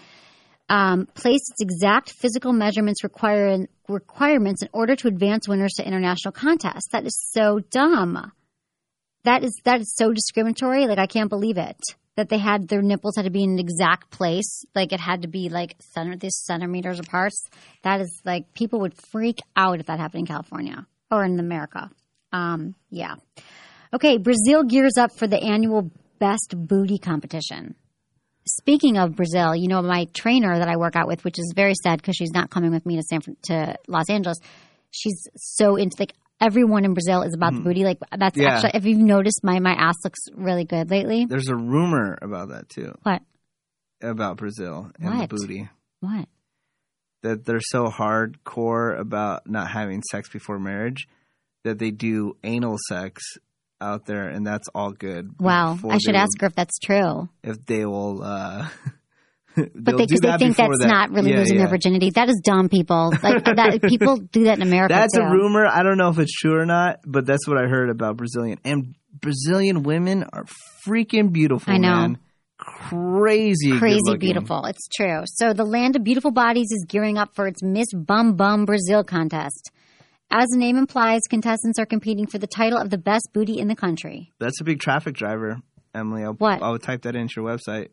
um, 0.70 1.07
placed 1.14 1.50
its 1.50 1.61
exact 1.61 2.12
physical 2.12 2.53
measurements 2.53 3.03
require, 3.03 3.66
requirements 3.88 4.62
in 4.62 4.68
order 4.72 4.94
to 4.94 5.09
advance 5.09 5.48
winners 5.48 5.72
to 5.74 5.87
international 5.87 6.33
contests. 6.33 6.88
That 6.92 7.05
is 7.05 7.20
so 7.33 7.59
dumb. 7.59 8.33
That 9.24 9.42
is 9.42 9.53
that 9.64 9.81
is 9.81 9.92
so 9.96 10.12
discriminatory. 10.12 10.87
Like 10.87 10.98
I 10.98 11.07
can't 11.07 11.29
believe 11.29 11.59
it 11.59 11.76
that 12.16 12.29
they 12.29 12.38
had 12.38 12.68
their 12.68 12.83
nipples 12.83 13.16
had 13.16 13.25
to 13.25 13.31
be 13.31 13.44
in 13.44 13.51
an 13.51 13.59
exact 13.59 14.11
place. 14.11 14.64
Like 14.75 14.92
it 14.92 15.01
had 15.01 15.23
to 15.23 15.29
be 15.29 15.49
like 15.49 15.77
center 15.81 16.16
this 16.16 16.44
centimeters 16.44 16.99
apart. 16.99 17.33
That 17.83 18.01
is 18.01 18.20
like 18.25 18.53
people 18.55 18.81
would 18.81 18.94
freak 18.94 19.40
out 19.57 19.81
if 19.81 19.87
that 19.87 19.99
happened 19.99 20.20
in 20.20 20.27
California 20.27 20.87
or 21.11 21.25
in 21.25 21.38
America. 21.38 21.90
Um, 22.33 22.75
yeah. 22.90 23.16
Okay, 23.92 24.18
Brazil 24.18 24.62
gears 24.64 24.96
up 24.99 25.11
for 25.16 25.27
the 25.27 25.42
annual 25.42 25.90
Best 26.18 26.55
Booty 26.57 26.99
competition. 26.99 27.75
Speaking 28.46 28.96
of 28.96 29.16
Brazil, 29.16 29.55
you 29.55 29.68
know 29.68 29.83
my 29.83 30.07
trainer 30.12 30.59
that 30.59 30.68
I 30.68 30.77
work 30.77 30.96
out 30.96 31.09
with, 31.09 31.25
which 31.25 31.38
is 31.38 31.53
very 31.55 31.75
sad 31.75 32.01
because 32.01 32.16
she's 32.16 32.33
not 32.33 32.51
coming 32.51 32.70
with 32.73 32.87
me 32.87 32.96
to 32.96 33.03
San 33.03 33.20
to 33.44 33.77
Los 33.88 34.09
Angeles. 34.11 34.38
She's 34.90 35.29
so 35.37 35.77
into 35.77 35.96
like 35.99 36.14
everyone 36.40 36.85
in 36.85 36.94
Brazil 36.94 37.22
is 37.22 37.35
about 37.35 37.55
the 37.55 37.61
booty. 37.61 37.85
Like 37.85 37.98
that's 38.16 38.38
Yeah. 38.38 38.55
actually 38.55 38.72
if 38.74 38.85
you've 38.87 38.98
noticed, 38.98 39.40
my 39.42 39.59
my 39.61 39.72
ass 39.72 39.96
looks 40.05 40.20
really 40.35 40.64
good 40.64 40.90
lately. 40.90 41.26
There's 41.26 41.48
a 41.48 41.57
rumor 41.57 42.18
about 42.22 42.48
that 42.50 42.68
too, 42.68 42.94
What? 43.03 43.22
about 44.03 44.37
Brazil 44.38 44.90
and 45.00 45.14
What? 45.18 45.29
the 45.29 45.37
booty. 45.37 45.68
What? 46.00 46.29
That 47.22 47.44
they're 47.44 47.61
so 47.61 47.87
hardcore 47.88 48.98
about 48.98 49.46
not 49.46 49.70
having 49.70 50.03
sex 50.11 50.29
before 50.31 50.59
marriage 50.59 51.07
that 51.64 51.79
they 51.79 51.90
do 51.90 52.37
anal 52.42 52.79
sex 52.88 53.22
out 53.83 54.07
there, 54.07 54.29
and 54.29 54.46
that's 54.46 54.68
all 54.74 54.92
good. 54.92 55.35
Wow, 55.40 55.79
I 55.88 55.98
should 55.98 56.14
they 56.14 56.18
ask 56.18 56.31
will- 56.40 56.42
her 56.42 56.46
if 56.46 56.55
that's 56.55 56.79
true. 56.79 57.29
if 57.42 57.64
they 57.66 57.85
will. 57.85 58.22
Uh, 58.22 58.68
But 59.57 59.67
they'll 59.97 60.07
do 60.07 60.07
because 60.07 60.21
they 60.21 60.37
think 60.39 60.57
that's 60.57 60.79
that. 60.81 60.87
not 60.89 61.11
really 61.11 61.33
Yeah, 61.33 61.39
losing 61.39 61.57
yeah. 61.57 61.63
their 61.63 61.71
virginity. 61.71 62.11
That 62.11 62.29
is 62.29 62.41
dumb, 62.45 62.69
people. 62.69 63.13
Like 63.23 63.45
that, 63.57 63.81
people 63.83 64.17
do 64.19 64.45
that 64.45 64.59
in 64.59 64.63
America. 64.63 64.95
That's 64.95 65.17
too. 65.17 65.23
a 65.23 65.31
rumor. 65.31 65.67
I 65.67 65.83
don't 65.83 65.99
know 65.99 66.09
if 66.09 66.19
it's 66.19 66.33
true 66.33 66.57
or 66.57 66.67
not, 66.67 67.01
but 67.05 67.27
that's 67.27 67.47
what 67.49 67.59
I 67.59 67.67
heard 67.69 67.91
about 67.91 68.17
Brazilian. 68.17 68.59
And 68.65 68.95
Brazilian 69.21 69.83
women 69.83 70.25
are 70.33 70.45
freaking 70.87 71.33
beautiful. 71.33 71.73
I 71.73 71.79
know. 71.79 71.89
man. 71.97 72.19
Crazy, 72.59 73.77
crazy 73.79 74.17
beautiful. 74.19 74.65
It's 74.67 74.87
true. 74.95 75.23
So 75.27 75.53
the 75.53 75.65
land 75.65 75.97
of 75.97 76.05
beautiful 76.05 76.31
bodies 76.31 76.69
is 76.71 76.85
gearing 76.89 77.19
up 77.19 77.35
for 77.35 77.47
its 77.47 77.63
Miss 77.63 77.87
Bum 77.95 78.35
Bum 78.37 78.65
Brazil 78.67 79.03
contest. 79.03 79.71
As 80.31 80.47
the 80.53 80.59
name 80.59 80.77
implies, 80.77 81.23
contestants 81.29 81.79
are 81.79 81.87
competing 81.87 82.27
for 82.27 82.39
the 82.39 82.47
title 82.47 82.79
of 82.79 82.91
the 82.91 82.99
best 82.99 83.31
booty 83.33 83.59
in 83.59 83.67
the 83.69 83.75
country. 83.75 84.31
That's 84.39 84.61
a 84.61 84.65
big 84.65 84.79
traffic 84.81 85.15
driver, 85.15 85.59
Emily. 85.95 86.23
I'll, 86.23 86.35
What? 86.35 86.63
I'll 86.63 86.79
type 86.79 87.03
that 87.03 87.17
into 87.17 87.41
your 87.41 87.47
website. 87.51 87.89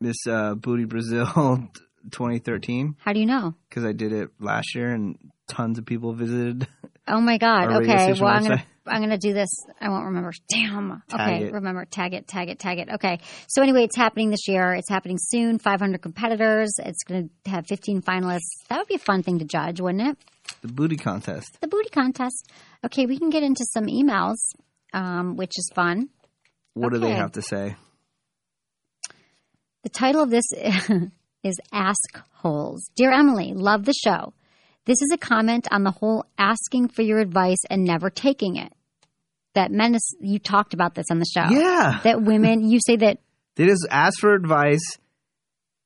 Miss 0.00 0.16
uh, 0.26 0.54
Booty 0.54 0.84
Brazil 0.84 1.26
2013 2.10 2.96
How 2.98 3.12
do 3.12 3.20
you 3.20 3.26
know? 3.26 3.54
because 3.68 3.84
I 3.84 3.92
did 3.92 4.12
it 4.12 4.30
last 4.38 4.74
year 4.74 4.92
and 4.92 5.18
tons 5.48 5.78
of 5.78 5.86
people 5.86 6.12
visited. 6.12 6.66
Oh 7.08 7.20
my 7.20 7.38
god. 7.38 7.70
Okay. 7.70 8.12
Well, 8.14 8.30
I'm 8.30 8.42
gonna. 8.42 8.64
I'm 8.84 9.00
gonna 9.00 9.18
do 9.18 9.32
this. 9.32 9.48
I 9.80 9.88
won't 9.88 10.06
remember. 10.06 10.32
Damn. 10.48 11.02
Tag 11.08 11.20
okay. 11.20 11.46
it. 11.46 11.52
Remember. 11.52 11.84
Tag 11.84 12.14
it. 12.14 12.26
Tag 12.26 12.48
it. 12.48 12.58
Tag 12.58 12.78
it. 12.78 12.88
Okay. 12.94 13.20
So 13.46 13.62
anyway, 13.62 13.84
it's 13.84 13.96
happening 13.96 14.30
this 14.30 14.48
year. 14.48 14.74
It's 14.74 14.88
happening 14.88 15.16
soon. 15.20 15.58
500 15.58 16.02
competitors. 16.02 16.74
It's 16.78 17.04
gonna 17.04 17.28
have 17.46 17.66
15 17.68 18.02
finalists. 18.02 18.40
That 18.68 18.78
would 18.78 18.88
be 18.88 18.96
a 18.96 18.98
fun 18.98 19.22
thing 19.22 19.38
to 19.38 19.44
judge, 19.44 19.80
wouldn't 19.80 20.02
it? 20.02 20.16
The 20.62 20.68
booty 20.68 20.96
contest. 20.96 21.58
The 21.60 21.68
booty 21.68 21.90
contest. 21.90 22.50
Okay, 22.84 23.06
we 23.06 23.18
can 23.18 23.30
get 23.30 23.44
into 23.44 23.64
some 23.72 23.86
emails, 23.86 24.38
um, 24.92 25.36
which 25.36 25.52
is 25.56 25.70
fun. 25.74 26.08
What 26.74 26.92
do 26.92 26.98
they 26.98 27.12
have 27.12 27.32
to 27.32 27.42
say? 27.42 27.76
The 29.86 29.90
title 29.90 30.20
of 30.20 30.30
this 30.30 30.46
is 31.44 31.60
Ask 31.72 32.20
Holes. 32.32 32.90
Dear 32.96 33.12
Emily, 33.12 33.52
love 33.54 33.84
the 33.84 33.94
show. 33.94 34.34
This 34.84 35.00
is 35.00 35.12
a 35.14 35.16
comment 35.16 35.68
on 35.70 35.84
the 35.84 35.92
whole 35.92 36.26
asking 36.36 36.88
for 36.88 37.02
your 37.02 37.20
advice 37.20 37.60
and 37.70 37.84
never 37.84 38.10
taking 38.10 38.56
it. 38.56 38.72
That 39.54 39.70
men, 39.70 39.96
you 40.18 40.40
talked 40.40 40.74
about 40.74 40.96
this 40.96 41.06
on 41.08 41.20
the 41.20 41.26
show. 41.32 41.44
Yeah. 41.50 42.00
That 42.02 42.20
women, 42.20 42.68
you 42.68 42.80
say 42.84 42.96
that, 42.96 43.18
They 43.54 43.66
just 43.66 43.86
ask 43.88 44.18
for 44.18 44.34
advice 44.34 44.82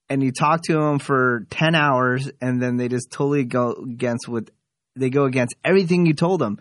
and 0.09 0.23
you 0.23 0.33
talk 0.33 0.63
to 0.63 0.73
them 0.73 0.99
for 0.99 1.47
10 1.51 1.75
hours 1.75 2.31
and 2.41 2.59
then 2.59 2.79
they 2.79 2.89
just 2.89 3.11
totally 3.11 3.45
go 3.45 3.73
against 3.73 4.29
what 4.29 4.49
they 4.97 5.11
go 5.11 5.27
against 5.27 5.57
everything 5.63 6.07
you 6.07 6.15
told 6.15 6.41
them. 6.41 6.59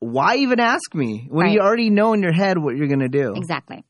Why 0.00 0.36
even 0.36 0.60
ask 0.60 0.94
me 0.94 1.28
when 1.30 1.48
you 1.48 1.60
already 1.60 1.88
know 1.88 2.12
in 2.12 2.22
your 2.22 2.34
head 2.34 2.58
what 2.58 2.76
you're 2.76 2.88
going 2.88 3.00
to 3.00 3.08
do? 3.08 3.32
exactly. 3.36 3.86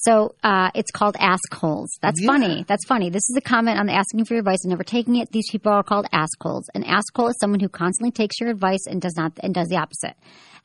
So 0.00 0.36
uh, 0.44 0.70
it's 0.76 0.92
called 0.92 1.16
Ask 1.18 1.52
Holes. 1.52 1.90
That's 2.00 2.20
Yeah. 2.22 2.28
funny. 2.28 2.64
That's 2.68 2.86
funny. 2.86 3.10
This 3.10 3.28
is 3.28 3.36
a 3.36 3.40
comment 3.40 3.80
on 3.80 3.86
the 3.86 3.92
asking 3.94 4.24
for 4.26 4.34
your 4.34 4.40
advice 4.40 4.60
and 4.62 4.70
never 4.70 4.84
taking 4.84 5.16
it. 5.16 5.30
These 5.32 5.50
people 5.50 5.72
are 5.72 5.82
called 5.82 6.06
Ask 6.12 6.40
Holes. 6.40 6.68
An 6.72 6.84
Ask 6.84 7.16
Hole 7.16 7.28
is 7.28 7.36
someone 7.40 7.58
who 7.58 7.68
constantly 7.68 8.12
takes 8.12 8.38
your 8.40 8.48
advice 8.48 8.86
and 8.86 9.00
does 9.02 9.14
not 9.16 9.32
and 9.42 9.52
does 9.52 9.66
the 9.66 9.76
opposite. 9.76 10.14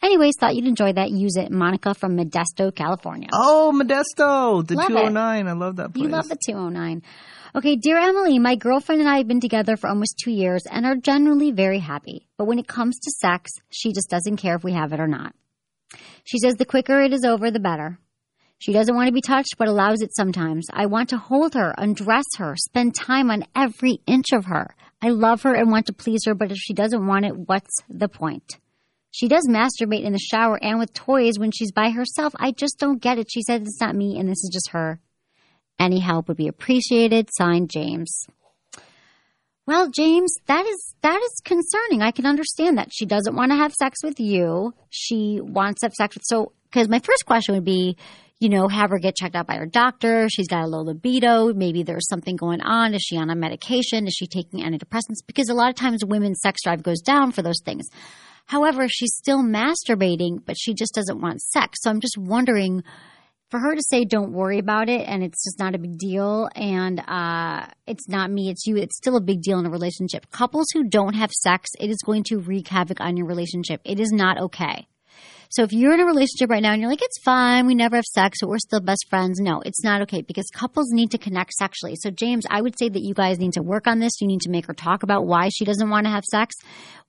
Anyways, 0.03 0.35
thought 0.39 0.55
you'd 0.55 0.67
enjoy 0.67 0.93
that. 0.93 1.09
Use 1.09 1.35
it, 1.35 1.49
Monica 1.51 1.95
from 1.95 2.15
Modesto, 2.15 2.75
California. 2.75 3.29
Oh, 3.33 3.71
Modesto, 3.73 4.65
the 4.67 4.75
Love 4.75 4.85
it. 4.85 4.93
209. 4.93 5.47
I 5.47 5.51
love 5.53 5.77
that 5.77 5.93
place. 5.95 6.03
You 6.03 6.09
love 6.11 6.27
the 6.29 6.37
209. 6.45 7.01
Okay, 7.55 7.75
dear 7.75 7.97
Emily, 7.97 8.37
my 8.37 8.55
girlfriend 8.55 9.01
and 9.01 9.09
I 9.09 9.17
have 9.17 9.27
been 9.27 9.39
together 9.39 9.77
for 9.77 9.89
almost 9.89 10.19
two 10.23 10.31
years 10.31 10.63
and 10.69 10.85
are 10.85 10.95
generally 10.95 11.51
very 11.51 11.79
happy. 11.79 12.27
But 12.37 12.45
when 12.45 12.59
it 12.59 12.67
comes 12.67 12.99
to 12.99 13.11
sex, 13.19 13.51
she 13.71 13.93
just 13.93 14.09
doesn't 14.09 14.37
care 14.37 14.55
if 14.55 14.63
we 14.63 14.73
have 14.73 14.93
it 14.93 14.99
or 14.99 15.07
not. 15.07 15.33
She 16.23 16.37
says 16.37 16.55
the 16.55 16.65
quicker 16.65 17.01
it 17.01 17.13
is 17.13 17.23
over, 17.23 17.49
the 17.49 17.59
better. 17.59 17.97
She 18.63 18.71
doesn't 18.71 18.95
want 18.95 19.07
to 19.07 19.13
be 19.13 19.19
touched, 19.19 19.57
but 19.57 19.67
allows 19.67 19.99
it 19.99 20.15
sometimes. 20.15 20.67
I 20.71 20.85
want 20.85 21.09
to 21.09 21.17
hold 21.17 21.53
her, 21.55 21.75
undress 21.77 22.23
her, 22.37 22.55
spend 22.55 22.95
time 22.95 23.29
on 23.29 23.43
every 23.53 23.99
inch 24.07 24.27
of 24.31 24.45
her. 24.45 24.73
I 25.01 25.09
love 25.09 25.41
her 25.41 25.53
and 25.53 25.69
want 25.69 25.87
to 25.87 25.93
please 25.93 26.21
her, 26.27 26.33
but 26.33 26.49
if 26.49 26.57
she 26.57 26.73
doesn't 26.73 27.05
want 27.05 27.25
it, 27.25 27.35
what's 27.35 27.75
the 27.89 28.07
point? 28.07 28.57
She 29.11 29.27
does 29.27 29.49
masturbate 29.49 30.05
in 30.05 30.13
the 30.13 30.17
shower 30.17 30.57
and 30.63 30.79
with 30.79 30.93
toys 30.93 31.37
when 31.37 31.51
she's 31.51 31.73
by 31.73 31.89
herself. 31.89 32.33
I 32.39 32.53
just 32.53 32.79
don't 32.79 33.01
get 33.01 33.19
it. 33.19 33.27
She 33.29 33.41
said 33.41 33.63
it's 33.63 33.81
not 33.81 33.97
me 33.97 34.17
and 34.17 34.29
this 34.29 34.41
is 34.45 34.49
just 34.53 34.69
her. 34.69 35.01
Any 35.77 35.99
help 35.99 36.29
would 36.29 36.37
be 36.37 36.47
appreciated. 36.47 37.27
Signed, 37.37 37.69
James. 37.69 38.27
Well, 39.67 39.89
James, 39.89 40.33
that 40.45 40.65
is 40.65 40.95
that 41.01 41.21
is 41.21 41.41
concerning. 41.43 42.01
I 42.01 42.11
can 42.11 42.25
understand 42.25 42.77
that 42.77 42.91
she 42.93 43.05
doesn't 43.05 43.35
want 43.35 43.51
to 43.51 43.57
have 43.57 43.73
sex 43.73 43.99
with 44.05 44.21
you. 44.21 44.73
She 44.89 45.41
wants 45.41 45.81
to 45.81 45.87
have 45.87 45.93
sex 45.93 46.15
with 46.15 46.23
so 46.25 46.53
because 46.73 46.87
my 46.87 46.99
first 46.99 47.25
question 47.25 47.55
would 47.55 47.65
be, 47.65 47.97
you 48.43 48.49
know, 48.49 48.67
have 48.67 48.89
her 48.89 48.99
get 48.99 49.15
checked 49.15 49.35
out 49.35 49.47
by 49.47 49.55
her 49.55 49.65
doctor. 49.65 50.27
She's 50.29 50.49
got 50.49 50.63
a 50.63 50.67
low 50.67 50.81
libido. 50.81 51.53
Maybe 51.53 51.83
there's 51.83 52.09
something 52.09 52.35
going 52.35 52.61
on. 52.61 52.93
Is 52.93 53.01
she 53.01 53.17
on 53.17 53.29
a 53.29 53.35
medication? 53.35 54.05
Is 54.05 54.13
she 54.13 54.27
taking 54.27 54.59
antidepressants? 54.59 55.25
Because 55.25 55.47
a 55.47 55.53
lot 55.53 55.69
of 55.69 55.75
times 55.75 56.03
women's 56.03 56.41
sex 56.41 56.61
drive 56.61 56.83
goes 56.83 56.99
down 56.99 57.31
for 57.31 57.41
those 57.41 57.61
things. 57.63 57.87
However, 58.45 58.89
she's 58.89 59.15
still 59.15 59.41
masturbating, 59.41 60.39
but 60.45 60.57
she 60.59 60.73
just 60.73 60.93
doesn't 60.93 61.21
want 61.21 61.41
sex. 61.41 61.79
So 61.81 61.89
I'm 61.89 62.01
just 62.01 62.17
wondering 62.17 62.83
for 63.49 63.59
her 63.59 63.75
to 63.75 63.81
say 63.87 64.03
don't 64.03 64.33
worry 64.33 64.59
about 64.59 64.89
it 64.89 65.07
and 65.07 65.23
it's 65.23 65.43
just 65.45 65.59
not 65.59 65.75
a 65.75 65.77
big 65.77 65.97
deal 65.97 66.49
and 66.55 66.99
uh, 66.99 67.67
it's 67.85 68.09
not 68.09 68.31
me 68.31 68.49
it's 68.49 68.65
you 68.65 68.77
it's 68.77 68.97
still 68.97 69.15
a 69.15 69.21
big 69.21 69.43
deal 69.43 69.59
in 69.59 69.67
a 69.67 69.69
relationship 69.69 70.25
couples 70.31 70.65
who 70.73 70.89
don't 70.89 71.13
have 71.13 71.29
sex 71.31 71.69
it 71.79 71.91
is 71.91 72.01
going 72.03 72.23
to 72.23 72.39
wreak 72.39 72.67
havoc 72.67 72.99
on 72.99 73.15
your 73.15 73.27
relationship 73.27 73.79
it 73.85 73.99
is 73.99 74.11
not 74.11 74.39
okay 74.39 74.87
so 75.53 75.61
if 75.61 75.71
you're 75.71 75.93
in 75.93 75.99
a 75.99 76.05
relationship 76.05 76.49
right 76.49 76.63
now 76.63 76.71
and 76.71 76.81
you're 76.81 76.89
like, 76.89 77.03
it's 77.03 77.21
fine, 77.21 77.67
we 77.67 77.75
never 77.75 77.97
have 77.97 78.05
sex, 78.05 78.39
but 78.41 78.49
we're 78.49 78.57
still 78.57 78.81
best 78.81 79.05
friends, 79.07 79.39
no, 79.39 79.61
it's 79.63 79.83
not 79.83 80.01
okay 80.01 80.23
because 80.23 80.49
couples 80.51 80.91
need 80.91 81.11
to 81.11 81.19
connect 81.19 81.53
sexually. 81.53 81.93
So 81.95 82.09
James, 82.09 82.43
I 82.49 82.59
would 82.59 82.75
say 82.79 82.89
that 82.89 83.03
you 83.03 83.13
guys 83.13 83.37
need 83.37 83.53
to 83.53 83.61
work 83.61 83.85
on 83.85 83.99
this. 83.99 84.19
You 84.19 84.25
need 84.25 84.41
to 84.41 84.49
make 84.49 84.65
her 84.65 84.73
talk 84.73 85.03
about 85.03 85.27
why 85.27 85.49
she 85.49 85.63
doesn't 85.63 85.91
want 85.91 86.07
to 86.07 86.09
have 86.09 86.23
sex, 86.23 86.55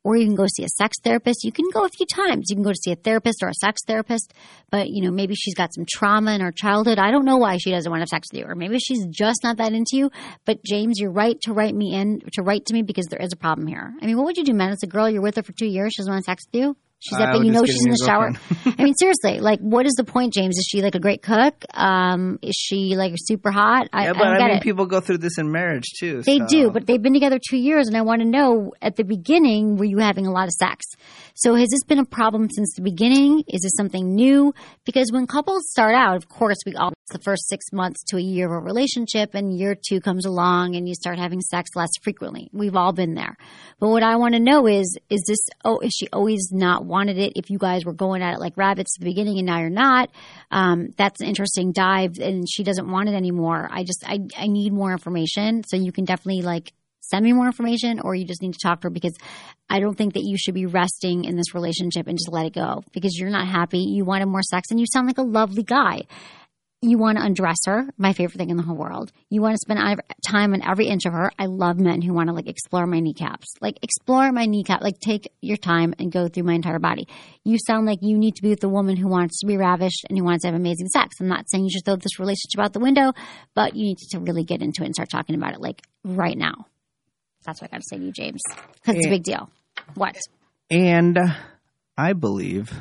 or 0.03 0.19
you 0.19 0.27
can 0.27 0.35
go 0.35 0.45
see 0.47 0.63
a 0.63 0.69
sex 0.69 0.99
therapist. 1.03 1.43
You 1.43 1.53
can 1.53 1.65
go 1.73 1.87
a 1.87 1.89
few 1.89 2.05
times. 2.05 2.49
You 2.51 2.57
can 2.57 2.63
go 2.63 2.73
to 2.73 2.79
see 2.79 2.93
a 2.93 2.97
therapist 2.97 3.43
or 3.43 3.49
a 3.49 3.55
sex 3.55 3.81
therapist, 3.87 4.35
but 4.71 4.89
you 4.91 5.03
know, 5.03 5.11
maybe 5.11 5.35
she's 5.35 5.55
got 5.55 5.73
some 5.75 5.87
trauma 5.89 6.33
in 6.33 6.43
her 6.43 6.53
childhood. 6.53 6.99
I 6.99 7.13
don't 7.13 7.25
know 7.25 7.39
why 7.39 7.57
she 7.57 7.71
doesn't 7.71 7.91
want 7.91 8.01
to 8.01 8.03
have 8.03 8.21
sex 8.21 8.29
with 8.31 8.41
you, 8.41 8.47
or 8.47 8.55
maybe 8.55 8.79
she's 8.79 9.07
just 9.07 9.43
not 9.43 9.57
that 9.57 9.73
into 9.73 9.97
you. 9.97 10.11
But 10.45 10.63
James, 10.67 10.99
you're 11.01 11.11
right 11.11 11.41
to 11.45 11.55
write 11.55 11.75
me 11.75 11.95
in, 11.95 12.21
to 12.35 12.43
write 12.43 12.67
to 12.67 12.75
me 12.75 12.83
because 12.83 13.07
there 13.07 13.23
is 13.23 13.33
a 13.33 13.37
problem 13.37 13.67
here. 13.69 13.95
I 14.03 14.05
mean, 14.05 14.19
what 14.19 14.27
would 14.27 14.37
you 14.37 14.45
do, 14.45 14.53
man? 14.53 14.71
It's 14.71 14.83
a 14.83 14.87
girl, 14.87 15.09
you're 15.09 15.23
with 15.23 15.37
her 15.37 15.43
for 15.43 15.53
two 15.53 15.67
years, 15.67 15.95
she 15.97 16.03
doesn't 16.03 16.13
want 16.13 16.27
sex 16.27 16.45
with 16.53 16.61
you? 16.61 16.77
She's 17.07 17.19
I 17.19 17.25
up, 17.25 17.37
would 17.37 17.47
you 17.47 17.53
know 17.53 17.65
she's 17.67 17.85
in 17.85 17.91
the 17.91 18.03
shower. 18.07 18.33
I 18.79 18.83
mean, 18.83 18.95
seriously, 18.95 19.39
like, 19.41 19.61
what 19.61 19.85
is 19.85 19.93
the 19.93 20.05
point, 20.05 20.33
James? 20.33 20.57
Is 20.57 20.67
she 20.67 20.81
like 20.81 20.95
a 20.95 21.01
great 21.01 21.21
cook? 21.23 21.55
Um, 21.75 22.39
is 22.41 22.55
she 22.57 22.97
like 22.97 23.13
super 23.19 23.51
hot? 23.51 23.89
I, 23.93 24.05
Yeah, 24.05 24.11
I 24.11 24.13
but 24.15 24.27
I, 24.27 24.39
get 24.39 24.47
mean, 24.49 24.57
it. 24.57 24.63
people 24.63 24.87
go 24.87 25.01
through 25.01 25.19
this 25.19 25.37
in 25.37 25.53
marriage 25.53 25.85
too. 26.01 26.23
They 26.23 26.39
so- 26.39 26.47
do, 26.47 26.71
but 26.71 26.87
they've 26.87 27.03
been 27.03 27.13
together 27.13 27.39
two 27.39 27.59
years, 27.59 27.89
and 27.89 27.97
I 27.97 28.03
want 28.03 28.23
to 28.23 28.27
know 28.29 28.73
at 28.81 28.97
the 28.97 29.05
beginning, 29.05 29.77
were 29.77 29.85
you 29.85 29.99
having 29.99 30.27
a 30.27 30.33
lot 30.33 30.45
of 30.45 30.53
sex? 30.53 30.87
So 31.35 31.55
has 31.57 31.69
this 31.69 31.85
been 31.85 31.99
a 31.99 32.05
problem 32.07 32.49
since 32.51 32.75
the 32.75 32.83
beginning? 32.83 33.45
Is 33.49 33.63
this 33.63 33.73
something 33.77 34.15
new? 34.15 34.55
Because 34.87 35.11
when 35.13 35.27
couples 35.27 35.69
start 35.69 35.95
out, 35.95 36.17
of 36.17 36.29
course, 36.29 36.59
we 36.65 36.75
all 36.75 36.93
it's 37.03 37.13
the 37.13 37.19
first 37.23 37.47
six 37.51 37.67
months 37.71 38.03
to 38.05 38.17
a 38.17 38.21
year 38.23 38.47
of 38.47 38.53
a 38.53 38.65
relationship, 38.65 39.35
and 39.35 39.53
year 39.59 39.75
two 39.77 40.01
comes 40.01 40.25
along, 40.25 40.75
and 40.75 40.89
you 40.89 40.95
start 40.95 41.19
having 41.19 41.43
sex 41.43 41.69
less 41.75 41.91
frequently. 42.03 42.49
We've 42.53 42.77
all 42.77 42.95
been 42.95 43.13
there. 43.15 43.37
But 43.79 43.91
what 43.91 44.03
I 44.03 44.17
want 44.17 44.33
to 44.35 44.41
know 44.41 44.67
is, 44.67 44.97
is 45.11 45.23
this? 45.29 45.37
Oh, 45.67 45.81
is 45.81 45.93
she 45.95 46.09
always 46.15 46.49
not 46.51 46.87
wanted 46.95 47.19
it? 47.19 47.33
If 47.35 47.51
you 47.51 47.59
guys 47.59 47.85
were 47.85 47.93
going 47.93 48.23
at 48.23 48.35
it 48.35 48.41
like 48.41 48.57
rabbits 48.57 48.97
at 48.97 49.01
the 49.01 49.11
beginning, 49.11 49.39
and 49.39 49.47
now 49.47 49.59
you're 49.59 49.71
not, 49.71 50.11
um, 50.51 50.91
that's 50.97 51.21
an 51.21 51.27
interesting 51.27 51.73
dive, 51.73 52.19
and 52.21 52.49
she 52.49 52.63
doesn't 52.63 52.89
want 52.89 53.09
it 53.09 53.15
anymore. 53.15 53.69
I 53.71 53.83
just, 53.83 54.05
I, 54.07 54.21
I 54.39 54.47
need 54.47 54.73
more 54.73 54.93
information, 54.93 55.65
so 55.65 55.77
you 55.77 55.91
can 55.91 56.05
definitely 56.05 56.43
like 56.43 56.73
send 57.01 57.25
me 57.25 57.33
more 57.33 57.47
information 57.47 58.01
or 58.01 58.15
you 58.15 58.25
just 58.25 58.43
need 58.43 58.53
to 58.53 58.59
talk 58.63 58.81
to 58.81 58.87
her 58.87 58.91
because 58.91 59.15
I 59.69 59.81
don't 59.81 59.97
think 59.97 60.15
that 60.15 60.23
you 60.25 60.39
should 60.39 60.55
be 60.55 60.67
resting 60.67 61.25
in 61.25 61.37
this 61.37 61.55
relationship 61.55 62.07
and 62.07 62.17
just 62.17 62.33
let 62.33 62.47
it 62.47 62.55
go 62.55 62.83
because 62.93 63.19
you're 63.19 63.31
not 63.31 63.47
happy. 63.47 63.81
You 63.81 64.05
wanted 64.05 64.27
more 64.27 64.43
sex 64.43 64.71
and 64.71 64.81
you 64.81 64.87
sound 64.91 65.07
like 65.07 65.19
a 65.19 65.23
lovely 65.23 65.65
guy. 65.65 66.03
You 66.87 66.99
want 66.99 67.17
to 67.17 67.25
undress 67.25 67.57
her, 67.65 67.87
my 67.97 68.13
favorite 68.13 68.37
thing 68.37 68.51
in 68.51 68.59
the 68.59 68.63
whole 68.63 68.77
world. 68.77 69.11
You 69.31 69.41
want 69.41 69.55
to 69.55 69.59
spend 69.59 69.81
time 70.23 70.53
on 70.53 70.63
every 70.63 70.89
inch 70.89 71.07
of 71.07 71.15
her. 71.15 71.31
I 71.39 71.47
love 71.47 71.79
men 71.79 72.03
who 72.03 72.13
want 72.13 72.29
to 72.29 72.35
like 72.35 72.47
explore 72.47 72.87
my 72.87 73.01
kneecaps. 73.01 73.47
Like 73.63 73.79
explore 73.81 74.31
my 74.33 74.45
kneecap, 74.45 74.83
like 74.83 75.01
take 75.01 75.33
your 75.41 75.57
time 75.57 75.95
and 75.99 76.13
go 76.13 76.29
through 76.29 76.43
my 76.43 76.53
entire 76.53 76.79
body. 76.79 77.09
You 77.43 77.57
sound 77.67 77.87
like 77.87 78.01
you 78.03 78.19
need 78.19 78.35
to 78.35 78.43
be 78.43 78.51
with 78.51 78.61
the 78.61 78.69
woman 78.69 78.97
who 78.97 79.09
wants 79.09 79.41
to 79.41 79.47
be 79.47 79.57
ravished 79.57 80.05
and 80.11 80.19
who 80.19 80.25
wants 80.25 80.43
to 80.43 80.49
have 80.49 80.55
amazing 80.55 80.89
sex. 80.89 81.17
I'm 81.21 81.27
not 81.27 81.51
saying 81.51 81.65
you 81.65 81.71
should 81.71 81.87
throw 81.87 81.97
this 81.97 82.19
relationship 82.19 82.61
out 82.61 82.75
the 82.75 82.81
window, 82.81 83.15
but 83.55 83.75
you 83.75 83.87
need 83.87 83.99
to 84.11 84.19
really 84.19 84.45
get 84.45 84.61
into 84.61 84.83
it 84.83 84.87
and 84.87 84.95
start 84.95 85.09
talking 85.09 85.37
about 85.37 85.55
it 85.55 85.63
like 85.63 85.81
right 86.05 86.37
now. 86.37 86.67
That's 87.47 87.63
what 87.63 87.71
I 87.73 87.77
got 87.77 87.81
to 87.81 87.87
say 87.89 87.97
to 87.97 88.05
you, 88.05 88.13
James, 88.13 88.43
because 88.75 88.97
it's 88.97 89.07
a 89.07 89.11
big 89.11 89.23
deal. 89.23 89.49
What? 89.95 90.19
And 90.71 91.19
I 91.97 92.13
believe 92.13 92.73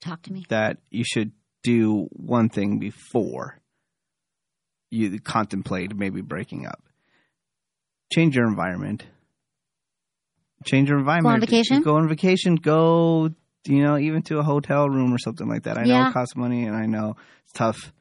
Talk 0.00 0.22
to 0.22 0.32
me. 0.32 0.44
that 0.48 0.76
you 0.90 1.02
should 1.04 1.32
do 1.68 2.08
one 2.12 2.48
thing 2.48 2.78
before 2.78 3.58
you 4.90 5.20
contemplate 5.20 5.94
maybe 5.94 6.22
breaking 6.22 6.66
up. 6.66 6.82
Change 8.10 8.36
your 8.36 8.48
environment. 8.48 9.04
Change 10.64 10.88
your 10.88 10.98
environment. 10.98 11.30
Go 11.30 11.34
on 11.34 11.40
vacation? 11.40 11.82
Go 11.82 11.96
on 11.96 12.08
vacation. 12.08 12.54
Go, 12.56 13.30
you 13.66 13.82
know, 13.82 13.98
even 13.98 14.22
to 14.22 14.38
a 14.38 14.42
hotel 14.42 14.88
room 14.88 15.12
or 15.12 15.18
something 15.18 15.46
like 15.46 15.64
that. 15.64 15.76
I 15.76 15.84
know 15.84 16.08
it 16.08 16.12
costs 16.14 16.34
money, 16.34 16.64
and 16.64 16.74
I 16.74 16.86
know 16.86 17.16
it's 17.44 17.52
tough. 17.52 17.92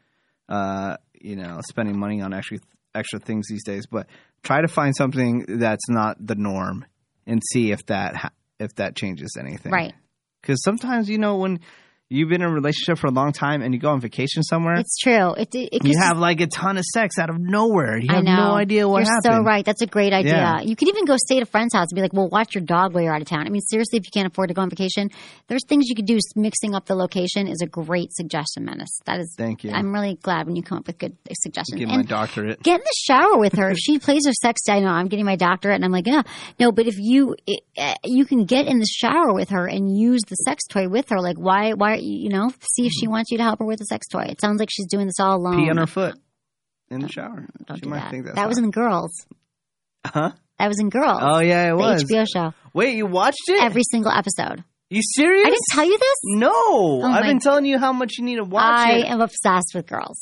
Uh, 0.48 0.96
you 1.14 1.36
know, 1.36 1.60
spending 1.68 2.00
money 2.00 2.22
on 2.22 2.34
extra 2.34 2.60
extra 2.96 3.20
things 3.20 3.48
these 3.50 3.66
days, 3.66 3.86
but 3.86 4.08
try 4.44 4.62
to 4.62 4.68
find 4.70 4.96
something 4.96 5.46
that's 5.60 5.90
not 5.90 6.16
the 6.26 6.36
norm 6.36 6.86
and 7.26 7.42
see 7.52 7.72
if 7.72 7.86
that 7.88 8.16
ha- 8.16 8.32
if 8.60 8.74
that 8.76 8.96
changes 8.96 9.36
anything. 9.38 9.74
Right. 9.74 9.94
Because 10.42 10.64
sometimes, 10.64 11.10
you 11.10 11.18
know, 11.18 11.36
when 11.36 11.60
you've 12.10 12.30
been 12.30 12.42
in 12.42 12.50
a 12.50 12.54
relationship 12.54 12.98
for 12.98 13.08
a 13.08 13.12
long 13.12 13.34
time 13.34 13.62
and 13.62 13.74
you 13.74 13.80
go 13.80 13.90
on 13.90 14.00
vacation 14.00 14.44
somewhere, 14.44 14.76
It's 14.76 14.98
true. 14.98 15.34
It, 15.34 15.54
it, 15.54 15.70
it 15.74 15.86
you 15.86 15.98
have 16.00 16.18
like 16.18 16.40
a 16.42 16.48
ton 16.48 16.78
of 16.78 16.84
sex 16.86 17.20
out 17.20 17.30
of 17.30 17.38
nowhere. 17.40 17.98
You 17.98 18.08
have 18.10 18.24
no 18.24 18.54
idea 18.56 18.88
what 18.88 19.04
You're 19.06 19.14
happened. 19.14 19.34
so 19.34 19.44
right. 19.44 19.66
That's 19.66 19.82
a 19.82 19.88
great 19.88 20.14
idea. 20.14 20.34
Yeah. 20.34 20.62
You 20.62 20.76
could 20.76 20.88
even 20.88 21.06
go 21.06 21.16
stay 21.18 21.38
at 21.38 21.44
a 21.44 21.46
friend's 21.46 21.74
house 21.74 21.88
and 21.90 21.96
be 21.96 22.02
like, 22.02 22.14
well, 22.14 22.30
watch 22.30 22.56
your 22.56 22.64
dog 22.64 22.94
while 22.94 23.04
you're 23.04 23.14
out 23.14 23.22
of 23.22 23.28
town. 23.28 23.46
I 23.46 23.50
mean, 23.50 23.62
seriously, 23.62 23.98
if 23.98 24.06
you 24.06 24.12
can't 24.14 24.28
afford 24.28 24.50
to 24.50 24.54
go 24.54 24.62
on 24.62 24.70
vacation, 24.70 25.12
there's 25.48 25.66
things 25.68 25.88
you 25.88 25.96
could 25.96 26.06
do. 26.06 26.18
Mixing 26.36 26.76
up 26.76 26.86
the 26.86 26.96
location 26.96 27.48
is 27.48 27.62
a 27.62 27.68
great 27.68 28.14
suggestion, 28.14 28.66
Menace. 28.66 29.00
That 29.06 29.20
is, 29.20 29.36
Thank 29.38 29.64
you. 29.64 29.72
I'm 29.72 29.94
really 29.94 30.16
glad 30.16 30.46
when 30.46 30.56
you 30.56 30.64
come 30.64 30.80
up 30.80 30.88
with 30.88 30.98
good 30.98 31.18
suggestions. 31.34 31.80
Get 31.80 31.88
my 31.88 32.04
doctorate. 32.04 32.64
get 32.64 32.76
in 32.76 32.84
the 32.84 32.96
shower 33.06 33.38
with 33.38 33.54
her. 33.54 33.70
If 33.72 33.78
she 33.78 34.00
plays 34.00 34.26
her 34.26 34.34
sex, 34.34 34.62
I 34.70 34.80
know 34.80 34.88
I'm 34.88 35.08
getting 35.08 35.26
my 35.26 35.36
doctorate, 35.36 35.76
and 35.76 35.86
I'm 35.86 35.92
like, 35.92 36.08
yeah, 36.08 36.24
no. 36.60 36.72
But 36.72 36.88
if 36.88 36.96
you 36.98 37.36
it, 37.46 37.62
uh, 37.78 37.96
you 38.04 38.26
can 38.26 38.46
get 38.46 38.68
in 38.68 38.80
the 38.80 38.86
shower 38.86 39.34
with 39.34 39.50
her 39.50 39.68
and 39.68 39.96
use 39.96 40.22
the 40.28 40.36
sex 40.36 40.64
toy 40.68 40.88
with 40.88 41.10
her, 41.10 41.20
like 41.20 41.38
why 41.38 41.74
why 41.74 41.97
you 42.04 42.30
know 42.30 42.50
see 42.76 42.86
if 42.86 42.92
she 42.92 43.06
mm-hmm. 43.06 43.14
wants 43.14 43.32
you 43.32 43.38
to 43.38 43.44
help 43.44 43.60
her 43.60 43.66
with 43.66 43.82
a 43.82 43.86
sex 43.86 44.08
toy. 44.08 44.26
It 44.30 44.42
sounds 44.42 44.60
like 44.60 44.70
she's 44.72 44.88
doing 44.88 45.08
this 45.08 45.20
all 45.20 45.38
alone. 45.38 45.64
Pee 45.64 45.70
on 45.70 45.78
her 45.78 45.88
foot 45.88 46.16
in 46.90 47.02
the 47.02 47.10
shower. 47.10 47.46
Don't 47.66 47.78
she 47.78 47.82
do 47.82 47.90
might 47.90 48.00
that. 48.00 48.12
think 48.12 48.26
that's 48.26 48.36
that 48.36 48.48
was 48.48 48.58
hot. 48.58 48.64
in 48.64 48.72
Girls. 48.72 49.26
Huh? 50.06 50.32
That 50.60 50.68
was 50.68 50.80
in 50.80 50.90
Girls. 50.90 51.20
Oh 51.22 51.40
yeah, 51.40 51.68
it 51.68 51.70
the 51.72 51.76
was. 51.78 52.04
HBO 52.04 52.26
show. 52.32 52.54
Wait, 52.74 52.96
you 52.96 53.06
watched 53.06 53.44
it? 53.48 53.62
Every 53.62 53.84
single 53.92 54.12
episode. 54.12 54.64
you 54.90 55.02
serious? 55.04 55.46
I 55.46 55.50
didn't 55.50 55.66
tell 55.72 55.86
you 55.86 55.98
this. 55.98 56.16
No, 56.24 56.52
oh 56.54 57.02
I've 57.04 57.22
my- 57.22 57.28
been 57.28 57.40
telling 57.40 57.66
you 57.66 57.78
how 57.78 57.94
much 57.94 58.14
you 58.18 58.24
need 58.26 58.38
to 58.38 58.44
watch 58.44 58.64
I 58.64 59.00
it. 59.00 59.06
am 59.06 59.22
obsessed 59.22 59.72
with 59.76 59.88
Girls. 59.88 60.20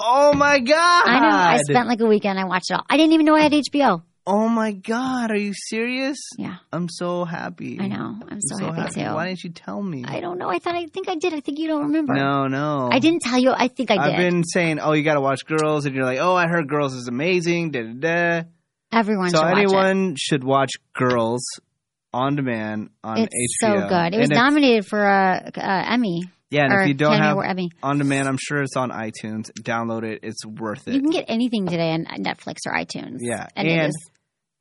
oh 0.00 0.32
my 0.34 0.58
god! 0.60 1.08
I 1.08 1.20
know. 1.20 1.36
I 1.36 1.58
spent 1.68 1.88
like 1.88 2.00
a 2.00 2.06
weekend. 2.06 2.38
I 2.38 2.44
watched 2.44 2.70
it 2.70 2.74
all. 2.74 2.84
I 2.88 2.96
didn't 2.96 3.12
even 3.12 3.26
know 3.26 3.34
I 3.34 3.42
had 3.42 3.52
HBO. 3.52 4.02
Oh 4.26 4.48
my 4.48 4.72
god! 4.72 5.30
Are 5.30 5.38
you 5.38 5.52
serious? 5.54 6.16
Yeah, 6.38 6.56
I'm 6.72 6.88
so 6.88 7.26
happy. 7.26 7.78
I 7.78 7.88
know. 7.88 8.16
I'm 8.26 8.40
so, 8.40 8.72
happy, 8.72 8.94
too. 8.94 9.12
Why 9.12 9.26
didn't 9.26 9.44
you 9.44 9.50
tell 9.50 9.82
me? 9.82 10.02
I 10.06 10.20
don't 10.20 10.38
know. 10.38 10.48
I 10.48 10.58
thought. 10.58 10.74
I 10.74 10.86
think 10.86 11.10
I 11.10 11.16
did. 11.16 11.34
I 11.34 11.40
think 11.40 11.58
you 11.58 11.68
don't 11.68 11.82
remember. 11.84 12.14
No, 12.14 12.46
no. 12.46 12.88
I 12.90 13.00
didn't 13.00 13.20
tell 13.20 13.38
you. 13.38 13.52
I 13.54 13.68
think 13.68 13.90
I 13.90 13.96
did. 13.96 14.14
I've 14.14 14.16
been 14.16 14.42
saying, 14.42 14.78
oh, 14.80 14.92
you 14.92 15.02
got 15.02 15.14
to 15.14 15.20
watch 15.20 15.44
Girls, 15.44 15.84
and 15.84 15.94
you're 15.94 16.06
like, 16.06 16.20
oh, 16.20 16.34
I 16.34 16.46
heard 16.48 16.68
Girls 16.68 16.94
is 16.94 17.06
amazing. 17.06 17.72
Da 17.72 17.82
da 17.82 17.92
da. 18.40 18.42
Everyone 18.92 19.28
So 19.28 19.38
should 19.40 19.58
anyone 19.58 20.16
should 20.16 20.42
watch 20.42 20.70
Girls 20.94 21.42
on 22.14 22.36
demand 22.36 22.90
on 23.02 23.18
It's 23.18 23.34
HBO. 23.62 23.82
so 23.82 23.88
good. 23.88 24.14
It 24.14 24.18
was 24.20 24.30
And 24.30 24.38
nominated 24.38 24.86
for 24.86 25.04
a, 25.04 25.50
a 25.54 25.92
Emmy. 25.92 26.22
Yeah, 26.50 26.64
and 26.66 26.82
if 26.82 26.88
you 26.88 26.94
don't 26.94 27.20
have 27.20 27.36
Emmy. 27.44 27.70
on 27.82 27.98
demand, 27.98 28.28
I'm 28.28 28.38
sure 28.40 28.62
it's 28.62 28.76
on 28.76 28.90
iTunes. 28.90 29.50
Download 29.60 30.04
it; 30.04 30.20
it's 30.22 30.46
worth 30.46 30.86
it. 30.86 30.94
You 30.94 31.00
can 31.00 31.10
get 31.10 31.24
anything 31.26 31.66
today 31.66 31.90
on 31.90 32.04
Netflix 32.22 32.58
or 32.66 32.72
iTunes. 32.72 33.18
yeah, 33.20 33.48
and, 33.56 33.66
and. 33.68 33.92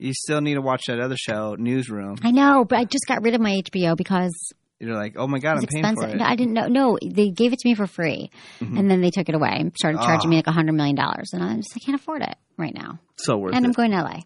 You 0.03 0.13
still 0.13 0.41
need 0.41 0.55
to 0.55 0.61
watch 0.61 0.83
that 0.87 0.99
other 0.99 1.15
show, 1.17 1.55
Newsroom. 1.57 2.17
I 2.23 2.31
know, 2.31 2.65
but 2.65 2.77
I 2.79 2.83
just 2.85 3.05
got 3.07 3.23
rid 3.23 3.33
of 3.35 3.41
my 3.41 3.61
HBO 3.65 3.95
because 3.97 4.33
You're 4.79 4.95
like, 4.95 5.13
oh 5.17 5.27
my 5.27 5.39
god, 5.39 5.57
I'm 5.57 5.65
paying 5.65 5.83
expensive. 5.85 6.09
for 6.11 6.15
it. 6.15 6.19
No, 6.19 6.25
I 6.25 6.35
didn't 6.35 6.53
know. 6.53 6.67
No, 6.67 6.97
they 7.03 7.29
gave 7.29 7.53
it 7.53 7.59
to 7.59 7.67
me 7.69 7.73
for 7.75 7.87
free, 7.87 8.29
Mhm. 8.59 8.77
and 8.79 8.91
then 8.91 9.01
they 9.01 9.11
took 9.11 9.29
it 9.29 9.35
away 9.35 9.55
and 9.59 9.71
started 9.77 9.99
charging 10.01 10.27
Ah. 10.27 10.31
me 10.31 10.35
like 10.37 10.47
a 10.47 10.51
hundred 10.51 10.73
million 10.73 10.95
dollars, 10.95 11.29
and 11.33 11.41
I 11.43 11.55
just 11.55 11.71
I 11.75 11.79
can't 11.85 11.95
afford 11.99 12.21
it 12.21 12.35
right 12.57 12.73
now. 12.75 12.99
so 13.17 13.37
worth 13.37 13.55
and 13.55 13.65
I'm 13.65 13.71
going 13.71 13.91
to 13.91 13.97
LA. 14.01 14.19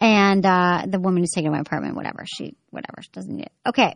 And 0.00 0.44
uh, 0.46 0.84
the 0.86 1.00
woman 1.00 1.22
who's 1.22 1.32
taking 1.34 1.50
my 1.50 1.58
apartment, 1.60 1.96
whatever, 1.96 2.24
she 2.26 2.54
whatever 2.70 3.00
she 3.02 3.08
doesn't 3.12 3.34
need 3.34 3.46
it. 3.46 3.52
Okay. 3.66 3.94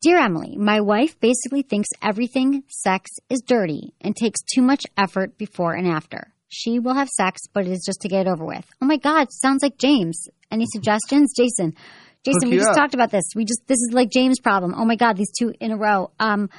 Dear 0.00 0.18
Emily, 0.18 0.56
my 0.56 0.80
wife 0.80 1.18
basically 1.18 1.62
thinks 1.62 1.88
everything 2.02 2.62
sex 2.68 3.10
is 3.30 3.40
dirty 3.46 3.94
and 4.00 4.14
takes 4.14 4.40
too 4.42 4.62
much 4.62 4.82
effort 4.96 5.36
before 5.38 5.74
and 5.74 5.86
after. 5.88 6.32
She 6.48 6.78
will 6.78 6.94
have 6.94 7.08
sex, 7.08 7.42
but 7.52 7.66
it 7.66 7.72
is 7.72 7.82
just 7.84 8.00
to 8.02 8.08
get 8.08 8.26
it 8.26 8.30
over 8.30 8.44
with. 8.44 8.64
Oh 8.80 8.86
my 8.86 8.96
God, 8.96 9.28
sounds 9.30 9.62
like 9.62 9.76
James. 9.78 10.28
Any 10.50 10.64
suggestions? 10.72 11.34
Jason. 11.36 11.74
Jason, 12.24 12.42
Hook 12.42 12.50
we 12.50 12.56
just 12.56 12.70
up. 12.70 12.76
talked 12.76 12.94
about 12.94 13.10
this. 13.10 13.24
We 13.36 13.44
just 13.44 13.62
this 13.66 13.76
is 13.78 13.90
like 13.92 14.10
James' 14.10 14.40
problem. 14.40 14.74
Oh 14.76 14.84
my 14.84 14.96
God, 14.96 15.16
these 15.16 15.30
two 15.38 15.52
in 15.60 15.70
a 15.70 15.76
row. 15.76 16.10
Um 16.18 16.50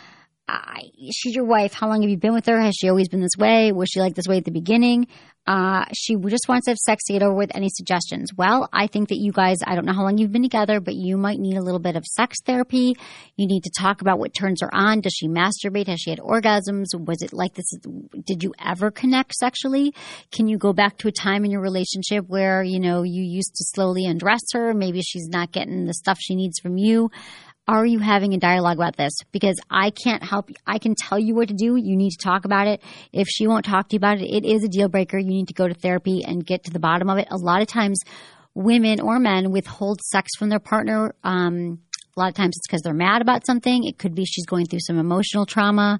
I, 0.49 0.89
she's 1.11 1.35
your 1.35 1.45
wife. 1.45 1.73
How 1.73 1.87
long 1.87 2.01
have 2.01 2.09
you 2.09 2.17
been 2.17 2.33
with 2.33 2.47
her? 2.47 2.59
Has 2.59 2.75
she 2.75 2.89
always 2.89 3.07
been 3.07 3.21
this 3.21 3.37
way? 3.37 3.71
Was 3.71 3.89
she 3.89 3.99
like 3.99 4.15
this 4.15 4.27
way 4.27 4.37
at 4.37 4.45
the 4.45 4.51
beginning? 4.51 5.07
Uh, 5.47 5.85
she 5.93 6.15
just 6.27 6.47
wants 6.47 6.65
to 6.65 6.71
have 6.71 6.77
sex 6.77 7.03
to 7.05 7.13
get 7.13 7.23
over 7.23 7.33
with. 7.33 7.51
Any 7.55 7.69
suggestions? 7.69 8.31
Well, 8.35 8.69
I 8.71 8.87
think 8.87 9.09
that 9.09 9.17
you 9.17 9.31
guys, 9.31 9.57
I 9.65 9.73
don't 9.75 9.85
know 9.85 9.93
how 9.93 10.03
long 10.03 10.17
you've 10.17 10.31
been 10.31 10.43
together, 10.43 10.79
but 10.79 10.93
you 10.93 11.17
might 11.17 11.39
need 11.39 11.57
a 11.57 11.61
little 11.61 11.79
bit 11.79 11.95
of 11.95 12.05
sex 12.05 12.37
therapy. 12.45 12.95
You 13.35 13.47
need 13.47 13.63
to 13.63 13.71
talk 13.77 14.01
about 14.01 14.19
what 14.19 14.33
turns 14.33 14.61
her 14.61 14.69
on. 14.73 15.01
Does 15.01 15.13
she 15.13 15.27
masturbate? 15.27 15.87
Has 15.87 16.01
she 16.01 16.11
had 16.11 16.19
orgasms? 16.19 16.87
Was 16.93 17.21
it 17.21 17.33
like 17.33 17.55
this? 17.55 17.71
Did 18.25 18.43
you 18.43 18.53
ever 18.63 18.91
connect 18.91 19.33
sexually? 19.33 19.93
Can 20.31 20.47
you 20.47 20.57
go 20.57 20.73
back 20.73 20.97
to 20.99 21.07
a 21.07 21.11
time 21.11 21.45
in 21.45 21.51
your 21.51 21.61
relationship 21.61 22.25
where, 22.27 22.61
you 22.61 22.79
know, 22.79 23.03
you 23.03 23.23
used 23.23 23.55
to 23.55 23.63
slowly 23.73 24.05
undress 24.05 24.41
her? 24.53 24.73
Maybe 24.73 25.01
she's 25.01 25.29
not 25.29 25.51
getting 25.51 25.85
the 25.85 25.93
stuff 25.93 26.19
she 26.19 26.35
needs 26.35 26.59
from 26.59 26.77
you. 26.77 27.09
Are 27.69 27.85
you 27.85 27.99
having 27.99 28.33
a 28.33 28.39
dialogue 28.39 28.77
about 28.77 28.97
this? 28.97 29.13
Because 29.31 29.59
I 29.69 29.91
can't 29.91 30.23
help. 30.23 30.49
I 30.65 30.79
can 30.79 30.95
tell 30.95 31.19
you 31.19 31.35
what 31.35 31.49
to 31.49 31.53
do. 31.53 31.75
You 31.75 31.95
need 31.95 32.09
to 32.09 32.17
talk 32.17 32.45
about 32.45 32.65
it. 32.65 32.81
If 33.13 33.27
she 33.27 33.45
won't 33.45 33.63
talk 33.63 33.89
to 33.89 33.93
you 33.93 33.97
about 33.97 34.17
it, 34.17 34.23
it 34.23 34.43
is 34.43 34.63
a 34.63 34.67
deal 34.67 34.89
breaker. 34.89 35.19
You 35.19 35.29
need 35.29 35.49
to 35.49 35.53
go 35.53 35.67
to 35.67 35.75
therapy 35.75 36.23
and 36.25 36.43
get 36.43 36.63
to 36.63 36.71
the 36.71 36.79
bottom 36.79 37.11
of 37.11 37.19
it. 37.19 37.27
A 37.29 37.37
lot 37.37 37.61
of 37.61 37.67
times, 37.67 37.99
women 38.55 38.99
or 38.99 39.19
men 39.19 39.51
withhold 39.51 40.01
sex 40.01 40.31
from 40.35 40.49
their 40.49 40.59
partner. 40.59 41.13
Um, 41.23 41.81
a 42.19 42.21
lot 42.21 42.29
of 42.29 42.35
times 42.35 42.57
it's 42.57 42.67
because 42.67 42.81
they're 42.81 42.93
mad 42.93 43.21
about 43.21 43.45
something. 43.45 43.85
It 43.85 43.97
could 43.97 44.13
be 44.13 44.25
she's 44.25 44.45
going 44.45 44.65
through 44.65 44.81
some 44.81 44.99
emotional 44.99 45.45
trauma. 45.45 45.99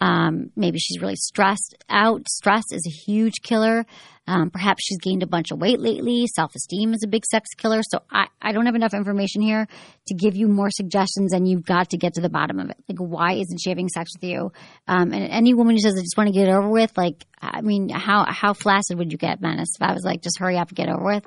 Um, 0.00 0.50
maybe 0.56 0.78
she's 0.78 1.00
really 1.00 1.16
stressed 1.16 1.76
out. 1.90 2.26
Stress 2.28 2.64
is 2.72 2.86
a 2.86 3.10
huge 3.10 3.42
killer. 3.42 3.84
Um, 4.26 4.50
perhaps 4.50 4.84
she's 4.84 4.98
gained 4.98 5.22
a 5.22 5.26
bunch 5.26 5.50
of 5.50 5.58
weight 5.58 5.80
lately. 5.80 6.26
Self 6.26 6.54
esteem 6.54 6.94
is 6.94 7.02
a 7.04 7.08
big 7.08 7.24
sex 7.26 7.50
killer. 7.56 7.80
So 7.82 8.00
I, 8.10 8.28
I 8.40 8.52
don't 8.52 8.66
have 8.66 8.74
enough 8.74 8.94
information 8.94 9.42
here 9.42 9.66
to 10.06 10.14
give 10.14 10.36
you 10.36 10.48
more 10.48 10.70
suggestions, 10.70 11.32
and 11.32 11.48
you've 11.48 11.64
got 11.64 11.90
to 11.90 11.98
get 11.98 12.14
to 12.14 12.20
the 12.20 12.28
bottom 12.28 12.58
of 12.58 12.70
it. 12.70 12.76
Like, 12.88 12.98
why 12.98 13.34
isn't 13.34 13.58
she 13.58 13.70
having 13.70 13.88
sex 13.88 14.12
with 14.14 14.28
you? 14.30 14.52
Um, 14.86 15.12
and 15.12 15.30
any 15.30 15.54
woman 15.54 15.74
who 15.74 15.80
says, 15.80 15.94
I 15.98 16.00
just 16.00 16.16
want 16.16 16.28
to 16.28 16.34
get 16.34 16.48
it 16.48 16.52
over 16.52 16.68
with, 16.68 16.96
like, 16.96 17.26
I 17.40 17.60
mean, 17.60 17.88
how, 17.88 18.24
how 18.28 18.52
flaccid 18.54 18.98
would 18.98 19.12
you 19.12 19.18
get, 19.18 19.40
Menace, 19.40 19.76
if 19.76 19.82
I 19.82 19.92
was 19.92 20.04
like, 20.04 20.22
just 20.22 20.38
hurry 20.38 20.56
up 20.56 20.68
and 20.68 20.76
get 20.76 20.88
over 20.88 21.04
with? 21.04 21.26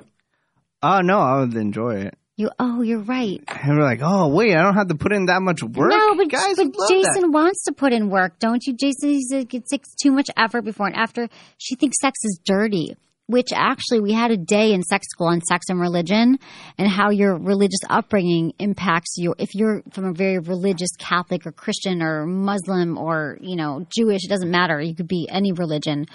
Oh 0.82 1.00
no, 1.00 1.18
I 1.20 1.40
would 1.40 1.54
enjoy 1.54 2.06
it. 2.06 2.18
You, 2.42 2.50
oh, 2.58 2.82
you're 2.82 2.98
right. 2.98 3.40
And 3.46 3.78
we're 3.78 3.84
like, 3.84 4.00
oh 4.02 4.26
wait, 4.26 4.56
I 4.56 4.62
don't 4.62 4.74
have 4.74 4.88
to 4.88 4.96
put 4.96 5.12
in 5.12 5.26
that 5.26 5.42
much 5.42 5.62
work. 5.62 5.92
No, 5.92 6.16
but, 6.16 6.28
guys, 6.28 6.56
but 6.56 6.74
Jason 6.88 7.22
that. 7.22 7.30
wants 7.30 7.62
to 7.66 7.72
put 7.72 7.92
in 7.92 8.10
work, 8.10 8.40
don't 8.40 8.60
you? 8.66 8.72
Jason, 8.72 9.10
he's 9.10 9.32
like, 9.32 9.54
it 9.54 9.68
takes 9.70 9.94
too 9.94 10.10
much 10.10 10.28
effort 10.36 10.62
before 10.62 10.88
and 10.88 10.96
after. 10.96 11.28
She 11.58 11.76
thinks 11.76 12.00
sex 12.00 12.18
is 12.24 12.40
dirty, 12.44 12.96
which 13.26 13.52
actually 13.54 14.00
we 14.00 14.12
had 14.12 14.32
a 14.32 14.36
day 14.36 14.72
in 14.72 14.82
sex 14.82 15.06
school 15.08 15.28
on 15.28 15.40
sex 15.40 15.66
and 15.68 15.80
religion 15.80 16.40
and 16.78 16.88
how 16.88 17.10
your 17.10 17.36
religious 17.38 17.78
upbringing 17.88 18.54
impacts 18.58 19.14
your, 19.18 19.36
if 19.38 19.54
you're 19.54 19.84
from 19.92 20.06
a 20.06 20.12
very 20.12 20.40
religious 20.40 20.90
Catholic 20.98 21.46
or 21.46 21.52
Christian 21.52 22.02
or 22.02 22.26
Muslim 22.26 22.98
or, 22.98 23.38
you 23.40 23.54
know, 23.54 23.86
Jewish, 23.96 24.24
it 24.24 24.30
doesn't 24.30 24.50
matter. 24.50 24.80
You 24.80 24.96
could 24.96 25.06
be 25.06 25.28
any 25.30 25.52
religion. 25.52 26.06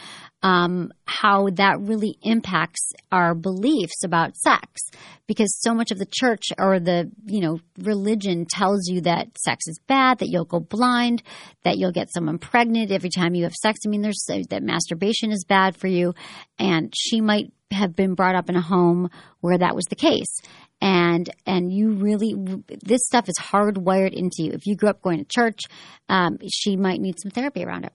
Um, 0.43 0.91
how 1.05 1.49
that 1.55 1.79
really 1.79 2.15
impacts 2.21 2.91
our 3.11 3.33
beliefs 3.33 4.03
about 4.03 4.37
sex. 4.37 4.81
Because 5.25 5.59
so 5.59 5.73
much 5.73 5.91
of 5.91 5.97
the 5.97 6.07
church 6.09 6.45
or 6.59 6.79
the 6.79 7.11
you 7.25 7.41
know 7.41 7.59
religion 7.79 8.45
tells 8.45 8.87
you 8.87 9.01
that 9.01 9.35
sex 9.37 9.67
is 9.67 9.79
bad 9.87 10.19
that 10.19 10.29
you'll 10.29 10.45
go 10.45 10.59
blind 10.59 11.23
that 11.63 11.77
you'll 11.77 11.91
get 11.91 12.13
someone 12.13 12.37
pregnant 12.37 12.91
every 12.91 13.09
time 13.09 13.35
you 13.35 13.43
have 13.43 13.53
sex. 13.53 13.79
I 13.85 13.89
mean 13.89 14.01
there's 14.01 14.25
that 14.27 14.63
masturbation 14.63 15.31
is 15.31 15.43
bad 15.47 15.75
for 15.75 15.87
you 15.87 16.13
and 16.59 16.93
she 16.95 17.19
might 17.19 17.51
have 17.71 17.95
been 17.95 18.13
brought 18.13 18.35
up 18.35 18.49
in 18.49 18.55
a 18.55 18.61
home 18.61 19.09
where 19.41 19.57
that 19.57 19.75
was 19.75 19.85
the 19.85 19.95
case. 19.95 20.39
And 20.79 21.29
and 21.45 21.73
you 21.73 21.93
really 21.93 22.35
this 22.67 23.01
stuff 23.05 23.27
is 23.27 23.35
hardwired 23.39 24.13
into 24.13 24.43
you. 24.43 24.51
If 24.51 24.67
you 24.67 24.75
grew 24.75 24.89
up 24.89 25.01
going 25.01 25.17
to 25.17 25.25
church 25.25 25.61
um, 26.09 26.37
she 26.47 26.77
might 26.77 27.01
need 27.01 27.19
some 27.19 27.31
therapy 27.31 27.63
around 27.63 27.85
it. 27.85 27.93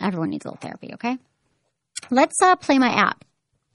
Everyone 0.00 0.30
needs 0.30 0.46
a 0.46 0.48
little 0.48 0.60
therapy 0.60 0.94
okay 0.94 1.18
let's 2.10 2.36
uh, 2.42 2.56
play 2.56 2.78
my 2.78 2.88
app 2.92 3.24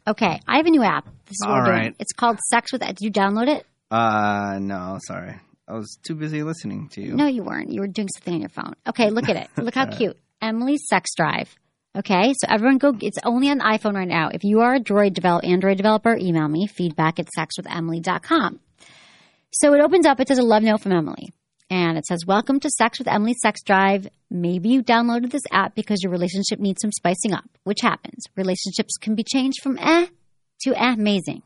Okay, 0.07 0.39
I 0.47 0.55
have 0.55 0.65
a 0.65 0.69
new 0.69 0.84
app. 0.84 1.03
This 1.25 1.34
is 1.34 1.45
what 1.45 1.49
All 1.49 1.59
we're 1.59 1.65
doing. 1.65 1.78
right. 1.78 1.95
It's 1.99 2.13
called 2.13 2.39
Sex 2.39 2.71
with. 2.71 2.80
Did 2.82 3.01
you 3.01 3.11
download 3.11 3.49
it? 3.49 3.65
Uh, 3.91 4.57
no, 4.61 4.99
sorry, 5.05 5.36
I 5.67 5.73
was 5.73 5.97
too 6.01 6.15
busy 6.15 6.43
listening 6.43 6.88
to 6.93 7.01
you. 7.01 7.13
No, 7.13 7.28
you 7.28 7.43
weren't. 7.43 7.73
You 7.73 7.82
were 7.82 7.88
doing 7.88 8.07
something 8.15 8.36
on 8.36 8.39
your 8.39 8.47
phone. 8.49 8.73
Okay, 8.88 9.09
look 9.09 9.28
at 9.28 9.36
it. 9.36 9.49
Look 9.57 9.75
how 9.75 9.86
cute. 9.97 10.17
Emily's 10.41 10.88
Sex 10.88 11.09
Drive. 11.13 11.53
Okay, 11.97 12.34
so 12.38 12.47
everyone 12.49 12.78
go. 12.78 12.95
It's 13.01 13.17
only 13.25 13.49
on 13.49 13.57
the 13.57 13.65
iPhone 13.65 13.95
right 13.95 14.07
now. 14.07 14.30
If 14.34 14.45
you 14.45 14.61
are 14.61 14.75
a 14.75 14.80
Droid 14.80 15.13
develop, 15.13 15.43
Android 15.43 15.75
developer, 15.75 16.15
email 16.15 16.47
me 16.47 16.67
feedback 16.67 17.19
at 17.19 17.28
sexwithemily.com. 17.38 18.61
So 19.51 19.73
it 19.73 19.82
opens 19.82 20.05
up. 20.05 20.21
It 20.21 20.30
says 20.30 20.38
a 20.38 20.43
love 20.43 20.63
note 20.63 20.80
from 20.82 20.93
Emily. 20.93 21.34
And 21.70 21.97
it 21.97 22.05
says, 22.05 22.26
Welcome 22.26 22.61
to 22.61 22.70
Sex 22.70 22.97
with 22.97 23.09
Emily 23.09 23.34
Sex 23.34 23.61
Drive. 23.61 24.07
Maybe 24.30 24.70
you 24.70 24.84
downloaded 24.84 25.32
this 25.32 25.43
app 25.51 25.76
because 25.76 26.01
your 26.01 26.11
relationship 26.11 26.59
needs 26.59 26.82
some 26.82 26.93
spicing 26.93 27.34
up, 27.34 27.43
which 27.63 27.80
happens. 27.82 28.24
Relationships 28.38 28.95
can 29.01 29.15
be 29.15 29.24
changed 29.24 29.61
from 29.61 29.78
eh 29.78 30.05
to 30.61 30.74
eh, 30.74 30.93
amazing. 30.93 31.43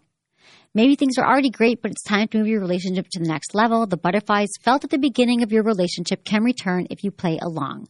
Maybe 0.73 0.95
things 0.95 1.17
are 1.17 1.27
already 1.27 1.49
great, 1.49 1.81
but 1.81 1.91
it's 1.91 2.03
time 2.03 2.27
to 2.29 2.37
move 2.37 2.47
your 2.47 2.61
relationship 2.61 3.07
to 3.11 3.19
the 3.19 3.27
next 3.27 3.55
level. 3.55 3.85
The 3.87 3.97
butterflies 3.97 4.49
felt 4.61 4.83
at 4.83 4.91
the 4.91 4.99
beginning 4.99 5.41
of 5.41 5.51
your 5.51 5.63
relationship 5.63 6.23
can 6.23 6.43
return 6.43 6.87
if 6.89 7.03
you 7.03 7.11
play 7.11 7.39
along. 7.41 7.87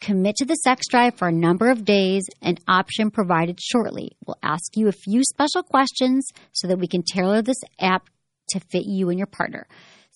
Commit 0.00 0.36
to 0.36 0.44
the 0.44 0.54
sex 0.54 0.86
drive 0.88 1.16
for 1.16 1.28
a 1.28 1.32
number 1.32 1.70
of 1.70 1.84
days, 1.84 2.24
an 2.40 2.56
option 2.66 3.10
provided 3.10 3.60
shortly. 3.60 4.16
We'll 4.26 4.38
ask 4.42 4.76
you 4.76 4.88
a 4.88 4.92
few 4.92 5.22
special 5.22 5.62
questions 5.62 6.28
so 6.52 6.66
that 6.68 6.78
we 6.78 6.88
can 6.88 7.02
tailor 7.02 7.42
this 7.42 7.60
app 7.78 8.08
to 8.50 8.60
fit 8.60 8.84
you 8.86 9.10
and 9.10 9.18
your 9.18 9.26
partner. 9.26 9.66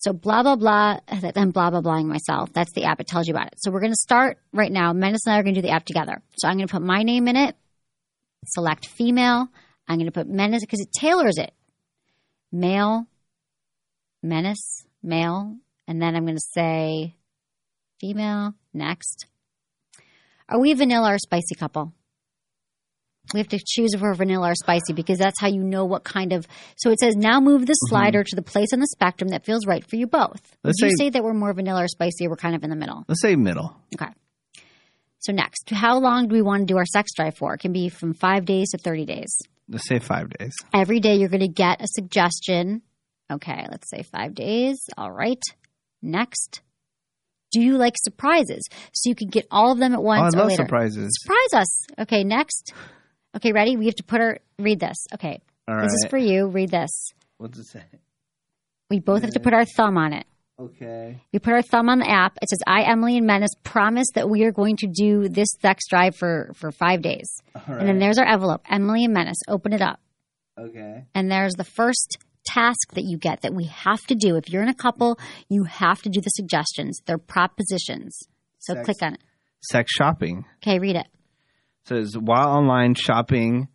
So 0.02 0.12
blah 0.12 0.42
blah 0.42 0.56
blah. 0.56 0.98
I'm 1.08 1.52
blah 1.52 1.70
blah 1.70 1.80
blahing 1.80 2.06
myself. 2.06 2.52
That's 2.52 2.72
the 2.72 2.84
app. 2.84 3.00
It 3.00 3.06
tells 3.06 3.28
you 3.28 3.34
about 3.34 3.46
it. 3.48 3.54
So 3.58 3.70
we're 3.70 3.80
going 3.80 3.92
to 3.92 3.96
start 3.96 4.38
right 4.52 4.70
now. 4.70 4.92
Menace 4.92 5.26
and 5.26 5.34
I 5.34 5.38
are 5.38 5.44
going 5.44 5.54
to 5.54 5.60
do 5.60 5.66
the 5.66 5.72
app 5.72 5.84
together. 5.84 6.20
So 6.38 6.48
I'm 6.48 6.56
going 6.56 6.66
to 6.66 6.72
put 6.72 6.82
my 6.82 7.04
name 7.04 7.28
in 7.28 7.36
it. 7.36 7.54
Select 8.46 8.86
female. 8.86 9.46
I'm 9.86 9.98
going 9.98 10.06
to 10.06 10.12
put 10.12 10.28
Menace 10.28 10.62
because 10.62 10.80
it 10.80 10.90
tailors 10.92 11.38
it. 11.38 11.52
Male, 12.50 13.06
Menace, 14.24 14.84
male, 15.02 15.56
and 15.86 16.02
then 16.02 16.16
I'm 16.16 16.24
going 16.24 16.36
to 16.36 16.50
say 16.52 17.14
female. 18.00 18.54
Next. 18.74 19.26
Are 20.48 20.58
we 20.58 20.74
vanilla 20.74 21.14
or 21.14 21.18
spicy 21.18 21.54
couple? 21.54 21.92
We 23.32 23.40
have 23.40 23.48
to 23.48 23.58
choose 23.64 23.94
if 23.94 24.00
we're 24.00 24.14
vanilla 24.14 24.50
or 24.50 24.54
spicy 24.54 24.92
because 24.92 25.18
that's 25.18 25.40
how 25.40 25.48
you 25.48 25.62
know 25.62 25.84
what 25.84 26.04
kind 26.04 26.32
of. 26.32 26.46
So 26.76 26.90
it 26.90 26.98
says 27.00 27.16
now 27.16 27.40
move 27.40 27.62
the 27.66 27.72
mm-hmm. 27.72 27.88
slider 27.88 28.24
to 28.24 28.36
the 28.36 28.42
place 28.42 28.68
on 28.72 28.80
the 28.80 28.86
spectrum 28.86 29.28
that 29.30 29.44
feels 29.44 29.66
right 29.66 29.84
for 29.88 29.96
you 29.96 30.06
both. 30.06 30.40
Let's 30.64 30.80
Would 30.82 30.90
you 30.90 30.96
say- 30.96 31.04
say 31.04 31.10
that 31.10 31.24
we're 31.24 31.34
more 31.34 31.52
vanilla 31.52 31.84
or 31.84 31.88
spicy 31.88 32.26
or 32.26 32.30
we're 32.30 32.36
kind 32.36 32.54
of 32.54 32.62
in 32.64 32.70
the 32.70 32.76
middle? 32.76 33.04
Let's 33.08 33.22
say 33.22 33.36
middle. 33.36 33.76
Okay. 33.94 34.10
So 35.20 35.32
next, 35.32 35.70
how 35.70 35.98
long 36.00 36.26
do 36.28 36.34
we 36.34 36.42
want 36.42 36.66
to 36.66 36.66
do 36.66 36.76
our 36.76 36.84
sex 36.84 37.12
drive 37.14 37.36
for? 37.36 37.54
It 37.54 37.58
can 37.58 37.72
be 37.72 37.88
from 37.88 38.12
five 38.12 38.44
days 38.44 38.70
to 38.70 38.78
30 38.78 39.06
days. 39.06 39.38
Let's 39.68 39.86
say 39.86 40.00
five 40.00 40.30
days. 40.30 40.52
Every 40.74 40.98
day 40.98 41.14
you're 41.14 41.28
going 41.28 41.40
to 41.40 41.48
get 41.48 41.80
a 41.80 41.86
suggestion. 41.86 42.82
Okay, 43.32 43.66
let's 43.70 43.88
say 43.88 44.02
five 44.02 44.34
days. 44.34 44.80
All 44.98 45.12
right. 45.12 45.40
Next. 46.02 46.60
Do 47.52 47.60
you 47.60 47.76
like 47.78 47.94
surprises? 47.96 48.62
So 48.92 49.10
you 49.10 49.14
can 49.14 49.28
get 49.28 49.46
all 49.50 49.72
of 49.72 49.78
them 49.78 49.92
at 49.92 49.98
Oh, 49.98 50.02
once 50.02 50.34
I 50.34 50.38
or 50.38 50.40
love 50.40 50.48
later. 50.48 50.64
surprises. 50.64 51.10
Surprise 51.22 51.62
us. 51.62 51.86
Okay, 52.00 52.24
next. 52.24 52.72
Okay, 53.36 53.52
ready? 53.52 53.76
We 53.76 53.86
have 53.86 53.96
to 53.96 54.04
put 54.04 54.20
our 54.20 54.38
read 54.58 54.80
this. 54.80 55.06
Okay. 55.14 55.40
All 55.68 55.76
This 55.76 55.92
is 55.92 56.06
for 56.10 56.18
you. 56.18 56.48
Read 56.48 56.70
this. 56.70 57.12
What's 57.38 57.58
it 57.58 57.64
say? 57.64 57.82
We 58.90 59.00
both 59.00 59.22
have 59.22 59.30
to 59.30 59.40
put 59.40 59.54
our 59.54 59.64
thumb 59.64 59.96
on 59.96 60.12
it. 60.12 60.26
Okay. 60.60 61.20
We 61.32 61.38
put 61.38 61.54
our 61.54 61.62
thumb 61.62 61.88
on 61.88 61.98
the 61.98 62.10
app. 62.10 62.36
It 62.42 62.50
says, 62.50 62.60
I, 62.66 62.82
Emily 62.82 63.16
and 63.16 63.26
Menace, 63.26 63.54
promise 63.64 64.08
that 64.14 64.28
we 64.28 64.44
are 64.44 64.52
going 64.52 64.76
to 64.78 64.86
do 64.86 65.28
this 65.28 65.48
sex 65.60 65.84
drive 65.88 66.14
for, 66.14 66.52
for 66.54 66.70
five 66.70 67.00
days. 67.00 67.40
And 67.66 67.88
then 67.88 67.98
there's 67.98 68.18
our 68.18 68.26
envelope. 68.26 68.60
Emily 68.70 69.04
and 69.04 69.14
Menace, 69.14 69.38
open 69.48 69.72
it 69.72 69.80
up. 69.80 69.98
Okay. 70.60 71.06
And 71.14 71.30
there's 71.30 71.54
the 71.54 71.64
first 71.64 72.18
task 72.44 72.92
that 72.94 73.04
you 73.04 73.16
get 73.16 73.42
that 73.42 73.54
we 73.54 73.64
have 73.64 74.00
to 74.08 74.14
do. 74.14 74.36
If 74.36 74.50
you're 74.50 74.62
in 74.62 74.68
a 74.68 74.74
couple, 74.74 75.18
you 75.48 75.64
have 75.64 76.02
to 76.02 76.10
do 76.10 76.20
the 76.20 76.28
suggestions. 76.30 77.00
They're 77.06 77.18
propositions. 77.18 78.18
So 78.58 78.74
Sex. 78.74 78.84
click 78.84 79.02
on 79.02 79.14
it. 79.14 79.20
Sex 79.70 79.90
shopping 79.90 80.44
Okay, 80.62 80.78
read 80.78 80.96
it. 80.96 81.06
Says 81.84 82.16
while 82.18 82.48
online 82.48 82.94
shopping, 82.94 83.68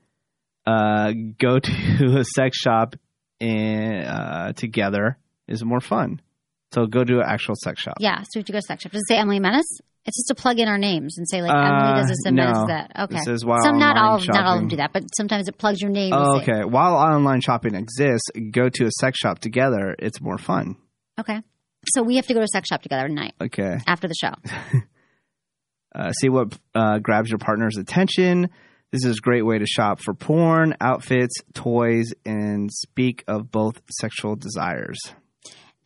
uh, 0.65 1.11
go 1.39 1.59
to 1.59 1.71
a 2.19 2.23
sex 2.23 2.57
shop 2.57 2.95
in, 3.39 4.03
uh, 4.03 4.53
together 4.53 5.17
is 5.47 5.63
more 5.63 5.79
fun. 5.79 6.21
So 6.73 6.85
go 6.85 7.03
to 7.03 7.19
an 7.19 7.23
actual 7.25 7.55
sex 7.63 7.81
shop. 7.81 7.95
Yeah, 7.99 8.21
so 8.23 8.27
we 8.35 8.39
have 8.39 8.45
to 8.47 8.51
go 8.51 8.57
to 8.59 8.61
sex 8.67 8.83
shop. 8.83 8.91
Does 8.91 9.01
it 9.01 9.13
say 9.13 9.17
Emily 9.17 9.39
Menace? 9.39 9.79
It's 10.05 10.17
just 10.17 10.27
to 10.29 10.35
plug 10.35 10.57
in 10.59 10.67
our 10.69 10.77
names 10.77 11.17
and 11.17 11.27
say 11.29 11.41
like 11.41 11.51
Uh, 11.51 11.57
Emily 11.59 11.99
does 12.01 12.07
this 12.09 12.17
and 12.25 12.35
Menace 12.35 12.53
no. 12.55 12.59
does 12.59 12.67
that. 12.67 12.91
Okay. 13.03 13.19
Says 13.23 13.45
while 13.45 13.61
Some 13.61 13.77
not 13.77 13.97
all 13.97 14.13
online 14.15 14.27
not 14.29 14.45
all 14.45 14.53
of 14.55 14.59
them 14.61 14.67
do 14.69 14.75
that, 14.77 14.93
but 14.93 15.03
sometimes 15.15 15.47
it 15.49 15.57
plugs 15.57 15.81
your 15.81 15.91
name. 15.91 16.13
Oh, 16.13 16.39
okay. 16.41 16.63
While 16.65 16.95
online 16.95 17.41
shopping 17.41 17.75
exists, 17.75 18.29
go 18.51 18.69
to 18.69 18.85
a 18.85 18.91
sex 18.99 19.17
shop 19.19 19.39
together. 19.39 19.95
It's 19.99 20.21
more 20.21 20.37
fun. 20.37 20.75
Okay. 21.19 21.41
So 21.93 22.03
we 22.03 22.15
have 22.17 22.27
to 22.27 22.33
go 22.33 22.39
to 22.39 22.45
a 22.45 22.47
sex 22.47 22.67
shop 22.69 22.81
together 22.81 23.07
tonight 23.07 23.33
Okay. 23.41 23.77
after 23.85 24.07
the 24.07 24.15
show. 24.15 24.31
Uh, 25.93 26.11
see 26.11 26.29
what 26.29 26.57
uh, 26.75 26.99
grabs 26.99 27.29
your 27.29 27.39
partner's 27.39 27.77
attention. 27.77 28.49
This 28.91 29.03
is 29.03 29.17
a 29.17 29.21
great 29.21 29.41
way 29.45 29.57
to 29.59 29.65
shop 29.65 29.99
for 29.99 30.13
porn, 30.13 30.75
outfits, 30.79 31.35
toys, 31.53 32.13
and 32.25 32.71
speak 32.71 33.23
of 33.27 33.51
both 33.51 33.81
sexual 33.91 34.35
desires. 34.35 34.97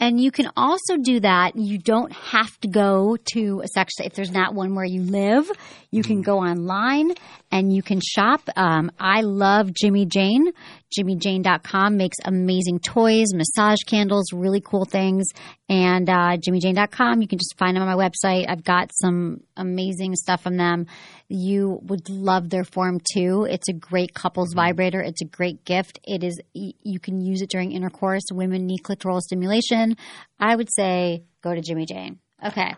And 0.01 0.19
you 0.19 0.31
can 0.31 0.49
also 0.57 0.97
do 0.97 1.19
that. 1.19 1.55
You 1.55 1.77
don't 1.77 2.11
have 2.11 2.59
to 2.61 2.67
go 2.67 3.17
to 3.33 3.61
a 3.63 3.67
sex 3.67 3.93
if 3.99 4.13
there's 4.13 4.31
not 4.31 4.55
one 4.55 4.73
where 4.73 4.83
you 4.83 5.03
live. 5.03 5.49
You 5.91 6.01
can 6.01 6.23
go 6.23 6.39
online 6.39 7.11
and 7.51 7.71
you 7.71 7.83
can 7.83 8.01
shop. 8.01 8.41
Um, 8.55 8.91
I 8.99 9.21
love 9.21 9.71
Jimmy 9.73 10.07
Jane. 10.07 10.53
JimmyJane.com 10.97 11.97
makes 11.97 12.17
amazing 12.25 12.79
toys, 12.79 13.27
massage 13.33 13.81
candles, 13.85 14.33
really 14.33 14.59
cool 14.59 14.85
things. 14.85 15.27
And 15.69 16.09
uh, 16.09 16.37
JimmyJane.com, 16.37 17.21
you 17.21 17.27
can 17.27 17.37
just 17.37 17.55
find 17.57 17.75
them 17.75 17.83
on 17.83 17.95
my 17.95 18.09
website. 18.09 18.49
I've 18.49 18.63
got 18.63 18.89
some 18.99 19.41
amazing 19.55 20.15
stuff 20.15 20.41
from 20.41 20.57
them. 20.57 20.87
You 21.33 21.79
would 21.83 22.09
love 22.09 22.49
their 22.49 22.65
form 22.65 22.99
too. 23.13 23.47
It's 23.49 23.69
a 23.69 23.73
great 23.73 24.13
couples 24.13 24.53
vibrator. 24.53 25.01
It's 25.01 25.21
a 25.21 25.25
great 25.25 25.63
gift. 25.63 25.99
It 26.03 26.23
is. 26.23 26.41
You 26.53 26.99
can 26.99 27.21
use 27.21 27.41
it 27.41 27.49
during 27.49 27.71
intercourse. 27.71 28.23
Women 28.31 28.65
need 28.65 28.81
clitoral 28.83 29.21
stimulation. 29.21 29.95
I 30.39 30.55
would 30.55 30.67
say 30.73 31.23
go 31.41 31.55
to 31.55 31.61
Jimmy 31.61 31.85
Jane. 31.85 32.19
Okay. 32.45 32.75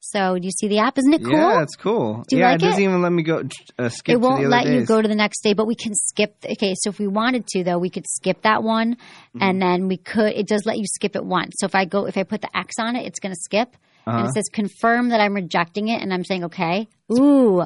So 0.00 0.36
do 0.38 0.44
you 0.44 0.50
see 0.50 0.68
the 0.68 0.80
app? 0.80 0.98
Isn't 0.98 1.14
it 1.14 1.24
cool? 1.24 1.32
Yeah, 1.32 1.62
it's 1.62 1.76
cool. 1.76 2.24
Do 2.28 2.36
you 2.36 2.42
yeah, 2.42 2.50
like 2.50 2.56
it 2.56 2.66
doesn't 2.66 2.82
it? 2.82 2.84
even 2.84 3.00
let 3.00 3.10
me 3.10 3.22
go 3.22 3.38
uh, 3.78 3.88
skip. 3.88 4.12
it 4.12 4.12
to 4.16 4.18
the 4.20 4.28
won't 4.28 4.46
let 4.48 4.66
you 4.66 4.84
go 4.84 5.00
to 5.00 5.08
the 5.08 5.14
next 5.14 5.40
day, 5.40 5.54
but 5.54 5.66
we 5.66 5.74
can 5.74 5.94
skip. 5.94 6.36
Okay, 6.44 6.74
so 6.76 6.90
if 6.90 6.98
we 6.98 7.06
wanted 7.06 7.46
to, 7.46 7.64
though, 7.64 7.78
we 7.78 7.88
could 7.88 8.04
skip 8.06 8.42
that 8.42 8.62
one, 8.62 8.96
Mm-hmm. 8.96 9.38
and 9.40 9.62
then 9.62 9.88
we 9.88 9.96
could. 9.96 10.34
It 10.34 10.46
does 10.46 10.66
let 10.66 10.76
you 10.76 10.84
skip 10.86 11.16
it 11.16 11.24
once. 11.24 11.54
So 11.58 11.64
if 11.64 11.74
I 11.74 11.86
go, 11.86 12.04
if 12.06 12.18
I 12.18 12.22
put 12.24 12.42
the 12.42 12.54
X 12.54 12.74
on 12.78 12.96
it, 12.96 13.06
it's 13.06 13.18
going 13.18 13.32
to 13.32 13.40
skip, 13.42 13.74
and 14.06 14.16
Uh-huh. 14.16 14.26
it 14.26 14.34
says 14.34 14.44
confirm 14.52 15.08
that 15.08 15.20
I'm 15.22 15.32
rejecting 15.32 15.88
it, 15.88 16.02
and 16.02 16.12
I'm 16.12 16.22
saying 16.22 16.44
okay. 16.44 16.86
Ooh, 17.18 17.62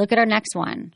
look 0.00 0.12
at 0.12 0.18
our 0.18 0.26
next 0.26 0.56
one. 0.56 0.94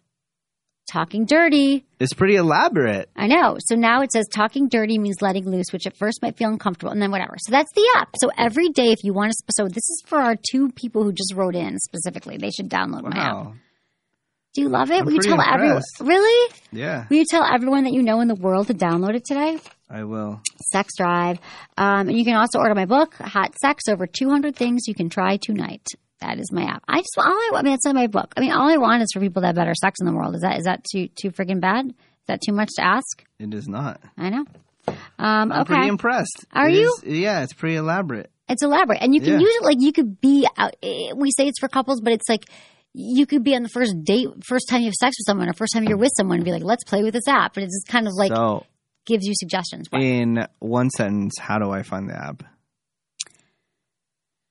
Talking 0.90 1.24
dirty. 1.24 1.84
It's 1.98 2.12
pretty 2.12 2.36
elaborate. 2.36 3.08
I 3.16 3.26
know. 3.26 3.56
So 3.58 3.74
now 3.74 4.02
it 4.02 4.12
says 4.12 4.26
talking 4.28 4.68
dirty 4.68 4.98
means 4.98 5.22
letting 5.22 5.48
loose, 5.48 5.72
which 5.72 5.86
at 5.86 5.96
first 5.96 6.20
might 6.22 6.36
feel 6.36 6.50
uncomfortable, 6.50 6.92
and 6.92 7.00
then 7.00 7.10
whatever. 7.10 7.36
So 7.38 7.50
that's 7.52 7.72
the 7.74 7.86
app. 7.96 8.10
So 8.20 8.30
every 8.36 8.68
day, 8.68 8.92
if 8.92 9.02
you 9.02 9.14
want 9.14 9.32
to, 9.32 9.36
so 9.50 9.66
this 9.66 9.88
is 9.88 10.02
for 10.06 10.20
our 10.20 10.36
two 10.50 10.70
people 10.72 11.02
who 11.04 11.12
just 11.12 11.34
wrote 11.34 11.54
in 11.54 11.78
specifically. 11.78 12.36
They 12.36 12.50
should 12.50 12.68
download 12.68 13.02
my 13.02 13.16
app. 13.16 13.46
Do 14.54 14.60
you 14.60 14.68
love 14.68 14.90
it? 14.90 15.00
I'm 15.00 15.06
Will 15.06 15.14
you 15.14 15.20
tell 15.20 15.40
everyone? 15.40 15.82
Really? 16.00 16.54
Yeah, 16.70 17.06
Will 17.10 17.16
you 17.16 17.24
tell 17.28 17.44
everyone 17.44 17.84
that 17.84 17.92
you 17.92 18.02
know 18.02 18.20
in 18.20 18.28
the 18.28 18.36
world 18.36 18.68
to 18.68 18.74
download 18.74 19.14
it 19.16 19.24
today? 19.24 19.58
I 19.94 20.04
will. 20.04 20.40
Sex 20.72 20.96
Drive. 20.96 21.38
Um, 21.78 22.08
and 22.08 22.18
you 22.18 22.24
can 22.24 22.34
also 22.34 22.58
order 22.58 22.74
my 22.74 22.84
book, 22.86 23.14
Hot 23.14 23.56
Sex 23.58 23.84
Over 23.88 24.06
200 24.06 24.56
Things 24.56 24.88
You 24.88 24.94
Can 24.94 25.08
Try 25.08 25.36
Tonight. 25.40 25.86
That 26.20 26.38
is 26.38 26.50
my 26.52 26.64
app. 26.64 26.82
I 26.88 26.98
just, 26.98 27.16
all 27.16 27.24
I, 27.26 27.50
I 27.56 27.62
mean, 27.62 27.74
it's 27.74 27.84
not 27.84 27.94
my 27.94 28.06
book. 28.06 28.32
I 28.36 28.40
mean, 28.40 28.52
all 28.52 28.68
I 28.68 28.76
want 28.76 29.02
is 29.02 29.08
for 29.12 29.20
people 29.20 29.42
to 29.42 29.46
have 29.46 29.54
better 29.56 29.74
sex 29.74 30.00
in 30.00 30.06
the 30.06 30.12
world. 30.12 30.34
Is 30.34 30.40
that, 30.40 30.58
is 30.58 30.64
that 30.64 30.84
too, 30.90 31.08
too 31.20 31.30
friggin' 31.30 31.60
bad? 31.60 31.86
Is 31.86 32.26
that 32.28 32.40
too 32.44 32.52
much 32.52 32.70
to 32.76 32.82
ask? 32.84 33.24
It 33.38 33.52
is 33.54 33.68
not. 33.68 34.00
I 34.18 34.30
know. 34.30 34.44
Um, 34.88 34.94
I'm 35.18 35.52
okay. 35.52 35.64
pretty 35.74 35.88
impressed. 35.88 36.44
Are 36.52 36.68
It 36.68 36.74
you? 36.74 36.94
is- 37.04 37.18
yeah, 37.18 37.42
it's 37.42 37.52
pretty 37.52 37.76
elaborate. 37.76 38.30
It's 38.48 38.62
elaborate. 38.62 39.00
And 39.00 39.14
you 39.14 39.20
can 39.20 39.34
Yeah. 39.34 39.38
use 39.40 39.54
it 39.56 39.62
like 39.64 39.76
you 39.80 39.92
could 39.92 40.20
be 40.20 40.46
out. 40.56 40.74
We 40.82 41.30
say 41.30 41.46
it's 41.46 41.58
for 41.60 41.68
couples, 41.68 42.00
but 42.00 42.12
it's 42.12 42.28
like 42.28 42.44
you 42.92 43.26
could 43.26 43.42
be 43.42 43.54
on 43.56 43.62
the 43.62 43.68
first 43.68 43.94
date, 44.04 44.28
first 44.46 44.68
time 44.68 44.80
you 44.80 44.86
have 44.86 44.94
sex 44.94 45.16
with 45.18 45.26
someone, 45.26 45.48
or 45.48 45.52
first 45.54 45.72
time 45.74 45.84
you're 45.84 45.96
with 45.98 46.12
someone 46.16 46.36
and 46.38 46.44
be 46.44 46.52
like, 46.52 46.62
let's 46.62 46.84
play 46.84 47.02
with 47.02 47.14
this 47.14 47.26
app. 47.28 47.54
But 47.54 47.62
it's 47.64 47.74
just 47.74 47.88
kind 47.90 48.06
of 48.06 48.12
like 48.14 48.32
so, 48.32 48.64
gives 49.06 49.26
you 49.26 49.32
suggestions. 49.36 49.86
What? 49.90 50.02
in 50.02 50.46
one 50.60 50.90
sentence, 50.90 51.34
how 51.38 51.58
do 51.58 51.70
I 51.70 51.82
find 51.82 52.08
the 52.08 52.16
app? 52.16 52.42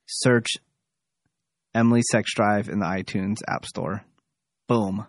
Search 0.07 0.47
Emily 1.73 2.01
Sex 2.11 2.33
Drive 2.35 2.69
in 2.69 2.79
the 2.79 2.85
iTunes 2.85 3.37
App 3.47 3.65
Store. 3.65 4.03
Boom. 4.67 5.05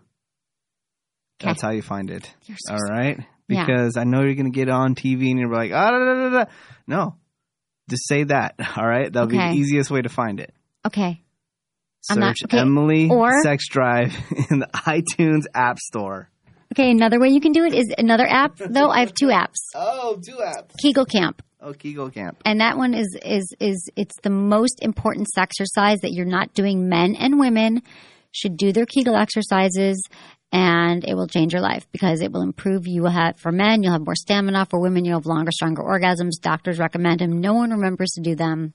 That's 1.40 1.60
how 1.60 1.70
you 1.70 1.82
find 1.82 2.10
it. 2.10 2.32
So 2.56 2.72
All 2.74 2.78
right? 2.88 3.18
Yeah. 3.48 3.66
Because 3.66 3.96
I 3.98 4.04
know 4.04 4.22
you're 4.22 4.34
going 4.34 4.50
to 4.50 4.56
get 4.56 4.70
on 4.70 4.94
TV 4.94 5.30
and 5.30 5.38
you're 5.38 5.52
like, 5.52 5.72
ah, 5.72 5.90
da, 5.90 5.98
da, 5.98 6.14
da, 6.14 6.44
da. 6.44 6.50
no. 6.86 7.16
Just 7.90 8.08
say 8.08 8.24
that. 8.24 8.54
All 8.76 8.86
right? 8.86 9.12
That'll 9.12 9.28
be 9.28 9.36
the 9.36 9.50
easiest 9.52 9.90
way 9.90 10.00
to 10.00 10.08
find 10.08 10.40
it. 10.40 10.54
Okay. 10.86 11.20
Search 12.00 12.18
not- 12.18 12.36
okay, 12.46 12.58
Emily 12.58 13.08
or- 13.10 13.42
Sex 13.42 13.68
Drive 13.68 14.14
in 14.50 14.60
the 14.60 14.68
iTunes 14.74 15.42
App 15.54 15.78
Store. 15.78 16.30
Okay, 16.72 16.90
another 16.90 17.20
way 17.20 17.28
you 17.28 17.40
can 17.40 17.52
do 17.52 17.64
it 17.64 17.74
is 17.74 17.92
another 17.98 18.26
app. 18.26 18.56
Though 18.58 18.88
I 18.90 19.00
have 19.00 19.14
two 19.14 19.26
apps, 19.28 19.54
Oh, 19.74 20.18
two 20.24 20.36
apps. 20.36 20.70
Kegel 20.82 21.04
Camp, 21.04 21.42
Oh, 21.60 21.72
Kegel 21.72 22.10
Camp. 22.10 22.38
and 22.44 22.60
that 22.60 22.76
one 22.76 22.94
is 22.94 23.16
is 23.24 23.54
is 23.60 23.88
it's 23.96 24.16
the 24.22 24.30
most 24.30 24.80
important 24.82 25.28
exercise 25.36 26.00
that 26.00 26.12
you're 26.12 26.26
not 26.26 26.52
doing. 26.54 26.88
Men 26.88 27.14
and 27.16 27.38
women 27.38 27.82
should 28.32 28.56
do 28.56 28.72
their 28.72 28.86
Kegel 28.86 29.14
exercises, 29.14 30.02
and 30.50 31.04
it 31.04 31.14
will 31.14 31.28
change 31.28 31.52
your 31.52 31.62
life 31.62 31.86
because 31.92 32.20
it 32.20 32.32
will 32.32 32.42
improve. 32.42 32.86
You 32.86 33.02
will 33.02 33.10
have 33.10 33.38
for 33.38 33.52
men, 33.52 33.82
you'll 33.82 33.92
have 33.92 34.04
more 34.04 34.16
stamina. 34.16 34.66
For 34.70 34.80
women, 34.80 35.04
you'll 35.04 35.18
have 35.20 35.26
longer, 35.26 35.52
stronger 35.52 35.82
orgasms. 35.82 36.40
Doctors 36.40 36.78
recommend 36.80 37.20
them. 37.20 37.40
No 37.40 37.54
one 37.54 37.70
remembers 37.70 38.10
to 38.16 38.20
do 38.20 38.34
them, 38.34 38.74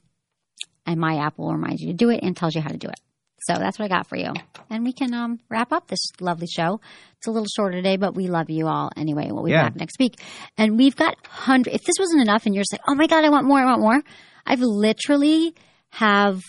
and 0.86 1.00
my 1.00 1.18
app 1.18 1.38
will 1.38 1.52
remind 1.52 1.80
you 1.80 1.88
to 1.88 1.94
do 1.94 2.10
it 2.10 2.22
and 2.24 2.38
tells 2.38 2.56
you 2.56 2.62
how 2.62 2.70
to 2.70 2.78
do 2.78 2.88
it. 2.88 3.00
So 3.42 3.54
that's 3.56 3.80
what 3.80 3.86
I 3.86 3.88
got 3.88 4.08
for 4.08 4.16
you. 4.18 4.34
And 4.70 4.84
we 4.84 4.94
can 4.94 5.14
um, 5.14 5.40
wrap 5.50 5.72
up 5.72 5.88
this 5.88 6.00
lovely 6.20 6.48
show. 6.48 6.80
It's 7.18 7.28
a 7.28 7.32
little 7.32 7.48
shorter 7.56 7.78
today, 7.78 7.98
but 7.98 8.16
we 8.16 8.28
love 8.28 8.50
you 8.50 8.68
all 8.68 8.92
anyway. 8.98 9.30
We'll 9.32 9.44
be 9.44 9.52
Yeah. 9.52 9.64
back 9.70 9.76
next 9.76 9.98
week. 10.00 10.20
And 10.58 10.78
we've 10.78 10.96
got 10.96 11.16
hundred. 11.26 11.74
If 11.74 11.84
this 11.84 11.96
wasn't 12.00 12.22
enough, 12.22 12.46
and 12.46 12.54
you're 12.56 12.62
just 12.62 12.74
like, 12.74 12.82
oh 12.88 12.96
my 12.96 13.08
god, 13.08 13.24
I 13.26 13.30
want 13.30 13.46
more, 13.48 13.60
I 13.60 13.66
want 13.66 13.82
more. 13.82 14.02
I've 14.46 14.62
literally 14.62 15.54
have 15.92 16.42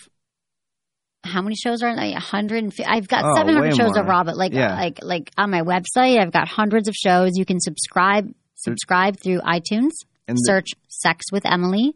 how 1.23 1.43
many 1.43 1.55
shows 1.55 1.83
are 1.83 1.95
like 1.95 2.15
hundred 2.17 2.65
and 2.65 2.73
I've 2.87 3.07
got 3.09 3.25
Oh, 3.25 3.35
seven 3.37 3.55
hundred 3.55 3.77
shows 3.77 3.91
more. 3.93 4.01
of 4.03 4.07
robert 4.09 4.37
like 4.37 4.53
Yeah. 4.55 4.75
like 4.75 4.99
like 5.03 5.31
on 5.37 5.51
my 5.51 5.61
website, 5.63 6.19
I've 6.19 6.33
got 6.33 6.49
hundreds 6.49 6.89
of 6.89 6.95
shows. 6.95 7.33
You 7.35 7.45
can 7.45 7.61
subscribe 7.61 8.33
subscribe 8.55 9.17
through 9.23 9.41
iTunes. 9.41 9.91
And 10.29 10.37
the- 10.37 10.43
search 10.47 10.69
"Sex 10.89 11.27
with 11.33 11.45
Emily" 11.45 11.95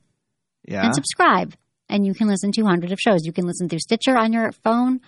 Yeah. 0.68 0.84
and 0.86 0.94
subscribe, 0.94 1.54
and 1.94 2.04
you 2.04 2.12
can 2.12 2.26
listen 2.28 2.50
to 2.52 2.62
hundred 2.64 2.90
of 2.92 2.98
shows. 2.98 3.20
You 3.24 3.32
can 3.32 3.46
listen 3.46 3.68
through 3.68 3.78
Stitcher 3.78 4.16
on 4.16 4.32
your 4.32 4.50
phone. 4.52 5.00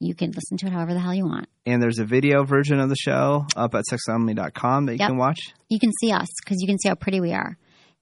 You 0.00 0.14
can 0.14 0.32
listen 0.32 0.56
to 0.58 0.66
it 0.66 0.72
however 0.72 0.92
the 0.92 1.00
hell 1.00 1.14
you 1.14 1.24
want. 1.24 1.46
and 1.66 1.80
there's 1.82 1.98
a 1.98 2.04
video 2.04 2.44
version 2.44 2.78
of 2.80 2.88
the 2.90 2.96
show 2.96 3.46
up 3.56 3.74
at 3.74 3.84
sexemily.com 3.90 4.86
that 4.86 4.92
you 4.92 4.98
Yep. 4.98 5.08
can 5.08 5.16
watch. 5.16 5.38
You 5.70 5.78
can 5.78 5.90
see 6.00 6.10
us 6.12 6.28
because 6.44 6.58
you 6.60 6.66
can 6.66 6.78
see 6.78 6.88
how 6.88 6.94
pretty 6.96 7.20
we 7.20 7.32
are. 7.32 7.56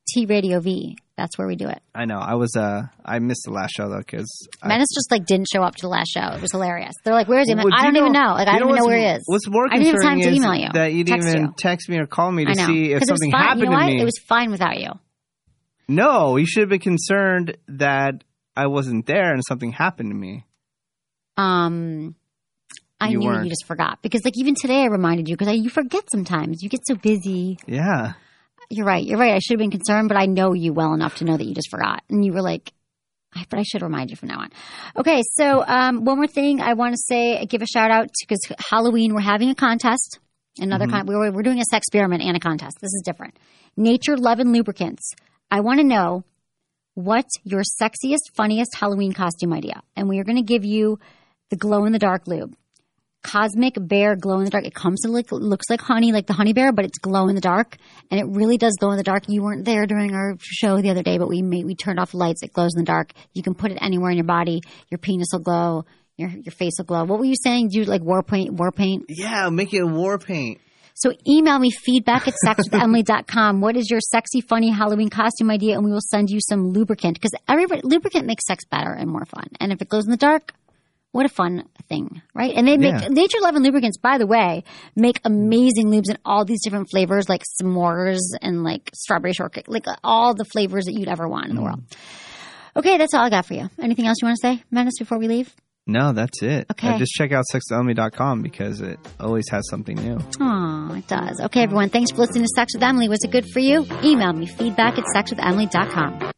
T 0.08 0.26
Radio 0.26 0.58
V. 0.58 0.96
That's 1.16 1.38
where 1.38 1.46
we 1.46 1.54
do 1.54 1.68
it. 1.68 1.80
I 1.94 2.06
know. 2.06 2.18
I 2.18 2.34
was 2.34 2.56
uh 2.56 2.82
I 3.04 3.20
missed 3.20 3.42
the 3.44 3.52
last 3.52 3.72
show 3.76 3.88
though 3.88 3.98
because 3.98 4.26
Menace 4.64 4.88
just 4.92 5.10
like 5.12 5.26
didn't 5.26 5.46
show 5.52 5.62
up 5.62 5.76
to 5.76 5.82
the 5.82 5.88
last 5.88 6.08
show. 6.08 6.26
It 6.34 6.40
was 6.42 6.50
hilarious. 6.50 6.94
They're 7.04 7.14
like, 7.14 7.28
"Where 7.28 7.38
is 7.40 7.46
he?" 7.46 7.52
I'm 7.54 7.60
I 7.72 7.84
don't 7.84 7.96
even 7.96 8.10
know. 8.12 8.32
Like, 8.32 8.48
I 8.48 8.58
don't 8.58 8.70
even 8.70 8.80
know 8.80 8.86
where 8.86 8.98
he 8.98 9.04
is. 9.04 9.22
What's 9.26 9.48
more 9.48 9.66
I 9.70 9.78
didn't 9.78 9.94
have 9.94 10.02
time 10.02 10.20
to 10.22 10.30
email 10.32 10.54
you, 10.56 10.68
that 10.72 10.92
you 10.92 11.04
didn't 11.04 11.20
text 11.20 11.28
even 11.36 11.42
you. 11.48 11.54
text 11.56 11.88
me 11.88 11.98
or 11.98 12.06
call 12.06 12.32
me 12.32 12.44
to 12.46 12.54
see 12.54 12.92
if 12.92 12.98
'Cause 13.00 13.08
it 13.08 13.12
was 13.12 13.20
something 13.20 13.30
happened 13.30 13.60
You 13.62 13.70
know 13.70 13.78
to 13.78 13.86
me. 13.86 14.00
It 14.00 14.04
was 14.04 14.18
fine 14.26 14.50
without 14.50 14.80
you. 14.80 14.90
No, 15.94 16.36
you 16.36 16.46
should 16.46 16.60
have 16.62 16.68
been 16.70 16.80
concerned 16.80 17.56
that 17.68 18.24
I 18.56 18.66
wasn't 18.66 19.06
there 19.06 19.32
and 19.32 19.42
something 19.46 19.72
happened 19.72 20.10
to 20.10 20.16
me. 20.16 20.44
Um, 21.36 22.14
I 23.00 23.08
You 23.08 23.18
knew 23.18 23.26
weren't. 23.26 23.44
you 23.44 23.50
just 23.50 23.64
forgot 23.66 24.00
because, 24.02 24.24
like, 24.24 24.34
even 24.36 24.54
today 24.54 24.82
I 24.82 24.86
reminded 24.86 25.28
you 25.28 25.36
because 25.36 25.56
you 25.56 25.70
forget 25.70 26.04
sometimes. 26.10 26.62
You 26.62 26.68
get 26.68 26.86
so 26.86 26.94
busy. 26.94 27.58
Yeah. 27.66 28.12
You're 28.70 28.86
right. 28.86 29.04
You're 29.04 29.18
right. 29.18 29.34
I 29.34 29.38
should 29.38 29.54
have 29.54 29.58
been 29.58 29.70
concerned, 29.70 30.08
but 30.08 30.16
I 30.16 30.26
know 30.26 30.52
you 30.52 30.72
well 30.72 30.94
enough 30.94 31.16
to 31.16 31.24
know 31.24 31.36
that 31.36 31.44
you 31.44 31.54
just 31.54 31.70
forgot, 31.70 32.02
and 32.08 32.24
you 32.24 32.32
were 32.32 32.42
like. 32.42 32.72
I- 33.34 33.46
But 33.48 33.58
I 33.60 33.62
should 33.62 33.80
remind 33.80 34.10
you 34.10 34.16
from 34.16 34.28
now 34.28 34.40
on. 34.40 34.50
Okay, 34.94 35.22
so 35.32 35.64
um, 35.66 36.04
one 36.04 36.16
more 36.18 36.26
thing 36.26 36.60
I 36.60 36.74
want 36.74 36.92
to 36.94 37.00
say, 37.08 37.42
give 37.46 37.62
a 37.62 37.66
shout 37.66 37.90
out 37.90 38.08
because 38.20 38.40
Halloween 38.70 39.14
we're 39.14 39.22
having 39.22 39.48
a 39.48 39.54
contest. 39.54 40.18
Another 40.58 40.86
con- 40.86 41.06
we're 41.06 41.32
we're 41.32 41.42
doing 41.42 41.58
a 41.58 41.64
sex 41.64 41.86
experiment 41.86 42.22
and 42.22 42.36
a 42.36 42.40
contest. 42.40 42.76
This 42.82 42.92
is 42.92 43.00
different. 43.06 43.38
Nature 43.74 44.18
Loving 44.18 44.52
Lubricants. 44.52 45.12
I 45.52 45.60
want 45.60 45.80
to 45.80 45.84
know 45.84 46.24
what's 46.94 47.34
your 47.44 47.60
sexiest, 47.60 48.32
funniest 48.34 48.74
Halloween 48.74 49.12
costume 49.12 49.52
idea, 49.52 49.82
and 49.94 50.08
we 50.08 50.18
are 50.18 50.24
going 50.24 50.38
to 50.38 50.42
give 50.42 50.64
you 50.64 50.98
the 51.50 51.56
glow 51.56 51.84
in 51.84 51.92
the 51.92 51.98
dark 51.98 52.26
lube. 52.26 52.56
Cosmic 53.22 53.74
Bear 53.78 54.16
Glow 54.16 54.38
in 54.38 54.44
the 54.44 54.50
Dark. 54.50 54.64
It 54.64 54.74
comes 54.74 55.02
to 55.02 55.10
look, 55.10 55.30
looks 55.30 55.68
like 55.68 55.82
honey, 55.82 56.10
like 56.10 56.26
the 56.26 56.32
honey 56.32 56.54
bear, 56.54 56.72
but 56.72 56.86
it's 56.86 56.96
glow 56.96 57.28
in 57.28 57.34
the 57.34 57.42
dark, 57.42 57.76
and 58.10 58.18
it 58.18 58.24
really 58.28 58.56
does 58.56 58.72
glow 58.80 58.92
in 58.92 58.96
the 58.96 59.02
dark. 59.02 59.24
You 59.28 59.42
weren't 59.42 59.66
there 59.66 59.84
during 59.84 60.14
our 60.14 60.38
show 60.40 60.80
the 60.80 60.88
other 60.88 61.02
day, 61.02 61.18
but 61.18 61.28
we 61.28 61.42
made, 61.42 61.66
we 61.66 61.74
turned 61.74 62.00
off 62.00 62.14
lights. 62.14 62.42
It 62.42 62.54
glows 62.54 62.74
in 62.74 62.80
the 62.80 62.86
dark. 62.86 63.12
You 63.34 63.42
can 63.42 63.54
put 63.54 63.72
it 63.72 63.78
anywhere 63.78 64.10
in 64.10 64.16
your 64.16 64.24
body. 64.24 64.62
Your 64.90 64.98
penis 64.98 65.28
will 65.32 65.40
glow. 65.40 65.84
Your 66.16 66.30
your 66.30 66.52
face 66.52 66.74
will 66.78 66.86
glow. 66.86 67.04
What 67.04 67.18
were 67.18 67.26
you 67.26 67.36
saying? 67.36 67.68
Do 67.68 67.78
you 67.78 67.84
like 67.84 68.00
war 68.00 68.22
paint? 68.22 68.54
War 68.54 68.72
paint? 68.72 69.04
Yeah, 69.10 69.50
make 69.50 69.74
it 69.74 69.84
war 69.84 70.18
paint. 70.18 70.62
So 70.94 71.12
email 71.28 71.58
me 71.58 71.70
feedback 71.70 72.28
at 72.28 72.34
sexwithemily.com. 72.46 73.60
What 73.60 73.76
is 73.76 73.90
your 73.90 74.00
sexy, 74.00 74.40
funny 74.40 74.70
Halloween 74.70 75.10
costume 75.10 75.50
idea? 75.50 75.74
And 75.74 75.84
we 75.84 75.90
will 75.90 76.00
send 76.00 76.30
you 76.30 76.38
some 76.40 76.68
lubricant 76.68 77.14
because 77.14 77.32
everybody 77.48 77.82
lubricant 77.84 78.26
makes 78.26 78.46
sex 78.46 78.64
better 78.64 78.92
and 78.92 79.10
more 79.10 79.24
fun. 79.24 79.48
And 79.60 79.72
if 79.72 79.82
it 79.82 79.88
glows 79.88 80.04
in 80.04 80.10
the 80.10 80.16
dark, 80.16 80.52
what 81.12 81.26
a 81.26 81.28
fun 81.28 81.64
thing, 81.88 82.22
right? 82.34 82.52
And 82.56 82.66
they 82.66 82.78
make 82.78 83.02
Yeah. 83.02 83.08
Nature 83.08 83.38
Love 83.42 83.54
and 83.54 83.64
Lubricants, 83.64 83.98
by 83.98 84.16
the 84.16 84.26
way, 84.26 84.64
make 84.96 85.20
amazing 85.24 85.88
lubes 85.88 86.08
in 86.08 86.16
all 86.24 86.46
these 86.46 86.62
different 86.64 86.88
flavors, 86.90 87.28
like 87.28 87.42
s'mores 87.60 88.20
and 88.40 88.64
like 88.64 88.90
strawberry 88.94 89.34
shortcake, 89.34 89.68
like 89.68 89.84
all 90.02 90.34
the 90.34 90.46
flavors 90.46 90.86
that 90.86 90.94
you'd 90.94 91.08
ever 91.08 91.28
want 91.28 91.48
in 91.48 91.54
the 91.54 91.60
mm. 91.60 91.64
world. 91.64 91.82
Okay, 92.74 92.96
that's 92.96 93.12
all 93.12 93.24
I 93.24 93.28
got 93.28 93.44
for 93.44 93.52
you. 93.52 93.68
Anything 93.78 94.06
else 94.06 94.16
you 94.22 94.26
want 94.26 94.38
to 94.40 94.40
say, 94.40 94.64
Menace, 94.70 94.98
before 94.98 95.18
we 95.18 95.28
leave? 95.28 95.54
No, 95.86 96.12
that's 96.12 96.42
it. 96.42 96.66
Okay. 96.70 96.88
Uh, 96.90 96.98
just 96.98 97.12
check 97.12 97.32
out 97.32 97.44
sexemily.com 97.52 98.42
because 98.42 98.80
it 98.80 98.98
always 99.18 99.44
has 99.50 99.68
something 99.68 99.96
new. 99.96 100.18
Oh, 100.40 100.94
it 100.94 101.06
does. 101.08 101.40
Okay, 101.40 101.62
everyone. 101.62 101.88
Thanks 101.90 102.12
for 102.12 102.18
listening 102.18 102.44
to 102.44 102.48
Sex 102.54 102.74
with 102.74 102.82
Emily. 102.82 103.08
Was 103.08 103.24
it 103.24 103.32
good 103.32 103.46
for 103.46 103.58
you? 103.58 103.84
Email 104.04 104.32
me 104.32 104.46
feedback 104.46 104.96
at 104.98 105.04
sexwithemily.com. 105.14 106.30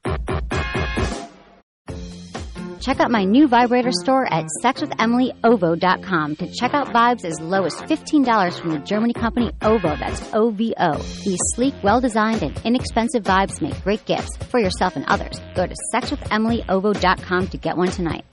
Check 2.81 3.01
out 3.01 3.11
my 3.11 3.25
new 3.25 3.49
vibrator 3.49 3.93
store 3.93 4.31
at 4.31 4.45
sexwithemilyovo.com 4.63 6.37
to 6.37 6.51
check 6.53 6.75
out 6.75 6.89
vibes 6.89 7.25
as 7.25 7.41
low 7.41 7.65
as 7.65 7.75
$15 7.77 8.61
from 8.61 8.71
the 8.73 8.79
Germany 8.79 9.15
company 9.15 9.53
OVO. 9.63 9.97
That's 9.97 10.35
O-V-O. 10.35 10.97
These 11.25 11.39
sleek, 11.55 11.75
well-designed, 11.83 12.43
and 12.43 12.61
inexpensive 12.63 13.23
vibes 13.23 13.63
make 13.63 13.83
great 13.85 14.05
gifts 14.05 14.37
for 14.51 14.61
yourself 14.61 14.97
and 14.97 15.07
others. 15.07 15.41
Go 15.55 15.67
to 15.67 15.75
sexwithemilyovo.com 15.95 17.49
to 17.49 17.57
get 17.57 17.79
one 17.79 17.89
tonight. 17.89 18.27